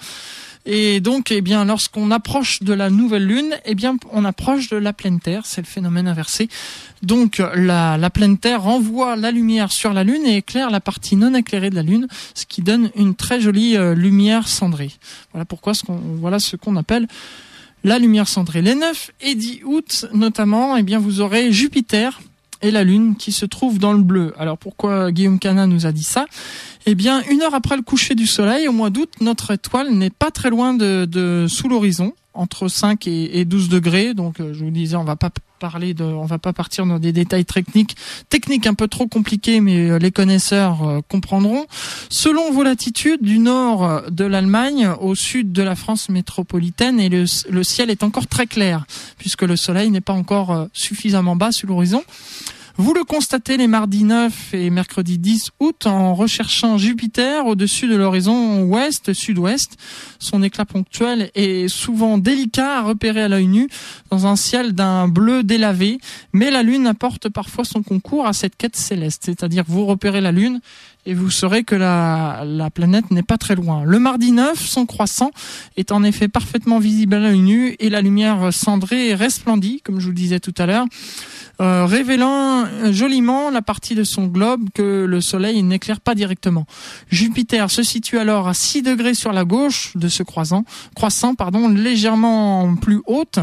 Et 0.66 1.00
donc, 1.00 1.32
eh 1.32 1.42
bien, 1.42 1.64
lorsqu'on 1.64 2.10
approche 2.10 2.64
de 2.64 2.74
la 2.74 2.90
nouvelle 2.90 3.26
lune, 3.26 3.56
eh 3.66 3.76
bien, 3.76 3.98
on 4.12 4.26
approche 4.26 4.70
de 4.70 4.78
la 4.78 4.94
pleine 4.94 5.20
Terre. 5.20 5.44
C'est 5.46 5.62
le 5.62 5.68
phénomène 5.68 6.08
inversé. 6.08 6.50
Donc, 7.04 7.42
la, 7.54 8.10
pleine 8.10 8.40
Terre 8.40 8.64
renvoie 8.64 9.16
la 9.16 9.32
lumière 9.32 9.72
sur 9.72 9.94
la 9.94 10.04
lune 10.04 10.26
et 10.26 10.38
éclaire 10.38 10.72
la 10.72 10.80
partie 10.80 11.16
non 11.16 11.36
éclairée 11.36 11.70
de 11.70 11.76
la 11.76 11.84
lune, 11.84 12.08
ce 12.34 12.46
qui 12.48 12.64
donne 12.64 12.90
une 12.96 13.14
très 13.14 13.40
jolie 13.40 13.78
euh, 13.78 13.94
lumière 13.94 14.48
cendrée. 14.48 14.92
Voilà 15.34 15.46
pourquoi 15.46 15.76
ce 15.76 15.84
qu'on, 16.56 16.76
appelle 16.78 17.08
la 17.84 18.00
lumière 18.00 18.28
cendrée. 18.28 18.64
Les 18.64 18.74
9 18.74 19.12
et 19.22 19.36
10 19.36 19.62
août, 19.66 20.08
notamment, 20.14 20.78
eh 20.78 20.84
bien, 20.84 20.98
vous 20.98 21.22
aurez 21.22 21.52
Jupiter 21.52 22.20
et 22.62 22.72
la 22.72 22.84
Lune 22.84 23.16
qui 23.16 23.32
se 23.32 23.46
trouve 23.46 23.78
dans 23.78 23.94
le 23.94 24.02
bleu. 24.02 24.34
Alors 24.38 24.58
pourquoi 24.58 25.12
Guillaume 25.12 25.40
Canin 25.40 25.68
nous 25.68 25.86
a 25.86 25.92
dit 25.92 26.04
ça? 26.04 26.26
Eh 26.88 26.94
bien, 26.94 27.24
une 27.32 27.42
heure 27.42 27.56
après 27.56 27.76
le 27.76 27.82
coucher 27.82 28.14
du 28.14 28.28
Soleil, 28.28 28.68
au 28.68 28.72
mois 28.72 28.92
d'août, 28.92 29.10
notre 29.20 29.50
étoile 29.50 29.92
n'est 29.92 30.12
pas 30.12 30.30
très 30.30 30.52
loin 30.52 30.76
de, 30.76 31.48
sous 31.50 31.68
l'horizon, 31.68 32.14
entre 32.36 32.68
5 32.68 33.08
et, 33.08 33.44
12 33.44 33.70
degrés. 33.70 34.14
Donc, 34.14 34.40
euh, 34.40 34.54
je 34.54 34.64
vous 34.64 34.70
disais, 34.70 34.96
on 34.96 35.04
va 35.04 35.16
pas 35.16 35.32
parler 35.60 35.96
de, 35.96 36.04
on 36.04 36.26
va 36.26 36.38
pas 36.38 36.54
partir 36.54 36.86
dans 36.86 37.00
des 37.00 37.12
détails 37.12 37.46
techniques, 37.46 37.96
techniques 38.30 38.68
un 38.68 38.76
peu 38.76 38.88
trop 38.88 39.08
compliqués, 39.08 39.62
mais 39.62 39.90
euh, 39.90 39.98
les 39.98 40.12
connaisseurs 40.12 40.88
euh, 40.88 41.00
comprendront. 41.10 41.66
Selon 42.10 42.52
vos 42.52 42.62
latitudes, 42.62 43.24
du 43.24 43.40
nord 43.40 44.04
de 44.12 44.26
l'Allemagne 44.26 44.88
au 45.02 45.16
sud 45.16 45.54
de 45.54 45.64
la 45.64 45.76
France 45.76 46.10
métropolitaine, 46.10 47.00
et 47.00 47.10
le, 47.10 47.26
le 47.50 47.64
ciel 47.64 47.90
est 47.90 48.04
encore 48.04 48.28
très 48.28 48.46
clair, 48.46 48.86
puisque 49.18 49.42
le 49.42 49.56
soleil 49.56 49.90
n'est 49.90 50.02
pas 50.02 50.14
encore 50.14 50.68
suffisamment 50.72 51.36
bas 51.36 51.52
sur 51.52 51.68
l'horizon. 51.68 52.04
Vous 52.78 52.94
le 52.94 53.06
constatez 53.06 53.56
les 53.56 53.68
mardis 53.68 54.04
9 54.04 54.54
et 54.54 54.70
mercredi 54.70 55.18
10 55.18 55.52
août 55.62 55.88
en 55.88 56.14
recherchant 56.14 56.78
Jupiter 56.78 57.46
au-dessus 57.46 57.88
de 57.88 57.96
l'horizon 57.96 58.64
ouest-sud-ouest. 58.64 59.78
Son 60.20 60.44
éclat 60.44 60.66
ponctuel 60.66 61.32
est 61.36 61.70
souvent 61.70 62.18
délicat 62.18 62.80
à 62.80 62.82
repérer 62.82 63.22
à 63.22 63.28
l'œil 63.30 63.48
nu 63.48 63.70
dans 64.12 64.28
un 64.28 64.36
ciel 64.36 64.74
d'un 64.74 65.08
bleu 65.08 65.42
délavé, 65.42 66.00
mais 66.34 66.52
la 66.52 66.64
Lune 66.64 66.86
apporte 66.86 67.30
parfois 67.30 67.64
son 67.64 67.82
concours 67.82 68.28
à 68.28 68.34
cette 68.34 68.58
quête 68.58 68.76
céleste. 68.76 69.24
C'est-à-dire 69.24 69.64
vous 69.66 69.86
repérez 69.86 70.20
la 70.20 70.34
Lune 70.34 70.60
et 71.06 71.14
vous 71.14 71.30
saurez 71.30 71.64
que 71.64 71.76
la, 71.76 72.44
la 72.46 72.70
planète 72.70 73.12
n'est 73.12 73.24
pas 73.24 73.38
très 73.38 73.56
loin. 73.56 73.84
Le 73.84 74.00
mardi 74.00 74.32
9, 74.32 74.60
son 74.60 74.86
croissant 74.86 75.32
est 75.78 75.92
en 75.92 76.04
effet 76.04 76.28
parfaitement 76.28 76.80
visible 76.80 77.16
à 77.16 77.20
l'œil 77.20 77.40
nu 77.40 77.76
et 77.80 77.90
la 77.90 78.02
lumière 78.02 78.52
cendrée 78.52 79.14
resplendit, 79.14 79.82
comme 79.84 80.00
je 80.00 80.06
vous 80.06 80.12
le 80.12 80.16
disais 80.16 80.40
tout 80.40 80.54
à 80.58 80.66
l'heure. 80.66 80.86
Euh, 81.62 81.86
révélant 81.86 82.66
joliment 82.92 83.50
la 83.50 83.62
partie 83.62 83.96
de 83.96 84.04
son 84.04 84.26
globe 84.26 84.68
que 84.74 85.06
le 85.06 85.22
Soleil 85.22 85.64
n'éclaire 85.64 86.02
pas 86.02 86.14
directement. 86.14 86.66
Jupiter 87.10 87.72
se 87.72 87.82
situe 87.82 88.20
alors 88.20 88.50
à 88.50 88.54
6 88.54 88.82
degrés 88.82 89.14
sur 89.14 89.32
la 89.32 89.46
gauche 89.46 89.96
de 89.96 90.10
ce 90.10 90.22
croissant, 90.24 90.66
croissant 90.96 91.34
pardon, 91.34 91.70
légèrement 91.70 92.76
plus 92.76 93.02
haute 93.08 93.40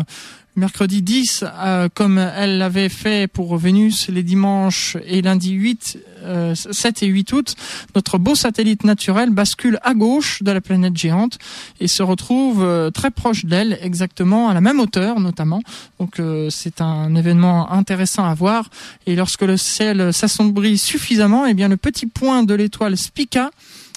mercredi 0.55 1.01
10, 1.01 1.45
euh, 1.45 1.89
comme 1.95 2.19
elle 2.19 2.59
l'avait 2.59 2.91
fait 2.91 3.27
pour 3.27 3.57
Vénus 3.57 4.09
les 4.09 4.23
dimanches 4.23 4.97
et 5.07 5.23
lundi 5.23 5.53
8, 5.53 5.81
7 5.83 5.99
euh, 6.25 6.55
et 7.03 7.07
8 7.07 7.33
août, 7.33 7.55
notre 7.95 8.19
beau 8.19 8.35
satellite 8.35 8.85
naturel 8.85 9.31
bascule 9.31 9.79
à 9.83 9.95
gauche 9.95 10.43
de 10.43 10.53
la 10.53 10.61
planète 10.61 10.97
géante 10.97 11.39
et 11.81 11.89
se 11.89 12.03
retrouve 12.03 12.63
euh, 12.63 12.91
très 12.91 13.11
proche 13.11 13.47
d'elle, 13.47 13.79
exactement 13.81 14.49
à 14.51 14.55
la 14.55 14.61
même 14.61 14.79
hauteur 14.79 15.21
notamment. 15.21 15.63
Donc 15.99 16.21
c'est 16.51 16.81
un 16.81 17.15
événement 17.15 17.73
intéressant 17.73 18.25
à 18.25 18.35
voir. 18.35 18.69
Et 19.07 19.15
lorsque 19.15 19.43
le 19.43 19.57
ciel 19.57 20.13
s'assombrit 20.13 20.77
suffisamment, 20.77 21.47
eh 21.47 21.55
bien 21.55 21.69
le 21.69 21.77
petit 21.77 22.07
point 22.07 22.43
de 22.43 22.55
l'étoile 22.55 22.97
Spica 22.97 23.51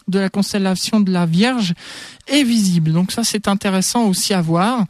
de 0.08 0.20
la 0.20 0.30
constellation 0.30 1.00
de 1.00 1.12
la 1.12 1.26
Vierge 1.26 1.74
est 2.28 2.44
visible. 2.44 2.94
Donc 2.94 3.12
ça 3.12 3.24
c'est 3.24 3.48
intéressant 3.48 4.06
aussi 4.06 4.34
à 4.34 4.42
voir. 4.42 4.86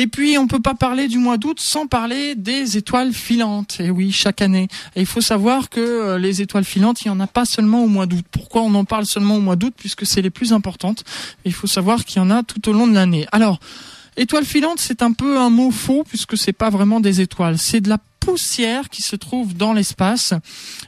Et 0.00 0.06
puis, 0.06 0.38
on 0.38 0.46
peut 0.46 0.62
pas 0.62 0.72
parler 0.72 1.08
du 1.08 1.18
mois 1.18 1.36
d'août 1.36 1.60
sans 1.60 1.86
parler 1.86 2.34
des 2.34 2.78
étoiles 2.78 3.12
filantes. 3.12 3.80
Et 3.80 3.90
oui, 3.90 4.12
chaque 4.12 4.40
année. 4.40 4.66
Et 4.96 5.00
il 5.00 5.06
faut 5.06 5.20
savoir 5.20 5.68
que 5.68 5.78
euh, 5.78 6.18
les 6.18 6.40
étoiles 6.40 6.64
filantes, 6.64 7.02
il 7.02 7.08
y 7.08 7.10
en 7.10 7.20
a 7.20 7.26
pas 7.26 7.44
seulement 7.44 7.84
au 7.84 7.86
mois 7.86 8.06
d'août. 8.06 8.24
Pourquoi 8.30 8.62
on 8.62 8.74
en 8.76 8.86
parle 8.86 9.04
seulement 9.04 9.36
au 9.36 9.40
mois 9.40 9.56
d'août 9.56 9.74
Puisque 9.76 10.06
c'est 10.06 10.22
les 10.22 10.30
plus 10.30 10.54
importantes? 10.54 11.04
il 11.44 11.52
faut 11.52 11.66
savoir 11.66 12.06
qu'il 12.06 12.16
y 12.16 12.24
en 12.24 12.30
a 12.30 12.42
tout 12.42 12.66
au 12.70 12.72
long 12.72 12.86
de 12.86 12.94
l'année. 12.94 13.26
Alors, 13.30 13.60
étoiles 14.16 14.46
filantes, 14.46 14.80
c'est 14.80 15.02
un 15.02 15.12
peu 15.12 15.38
un 15.38 15.50
mot 15.50 15.70
faux 15.70 16.02
puisque 16.08 16.38
c'est 16.38 16.54
pas 16.54 16.70
vraiment 16.70 17.00
des 17.00 17.20
étoiles. 17.20 17.58
C'est 17.58 17.82
de 17.82 17.90
la 17.90 17.98
poussière 18.20 18.90
qui 18.90 19.02
se 19.02 19.16
trouve 19.16 19.56
dans 19.56 19.72
l'espace. 19.72 20.34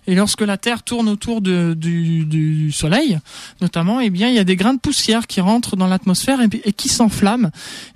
Et 0.06 0.14
lorsque 0.14 0.42
la 0.42 0.58
Terre 0.58 0.82
tourne 0.82 1.08
autour 1.08 1.40
de, 1.40 1.74
du, 1.74 2.70
Soleil, 2.72 3.18
notamment, 3.60 4.00
eh 4.00 4.10
bien, 4.10 4.28
il 4.28 4.34
y 4.34 4.38
a 4.38 4.44
des 4.44 4.56
grains 4.56 4.74
de 4.74 4.78
poussière 4.78 5.26
qui 5.26 5.40
rentrent 5.40 5.76
dans 5.76 5.86
l'atmosphère 5.86 6.40
et, 6.40 6.72
qui 6.72 6.88
s'enflamment 6.88 7.50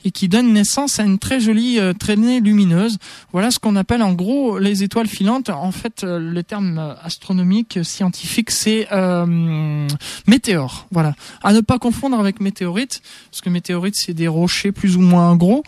et 0.05 0.11
qui 0.11 0.29
donnent 0.29 0.53
naissance 0.53 0.99
à 0.99 1.05
une 1.05 1.19
très 1.19 1.41
jolie 1.41 1.79
euh, 1.79 1.93
traînée 1.93 2.41
lumineuse. 2.41 2.99
Voilà 3.33 3.51
ce 3.51 3.59
qu'on 3.59 3.77
appelle 3.77 4.03
en 4.03 4.13
gros 4.13 4.59
les 4.59 4.83
étoiles 4.83 5.07
filantes. 5.07 5.51
En 5.51 5.73
fait, 5.73 6.03
euh, 6.03 6.19
le 6.19 6.43
terme 6.43 6.97
astronomique 7.03 7.79
scientifique, 7.83 8.51
c'est 8.51 8.89
euh, 8.93 9.87
météore. 10.27 10.87
Voilà. 10.91 11.15
À 11.43 11.53
ne 11.53 11.61
pas 11.61 11.79
confondre 11.79 12.19
avec 12.19 12.41
météorite, 12.41 13.03
parce 13.31 13.43
que 13.43 13.51
météorite, 13.51 13.95
c'est 13.97 14.15
des 14.15 14.29
rochers 14.29 14.73
plus 14.73 14.97
ou 14.97 15.01
moins 15.01 15.37
gros. 15.37 15.63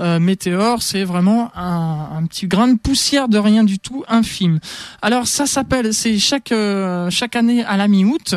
Euh, 0.00 0.18
météore, 0.18 0.82
c'est 0.82 1.04
vraiment 1.04 1.52
un, 1.54 2.24
petit 2.26 2.48
grain 2.48 2.66
de 2.66 2.78
poussière 2.78 3.28
de 3.28 3.38
rien 3.38 3.62
du 3.62 3.78
tout, 3.78 4.04
infime. 4.08 4.58
Alors 5.02 5.28
ça 5.28 5.46
s'appelle, 5.46 5.94
c'est 5.94 6.18
chaque 6.18 6.50
euh, 6.50 7.10
chaque 7.10 7.36
année 7.36 7.64
à 7.64 7.76
la 7.76 7.86
mi-août. 7.86 8.34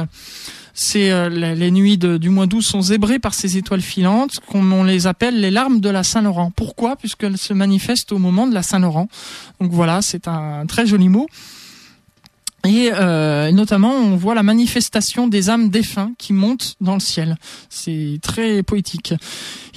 C'est 0.76 1.12
euh, 1.12 1.30
les, 1.30 1.72
nuits 1.72 1.98
du 1.98 2.30
mois 2.30 2.46
d'août 2.46 2.62
sont 2.62 2.82
zébrées 2.82 3.18
par 3.18 3.34
ces 3.34 3.58
étoiles 3.58 3.82
filantes, 3.82 4.40
qu'on 4.46 4.72
on 4.72 4.84
les 4.84 5.08
appelle 5.08 5.42
les 5.42 5.50
larmes 5.50 5.80
de 5.80 5.90
la 5.90 6.04
Saint-Laurent. 6.04 6.52
Pourquoi? 6.56 6.96
Puisqu'elles 6.96 7.40
se 7.40 7.54
manifestent 7.54 8.12
au 8.12 8.20
moment 8.20 8.46
de 8.46 8.54
la 8.54 8.62
Saint-Laurent. 8.62 9.08
Donc 9.60 9.72
voilà, 9.72 10.04
c'est 10.04 10.28
un 10.28 10.68
très 10.68 10.86
joli 10.86 11.10
mot. 11.10 11.28
Et 12.68 12.92
euh, 12.94 13.50
notamment, 13.54 13.94
on 13.94 14.18
voit 14.18 14.36
la 14.36 14.44
manifestation 14.44 15.28
des 15.28 15.50
âmes 15.50 15.70
défunts 15.70 16.12
qui 16.18 16.34
montent 16.34 16.76
dans 16.82 16.96
le 16.96 17.00
ciel. 17.00 17.38
C'est 17.70 18.20
très 18.22 18.62
poétique. 18.62 19.14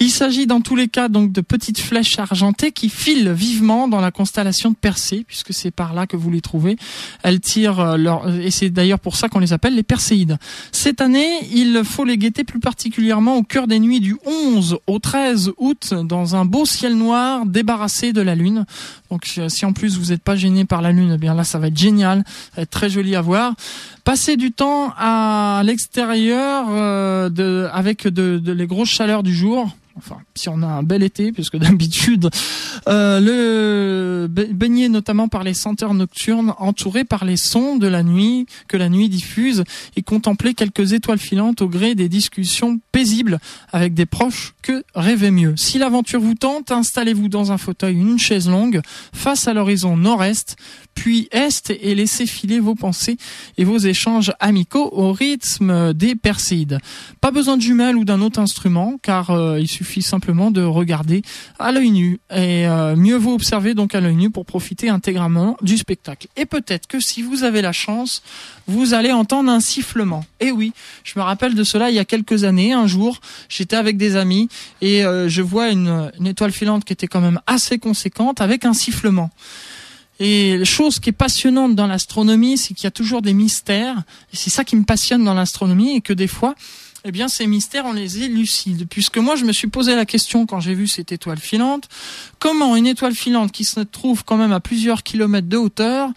Il 0.01 0.11
s'agit 0.11 0.47
dans 0.49 0.61
tous 0.61 0.75
les 0.75 0.89
cas 0.89 1.09
donc 1.09 1.31
de 1.31 1.41
petites 1.41 1.79
flèches 1.79 2.19
argentées 2.19 2.73
qui 2.73 2.89
filent 2.89 3.31
vivement 3.31 3.87
dans 3.87 4.01
la 4.01 4.11
constellation 4.11 4.71
de 4.71 4.75
Persée, 4.75 5.25
puisque 5.25 5.55
c'est 5.55 5.71
par 5.71 5.95
là 5.95 6.09
que 6.09 6.17
vous 6.17 6.31
les 6.31 6.41
trouvez. 6.41 6.77
Elles 7.23 7.39
tirent 7.39 7.79
euh, 7.79 7.97
leur 7.97 8.29
et 8.29 8.51
c'est 8.51 8.71
d'ailleurs 8.71 8.99
pour 8.99 9.15
ça 9.15 9.29
qu'on 9.29 9.39
les 9.39 9.53
appelle 9.53 9.77
les 9.77 9.85
Perséides. 9.85 10.39
Cette 10.73 11.01
année, 11.01 11.29
il 11.53 11.83
faut 11.85 12.05
les 12.05 12.19
guetter 12.19 12.43
plus 12.43 12.61
particulièrement 12.61 13.37
au 13.37 13.45
cœur 13.45 13.69
des 13.69 13.79
nuits 13.79 14.01
du 14.01 14.17
11 14.27 14.79
au 14.89 14.99
13 14.99 15.53
août 15.59 15.95
dans 15.95 16.35
un 16.35 16.45
beau 16.45 16.65
ciel 16.65 16.97
noir 16.97 17.47
débarrassé 17.47 18.13
de 18.13 18.21
la 18.21 18.35
lune. 18.35 18.65
Donc 19.11 19.39
si 19.49 19.65
en 19.65 19.73
plus 19.73 19.97
vous 19.97 20.11
n'êtes 20.11 20.23
pas 20.23 20.35
gêné 20.35 20.65
par 20.65 20.83
la 20.83 20.91
lune, 20.91 21.13
eh 21.15 21.19
bien 21.19 21.35
là 21.35 21.45
ça 21.45 21.61
va 21.61 21.69
être 21.69 21.79
génial, 21.79 22.25
être 22.57 22.80
très 22.81 22.89
joli 22.89 23.15
à 23.15 23.21
voir. 23.21 23.53
Passer 24.05 24.39
du 24.39 24.53
temps 24.53 24.95
à 24.97 25.61
l'extérieur 25.67 26.65
euh, 26.71 27.69
avec 27.75 28.09
de, 28.09 28.39
de 28.39 28.53
les 28.53 28.67
grosses 28.67 28.89
chaleurs 28.89 29.23
du 29.23 29.35
jour, 29.35 29.69
enfin 29.99 30.17
si 30.35 30.49
on 30.49 30.63
a 30.63 30.67
un 30.67 30.83
bel 30.83 31.03
été, 31.03 31.31
puisque 31.31 31.59
d'habitude 31.59 32.31
euh, 32.89 33.21
le 33.21 34.29
baigner 34.29 34.89
notamment 34.89 35.29
par 35.29 35.45
les 35.45 35.53
senteurs 35.53 35.93
nocturnes, 35.93 36.55
entouré 36.59 37.05
par 37.05 37.27
les 37.27 37.37
sons 37.37 37.77
de 37.77 37.87
la 37.87 38.03
nuit 38.03 38.47
que 38.67 38.79
la 38.79 38.89
nuit 38.89 39.11
diffuse, 39.11 39.65
et 39.97 40.03
contempler 40.03 40.55
quelques 40.55 40.95
étoiles 40.95 41.19
filantes 41.19 41.61
au 41.61 41.69
gré 41.69 41.95
des 41.95 42.09
discussions 42.09 42.81
paisibles 42.93 43.41
avec 43.73 43.93
des 43.93 44.07
proches 44.07 44.55
que 44.63 44.85
rêver 44.95 45.31
mieux. 45.31 45.53
Si 45.57 45.79
l'aventure 45.79 46.21
vous 46.21 46.35
tente, 46.35 46.73
installez-vous 46.73 47.29
dans 47.29 47.53
un 47.53 47.59
fauteuil, 47.59 47.97
une 47.97 48.19
chaise 48.19 48.49
longue, 48.49 48.81
face 49.13 49.49
à 49.49 49.53
l'horizon 49.53 49.99
nord-est, 49.99 50.57
puis 51.01 51.31
est, 51.33 51.71
et 51.71 51.95
laissez 51.95 52.27
filer 52.27 52.61
vos 52.61 52.75
pensées 52.75 53.17
et 53.57 53.65
vos 53.65 53.79
échanges 53.79 54.35
amicaux 54.39 54.91
au 54.93 55.13
rythme 55.15 55.95
des 55.95 56.15
Perséides. 56.15 56.79
Pas 57.23 57.31
besoin 57.31 57.57
de 57.57 57.63
jumelles 57.63 57.97
ou 57.97 58.05
d'un 58.05 58.21
autre 58.21 58.39
instrument, 58.39 58.99
car 59.01 59.31
euh, 59.31 59.59
il 59.59 59.67
suffit 59.67 60.03
simplement 60.03 60.51
de 60.51 60.63
regarder 60.63 61.23
à 61.59 61.73
l'œil 61.73 61.91
nu. 61.91 62.21
Et 62.31 62.69
euh, 62.69 62.97
mieux 62.97 63.17
vaut 63.17 63.33
observer 63.33 63.73
donc 63.73 63.95
à 63.95 64.03
l'œil 64.03 64.15
nu 64.15 64.29
pour 64.29 64.45
profiter 64.45 64.91
intégralement 64.91 65.57
du 65.63 65.79
spectacle. 65.79 66.29
Et 66.37 66.45
peut-être 66.45 66.87
que 66.87 67.01
si 67.01 67.23
vous 67.23 67.45
avez 67.45 67.63
la 67.63 67.73
chance, 67.73 68.23
vous 68.67 68.93
allez 68.93 69.11
entendre 69.11 69.51
un 69.51 69.61
sifflement. 69.61 70.27
Et 70.39 70.51
oui, 70.51 70.75
je 71.03 71.19
me 71.19 71.25
rappelle 71.25 71.55
de 71.55 71.65
cela 71.65 71.89
il 71.89 71.97
y 71.97 71.99
a 71.99 72.05
quelques 72.05 72.45
années. 72.45 72.75
Un 72.75 72.87
jour, 72.87 73.23
j'étais 73.49 73.77
avec 73.77 73.97
des 73.97 74.17
amis 74.17 74.51
et 74.83 75.03
euh, 75.03 75.31
je 75.31 75.41
vois 75.41 75.71
une 75.71 76.11
étoile 76.27 76.53
filante 76.53 76.85
qui 76.85 76.93
était 76.93 77.07
quand 77.07 77.23
même 77.23 77.41
assez 77.47 77.79
conséquente 77.79 78.43
avec 78.43 78.67
un 78.67 78.75
sifflement. 78.75 79.31
Et 80.21 80.59
la 80.59 80.65
chose 80.67 81.01
qui 81.01 81.09
est 81.09 81.13
passionnante 81.13 81.75
dans 81.75 81.87
l'astronomie, 81.87 82.59
c'est 82.59 82.75
qu'il 82.75 82.85
y 82.85 82.87
a 82.87 82.93
toujours 82.93 83.23
des 83.23 83.33
mystères. 83.33 83.97
Et 84.33 84.37
c'est 84.37 84.51
ça 84.51 84.65
qui 84.65 84.77
me 84.77 84.85
passionne 84.85 85.25
dans 85.25 85.35
l'astronomie 85.35 85.97
et 85.97 86.01
que 86.03 86.13
des 86.13 86.27
fois, 86.27 86.55
eh 87.05 87.13
bien, 87.13 87.29
ces 87.29 87.47
mystères, 87.47 87.87
on 87.87 87.95
les 87.95 88.23
élucide. 88.23 88.87
Puisque 88.87 89.17
moi, 89.17 89.35
je 89.35 89.47
me 89.47 89.53
suis 89.53 89.69
posé 89.69 89.95
la 89.95 90.05
question 90.05 90.45
quand 90.45 90.61
j'ai 90.61 90.75
vu 90.75 90.87
cette 90.87 91.13
étoile 91.13 91.39
filante, 91.39 91.89
comment 92.39 92.77
une 92.77 92.87
étoile 92.87 93.15
filante 93.15 93.51
qui 93.53 93.65
se 93.65 93.81
trouve 93.81 94.23
quand 94.23 94.37
même 94.37 94.53
à 94.53 94.61
plusieurs 94.61 95.03
kilomètres 95.03 95.49
de 95.49 95.57
hauteur 95.57 96.11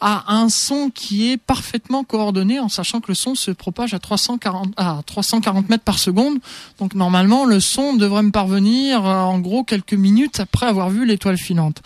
a 0.00 0.32
un 0.34 0.48
son 0.48 0.88
qui 0.88 1.30
est 1.30 1.36
parfaitement 1.36 2.04
coordonné 2.04 2.58
en 2.58 2.70
sachant 2.70 3.00
que 3.00 3.08
le 3.08 3.14
son 3.14 3.34
se 3.34 3.50
propage 3.50 3.92
à 3.92 3.98
340, 3.98 4.72
à 4.78 5.02
340 5.04 5.68
mètres 5.68 5.84
par 5.84 5.98
seconde. 5.98 6.38
Donc, 6.78 6.94
normalement, 6.94 7.44
le 7.44 7.60
son 7.60 7.92
devrait 7.92 8.22
me 8.22 8.30
parvenir 8.30 9.06
euh, 9.06 9.20
en 9.20 9.38
gros 9.40 9.64
quelques 9.64 9.92
minutes 9.92 10.40
après 10.40 10.64
avoir 10.64 10.88
vu 10.88 11.04
l'étoile 11.04 11.36
filante. 11.36 11.82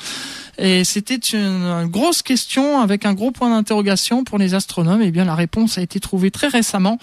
Et 0.59 0.85
c'était 0.85 1.17
une, 1.17 1.87
grosse 1.87 2.23
question 2.23 2.81
avec 2.81 3.07
un 3.07 3.15
gros 3.15 3.31
point 3.31 3.51
d'interrogation 3.51 4.25
pour 4.25 4.39
les 4.39 4.55
astronomes. 4.55 5.03
Et 5.03 5.07
eh 5.07 5.11
bien, 5.11 5.25
la 5.25 5.35
réponse 5.35 5.79
a 5.79 5.83
été 5.83 6.01
trouvée 6.01 6.31
très 6.31 6.49
récemment. 6.49 6.99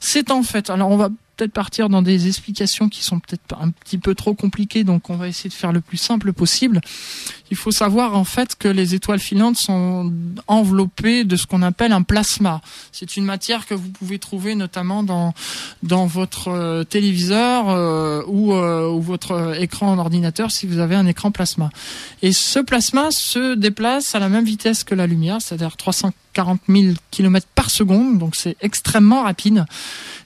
C'est 0.00 0.30
en 0.30 0.42
fait, 0.42 0.70
alors 0.70 0.90
on 0.90 0.96
va 0.96 1.10
peut-être 1.40 1.52
partir 1.52 1.88
dans 1.88 2.02
des 2.02 2.26
explications 2.26 2.90
qui 2.90 3.02
sont 3.02 3.18
peut-être 3.18 3.58
un 3.58 3.70
petit 3.70 3.96
peu 3.96 4.14
trop 4.14 4.34
compliquées, 4.34 4.84
donc 4.84 5.08
on 5.08 5.16
va 5.16 5.26
essayer 5.26 5.48
de 5.48 5.54
faire 5.54 5.72
le 5.72 5.80
plus 5.80 5.96
simple 5.96 6.34
possible. 6.34 6.82
Il 7.50 7.56
faut 7.56 7.70
savoir 7.70 8.14
en 8.14 8.24
fait 8.24 8.56
que 8.56 8.68
les 8.68 8.94
étoiles 8.94 9.18
filantes 9.18 9.56
sont 9.56 10.12
enveloppées 10.46 11.24
de 11.24 11.36
ce 11.36 11.46
qu'on 11.46 11.62
appelle 11.62 11.92
un 11.92 12.02
plasma. 12.02 12.60
C'est 12.92 13.16
une 13.16 13.24
matière 13.24 13.66
que 13.66 13.72
vous 13.72 13.88
pouvez 13.88 14.18
trouver 14.18 14.54
notamment 14.54 15.02
dans 15.02 15.32
dans 15.82 16.06
votre 16.06 16.48
euh, 16.48 16.84
téléviseur 16.84 17.70
euh, 17.70 18.22
ou, 18.26 18.52
euh, 18.52 18.90
ou 18.90 19.00
votre 19.00 19.56
écran 19.58 19.96
d'ordinateur 19.96 20.50
si 20.50 20.66
vous 20.66 20.78
avez 20.78 20.94
un 20.94 21.06
écran 21.06 21.30
plasma. 21.30 21.70
Et 22.20 22.32
ce 22.32 22.58
plasma 22.58 23.10
se 23.10 23.54
déplace 23.54 24.14
à 24.14 24.18
la 24.18 24.28
même 24.28 24.44
vitesse 24.44 24.84
que 24.84 24.94
la 24.94 25.06
lumière, 25.06 25.38
c'est-à-dire 25.40 25.78
340 26.32 26.60
000 26.68 26.94
km 27.10 27.46
par 27.54 27.70
seconde, 27.70 28.18
donc 28.18 28.36
c'est 28.36 28.56
extrêmement 28.60 29.22
rapide. 29.22 29.64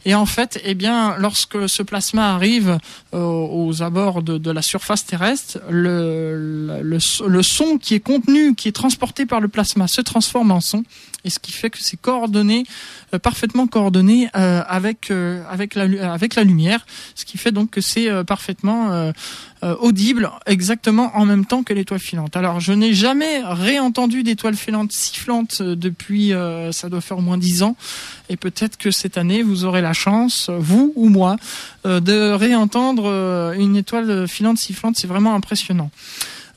Et 0.05 0.15
en 0.15 0.27
fait, 0.27 0.61
eh 0.65 0.77
lorsque 1.19 1.69
ce 1.69 1.83
plasma 1.83 2.35
arrive 2.35 2.79
euh, 3.15 3.19
aux 3.19 3.83
abords 3.83 4.23
de, 4.23 4.51
la 4.51 4.63
surface 4.63 5.07
terrestre, 5.07 5.59
le, 5.71 6.83
le, 6.83 7.43
son 7.43 7.79
qui 7.79 7.95
est 7.95 8.01
contenu, 8.01 8.55
qui 8.55 8.69
est 8.69 8.73
transporté 8.73 9.25
par 9.25 9.41
le 9.41 9.49
plasma, 9.49 9.89
se 9.89 10.03
transforme 10.03 10.51
en 10.51 10.61
son, 10.61 10.85
et 11.25 11.31
ce 11.31 11.39
qui 11.39 11.53
fait 11.53 11.71
que 11.71 11.79
c'est 11.81 11.97
coordonné, 11.97 12.65
euh, 13.15 13.19
parfaitement 13.19 13.67
coordonné 13.67 14.29
euh, 14.37 14.63
avec 14.67 15.11
avec 15.11 15.75
la 15.75 16.13
avec 16.13 16.35
la 16.35 16.45
lumière, 16.45 16.87
ce 17.15 17.25
qui 17.25 17.39
fait 17.39 17.53
donc 17.53 17.71
que 17.71 17.81
c'est 17.81 18.09
parfaitement 18.25 19.13
audible 19.63 20.31
exactement 20.47 21.11
en 21.17 21.25
même 21.25 21.47
temps 21.47 21.63
que 21.63 21.73
l'étoile 21.73 22.01
filante. 22.01 22.37
Alors, 22.37 22.61
je 22.61 22.73
n'ai 22.73 22.93
jamais 22.93 23.43
réentendu 23.43 24.23
d'étoile 24.23 24.57
filante 24.57 24.93
sifflante 24.93 25.63
depuis, 25.63 26.33
ça 26.73 26.89
doit 26.89 27.01
faire 27.01 27.19
au 27.19 27.23
moins 27.23 27.39
dix 27.39 27.63
ans, 27.63 27.77
et 28.29 28.37
peut-être 28.37 28.77
que 28.77 28.91
cette 28.91 29.17
année 29.17 29.43
vous 29.43 29.65
aurez 29.65 29.81
la 29.81 29.93
chance, 29.93 30.51
vous 30.51 30.93
ou 30.97 31.09
moi, 31.09 31.37
euh, 31.87 32.01
de 32.01 32.31
réentendre 32.31 33.05
euh, 33.07 33.53
une 33.53 33.77
étoile 33.77 34.27
filante 34.27 34.57
sifflante. 34.57 34.97
C'est 34.97 35.07
vraiment 35.07 35.35
impressionnant. 35.35 35.91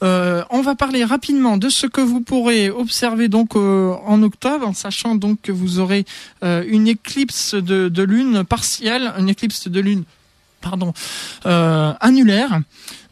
Euh, 0.03 0.43
on 0.49 0.61
va 0.61 0.75
parler 0.75 1.03
rapidement 1.03 1.57
de 1.57 1.69
ce 1.69 1.87
que 1.87 2.01
vous 2.01 2.21
pourrez 2.21 2.69
observer 2.69 3.27
donc 3.27 3.55
en 3.55 4.21
octobre, 4.23 4.67
en 4.67 4.73
sachant 4.73 5.15
donc 5.15 5.41
que 5.41 5.51
vous 5.51 5.79
aurez 5.79 6.05
une 6.41 6.87
éclipse 6.87 7.55
de, 7.55 8.03
lune 8.03 8.43
partielle, 8.43 9.11
une 9.17 9.29
éclipse 9.29 9.67
de 9.67 9.79
lune, 9.79 10.03
annulaire. 11.43 12.59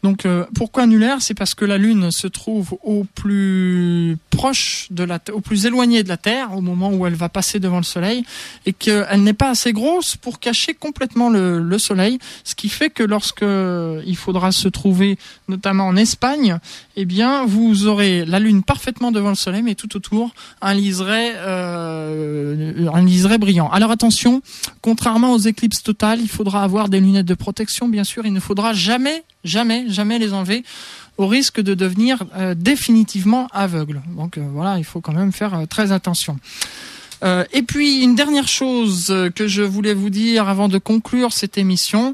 Donc 0.05 0.27
euh, 0.27 0.45
pourquoi 0.53 0.83
annulaire? 0.83 1.17
C'est 1.19 1.33
parce 1.33 1.55
que 1.55 1.65
la 1.65 1.79
Lune 1.79 2.11
se 2.11 2.27
trouve 2.27 2.77
au 2.83 3.05
plus 3.15 4.19
proche 4.29 4.85
de 4.91 5.03
la, 5.03 5.17
au 5.33 5.41
plus 5.41 5.65
éloigné 5.65 6.03
de 6.03 6.09
la 6.09 6.17
Terre 6.17 6.55
au 6.55 6.61
moment 6.61 6.91
où 6.91 7.07
elle 7.07 7.15
va 7.15 7.27
passer 7.27 7.59
devant 7.59 7.77
le 7.77 7.83
Soleil 7.83 8.23
et 8.67 8.73
qu'elle 8.73 9.23
n'est 9.23 9.33
pas 9.33 9.49
assez 9.49 9.73
grosse 9.73 10.15
pour 10.15 10.39
cacher 10.39 10.75
complètement 10.75 11.31
le, 11.31 11.59
le, 11.59 11.79
Soleil, 11.79 12.19
ce 12.43 12.53
qui 12.53 12.69
fait 12.69 12.91
que 12.91 13.01
lorsque 13.01 13.41
il 13.41 14.15
faudra 14.15 14.51
se 14.51 14.67
trouver 14.67 15.17
notamment 15.47 15.87
en 15.87 15.95
Espagne, 15.95 16.59
eh 16.95 17.05
bien 17.05 17.45
vous 17.45 17.87
aurez 17.87 18.25
la 18.25 18.39
Lune 18.39 18.63
parfaitement 18.63 19.11
devant 19.11 19.29
le 19.29 19.35
Soleil, 19.35 19.61
mais 19.61 19.75
tout 19.75 19.95
autour 19.95 20.33
un 20.61 20.73
liseré, 20.73 21.31
euh, 21.35 22.89
un 22.93 23.03
liseré 23.03 23.37
brillant. 23.37 23.69
Alors 23.69 23.91
attention, 23.91 24.41
contrairement 24.81 25.33
aux 25.33 25.39
éclipses 25.39 25.83
totales, 25.83 26.21
il 26.21 26.29
faudra 26.29 26.63
avoir 26.63 26.89
des 26.89 26.99
lunettes 26.99 27.25
de 27.25 27.33
protection, 27.33 27.87
bien 27.87 28.03
sûr. 28.03 28.25
Il 28.25 28.33
ne 28.33 28.39
faudra 28.39 28.73
jamais 28.73 29.23
jamais, 29.45 29.85
jamais 29.87 30.19
les 30.19 30.33
enlever 30.33 30.65
au 31.17 31.27
risque 31.27 31.61
de 31.61 31.73
devenir 31.73 32.23
euh, 32.35 32.55
définitivement 32.55 33.47
aveugle. 33.53 34.01
Donc 34.17 34.37
euh, 34.37 34.45
voilà, 34.51 34.77
il 34.77 34.83
faut 34.83 34.99
quand 34.99 35.13
même 35.13 35.31
faire 35.31 35.53
euh, 35.53 35.65
très 35.65 35.93
attention. 35.93 36.37
et 37.53 37.63
puis 37.63 38.03
une 38.03 38.13
dernière 38.13 38.47
chose 38.47 39.11
que 39.33 39.47
je 39.47 39.63
voulais 39.63 39.95
vous 39.95 40.11
dire 40.11 40.47
avant 40.47 40.67
de 40.67 40.77
conclure 40.77 41.31
cette 41.33 41.57
émission, 41.57 42.13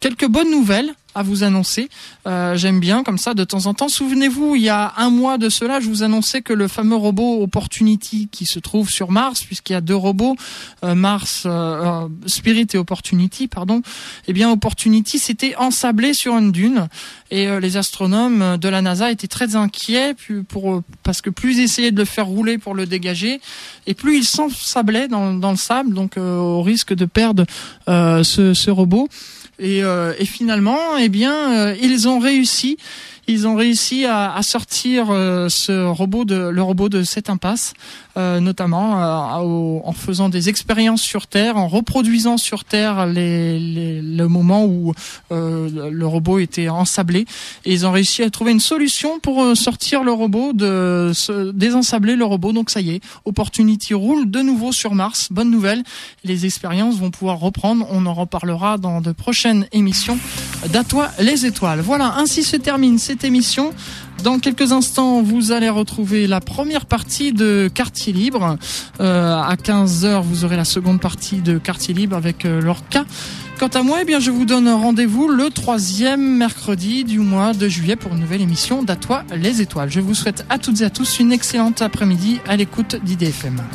quelques 0.00 0.26
bonnes 0.26 0.50
nouvelles 0.50 0.92
à 1.14 1.22
vous 1.22 1.44
annoncer. 1.44 1.88
Euh, 2.26 2.56
J'aime 2.56 2.80
bien 2.80 3.02
comme 3.02 3.18
ça 3.18 3.34
de 3.34 3.44
temps 3.44 3.66
en 3.66 3.74
temps. 3.74 3.88
Souvenez-vous, 3.88 4.56
il 4.56 4.62
y 4.62 4.68
a 4.68 4.94
un 4.96 5.10
mois 5.10 5.38
de 5.38 5.48
cela, 5.48 5.80
je 5.80 5.88
vous 5.88 6.02
annonçais 6.02 6.42
que 6.42 6.52
le 6.52 6.68
fameux 6.68 6.96
robot 6.96 7.42
Opportunity 7.42 8.28
qui 8.30 8.46
se 8.46 8.58
trouve 8.58 8.90
sur 8.90 9.10
Mars, 9.10 9.42
puisqu'il 9.42 9.72
y 9.72 9.76
a 9.76 9.80
deux 9.80 9.96
robots, 9.96 10.36
euh, 10.84 10.94
Mars, 10.94 11.44
euh, 11.46 11.50
euh, 11.50 12.08
Spirit 12.26 12.66
et 12.72 12.78
Opportunity, 12.78 13.48
pardon. 13.48 13.82
Eh 14.28 14.32
bien, 14.32 14.50
Opportunity 14.50 15.18
s'était 15.18 15.56
ensablé 15.56 16.14
sur 16.14 16.36
une 16.36 16.52
dune 16.52 16.88
et 17.30 17.48
euh, 17.48 17.60
les 17.60 17.76
astronomes 17.76 18.56
de 18.56 18.68
la 18.68 18.82
NASA 18.82 19.10
étaient 19.10 19.26
très 19.26 19.56
inquiets 19.56 20.14
pour, 20.48 20.82
parce 21.02 21.20
que 21.20 21.30
plus 21.30 21.58
ils 21.58 21.62
essayaient 21.64 21.90
de 21.90 21.98
le 21.98 22.04
faire 22.04 22.26
rouler 22.26 22.58
pour 22.58 22.74
le 22.74 22.86
dégager 22.86 23.40
et 23.86 23.94
plus 23.94 24.18
il 24.18 24.24
s'ensablait 24.24 25.08
dans, 25.08 25.50
le 25.50 25.56
sable, 25.56 25.94
donc 25.94 26.16
au 26.16 26.62
risque 26.62 26.94
de 26.94 27.04
perdre 27.04 27.44
ce, 27.86 28.54
ce 28.54 28.70
robot. 28.70 29.08
Et, 29.58 29.84
euh, 29.84 30.14
et 30.18 30.24
finalement, 30.24 30.96
eh 30.96 31.08
bien, 31.08 31.52
euh, 31.52 31.76
ils 31.80 32.08
ont 32.08 32.18
réussi 32.18 32.78
ils 33.28 33.46
ont 33.46 33.54
réussi 33.54 34.04
à, 34.04 34.40
sortir 34.42 35.06
euh, 35.10 35.48
ce 35.48 35.86
robot 35.86 36.24
le 36.24 36.62
robot 36.62 36.88
de 36.88 37.02
cette 37.02 37.30
impasse, 37.30 37.72
euh, 38.16 38.40
notamment 38.40 39.00
euh, 39.00 39.80
en 39.84 39.92
faisant 39.92 40.28
des 40.28 40.48
expériences 40.48 41.02
sur 41.02 41.26
Terre, 41.26 41.56
en 41.56 41.68
reproduisant 41.68 42.36
sur 42.36 42.64
Terre 42.64 43.06
le 43.06 44.26
moment 44.26 44.64
où 44.64 44.92
le 45.30 46.04
robot 46.04 46.38
était 46.38 46.68
ensablé. 46.68 47.26
Et 47.64 47.72
ils 47.72 47.86
ont 47.86 47.92
réussi 47.92 48.22
à 48.22 48.30
trouver 48.30 48.52
une 48.52 48.60
solution 48.60 49.20
pour 49.20 49.56
sortir 49.56 50.02
le 50.02 50.12
robot, 50.12 50.52
désensabler 51.52 52.16
le 52.16 52.24
robot. 52.24 52.52
Donc 52.52 52.70
ça 52.70 52.80
y 52.80 52.90
est, 52.90 53.00
Opportunity 53.24 53.94
roule 53.94 54.30
de 54.30 54.40
nouveau 54.40 54.72
sur 54.72 54.94
Mars. 54.94 55.28
Bonne 55.30 55.50
nouvelle, 55.50 55.82
les 56.24 56.44
expériences 56.44 56.96
vont 56.96 57.10
pouvoir 57.10 57.38
reprendre. 57.38 57.86
On 57.90 58.06
en 58.06 58.14
reparlera 58.14 58.78
dans 58.78 59.00
de 59.00 59.12
prochaines 59.12 59.66
émissions 59.72 60.18
d'Atois 60.72 61.10
les 61.18 61.46
étoiles. 61.46 61.80
Voilà, 61.80 62.14
ainsi 62.16 62.42
se 62.42 62.56
termine 62.56 62.98
cette 63.12 63.24
émission. 63.24 63.74
Dans 64.24 64.38
quelques 64.38 64.72
instants, 64.72 65.20
vous 65.20 65.52
allez 65.52 65.68
retrouver 65.68 66.26
la 66.26 66.40
première 66.40 66.86
partie 66.86 67.34
de 67.34 67.70
Quartier 67.72 68.14
Libre. 68.14 68.56
Euh, 69.00 69.34
à 69.36 69.54
15h, 69.56 70.22
vous 70.22 70.46
aurez 70.46 70.56
la 70.56 70.64
seconde 70.64 70.98
partie 70.98 71.42
de 71.42 71.58
Quartier 71.58 71.92
Libre 71.92 72.16
avec 72.16 72.46
euh, 72.46 72.62
Lorca. 72.62 73.04
Quant 73.58 73.68
à 73.68 73.82
moi, 73.82 73.98
eh 74.00 74.06
bien, 74.06 74.18
je 74.18 74.30
vous 74.30 74.46
donne 74.46 74.66
rendez-vous 74.66 75.28
le 75.28 75.50
troisième 75.50 76.38
mercredi 76.38 77.04
du 77.04 77.18
mois 77.18 77.52
de 77.52 77.68
juillet 77.68 77.96
pour 77.96 78.14
une 78.14 78.20
nouvelle 78.20 78.40
émission 78.40 78.82
d'Atois 78.82 79.24
les 79.36 79.60
étoiles. 79.60 79.90
Je 79.90 80.00
vous 80.00 80.14
souhaite 80.14 80.46
à 80.48 80.56
toutes 80.56 80.80
et 80.80 80.84
à 80.84 80.90
tous 80.90 81.18
une 81.18 81.32
excellente 81.32 81.82
après-midi 81.82 82.40
à 82.48 82.56
l'écoute 82.56 82.96
d'IDFM. 83.04 83.62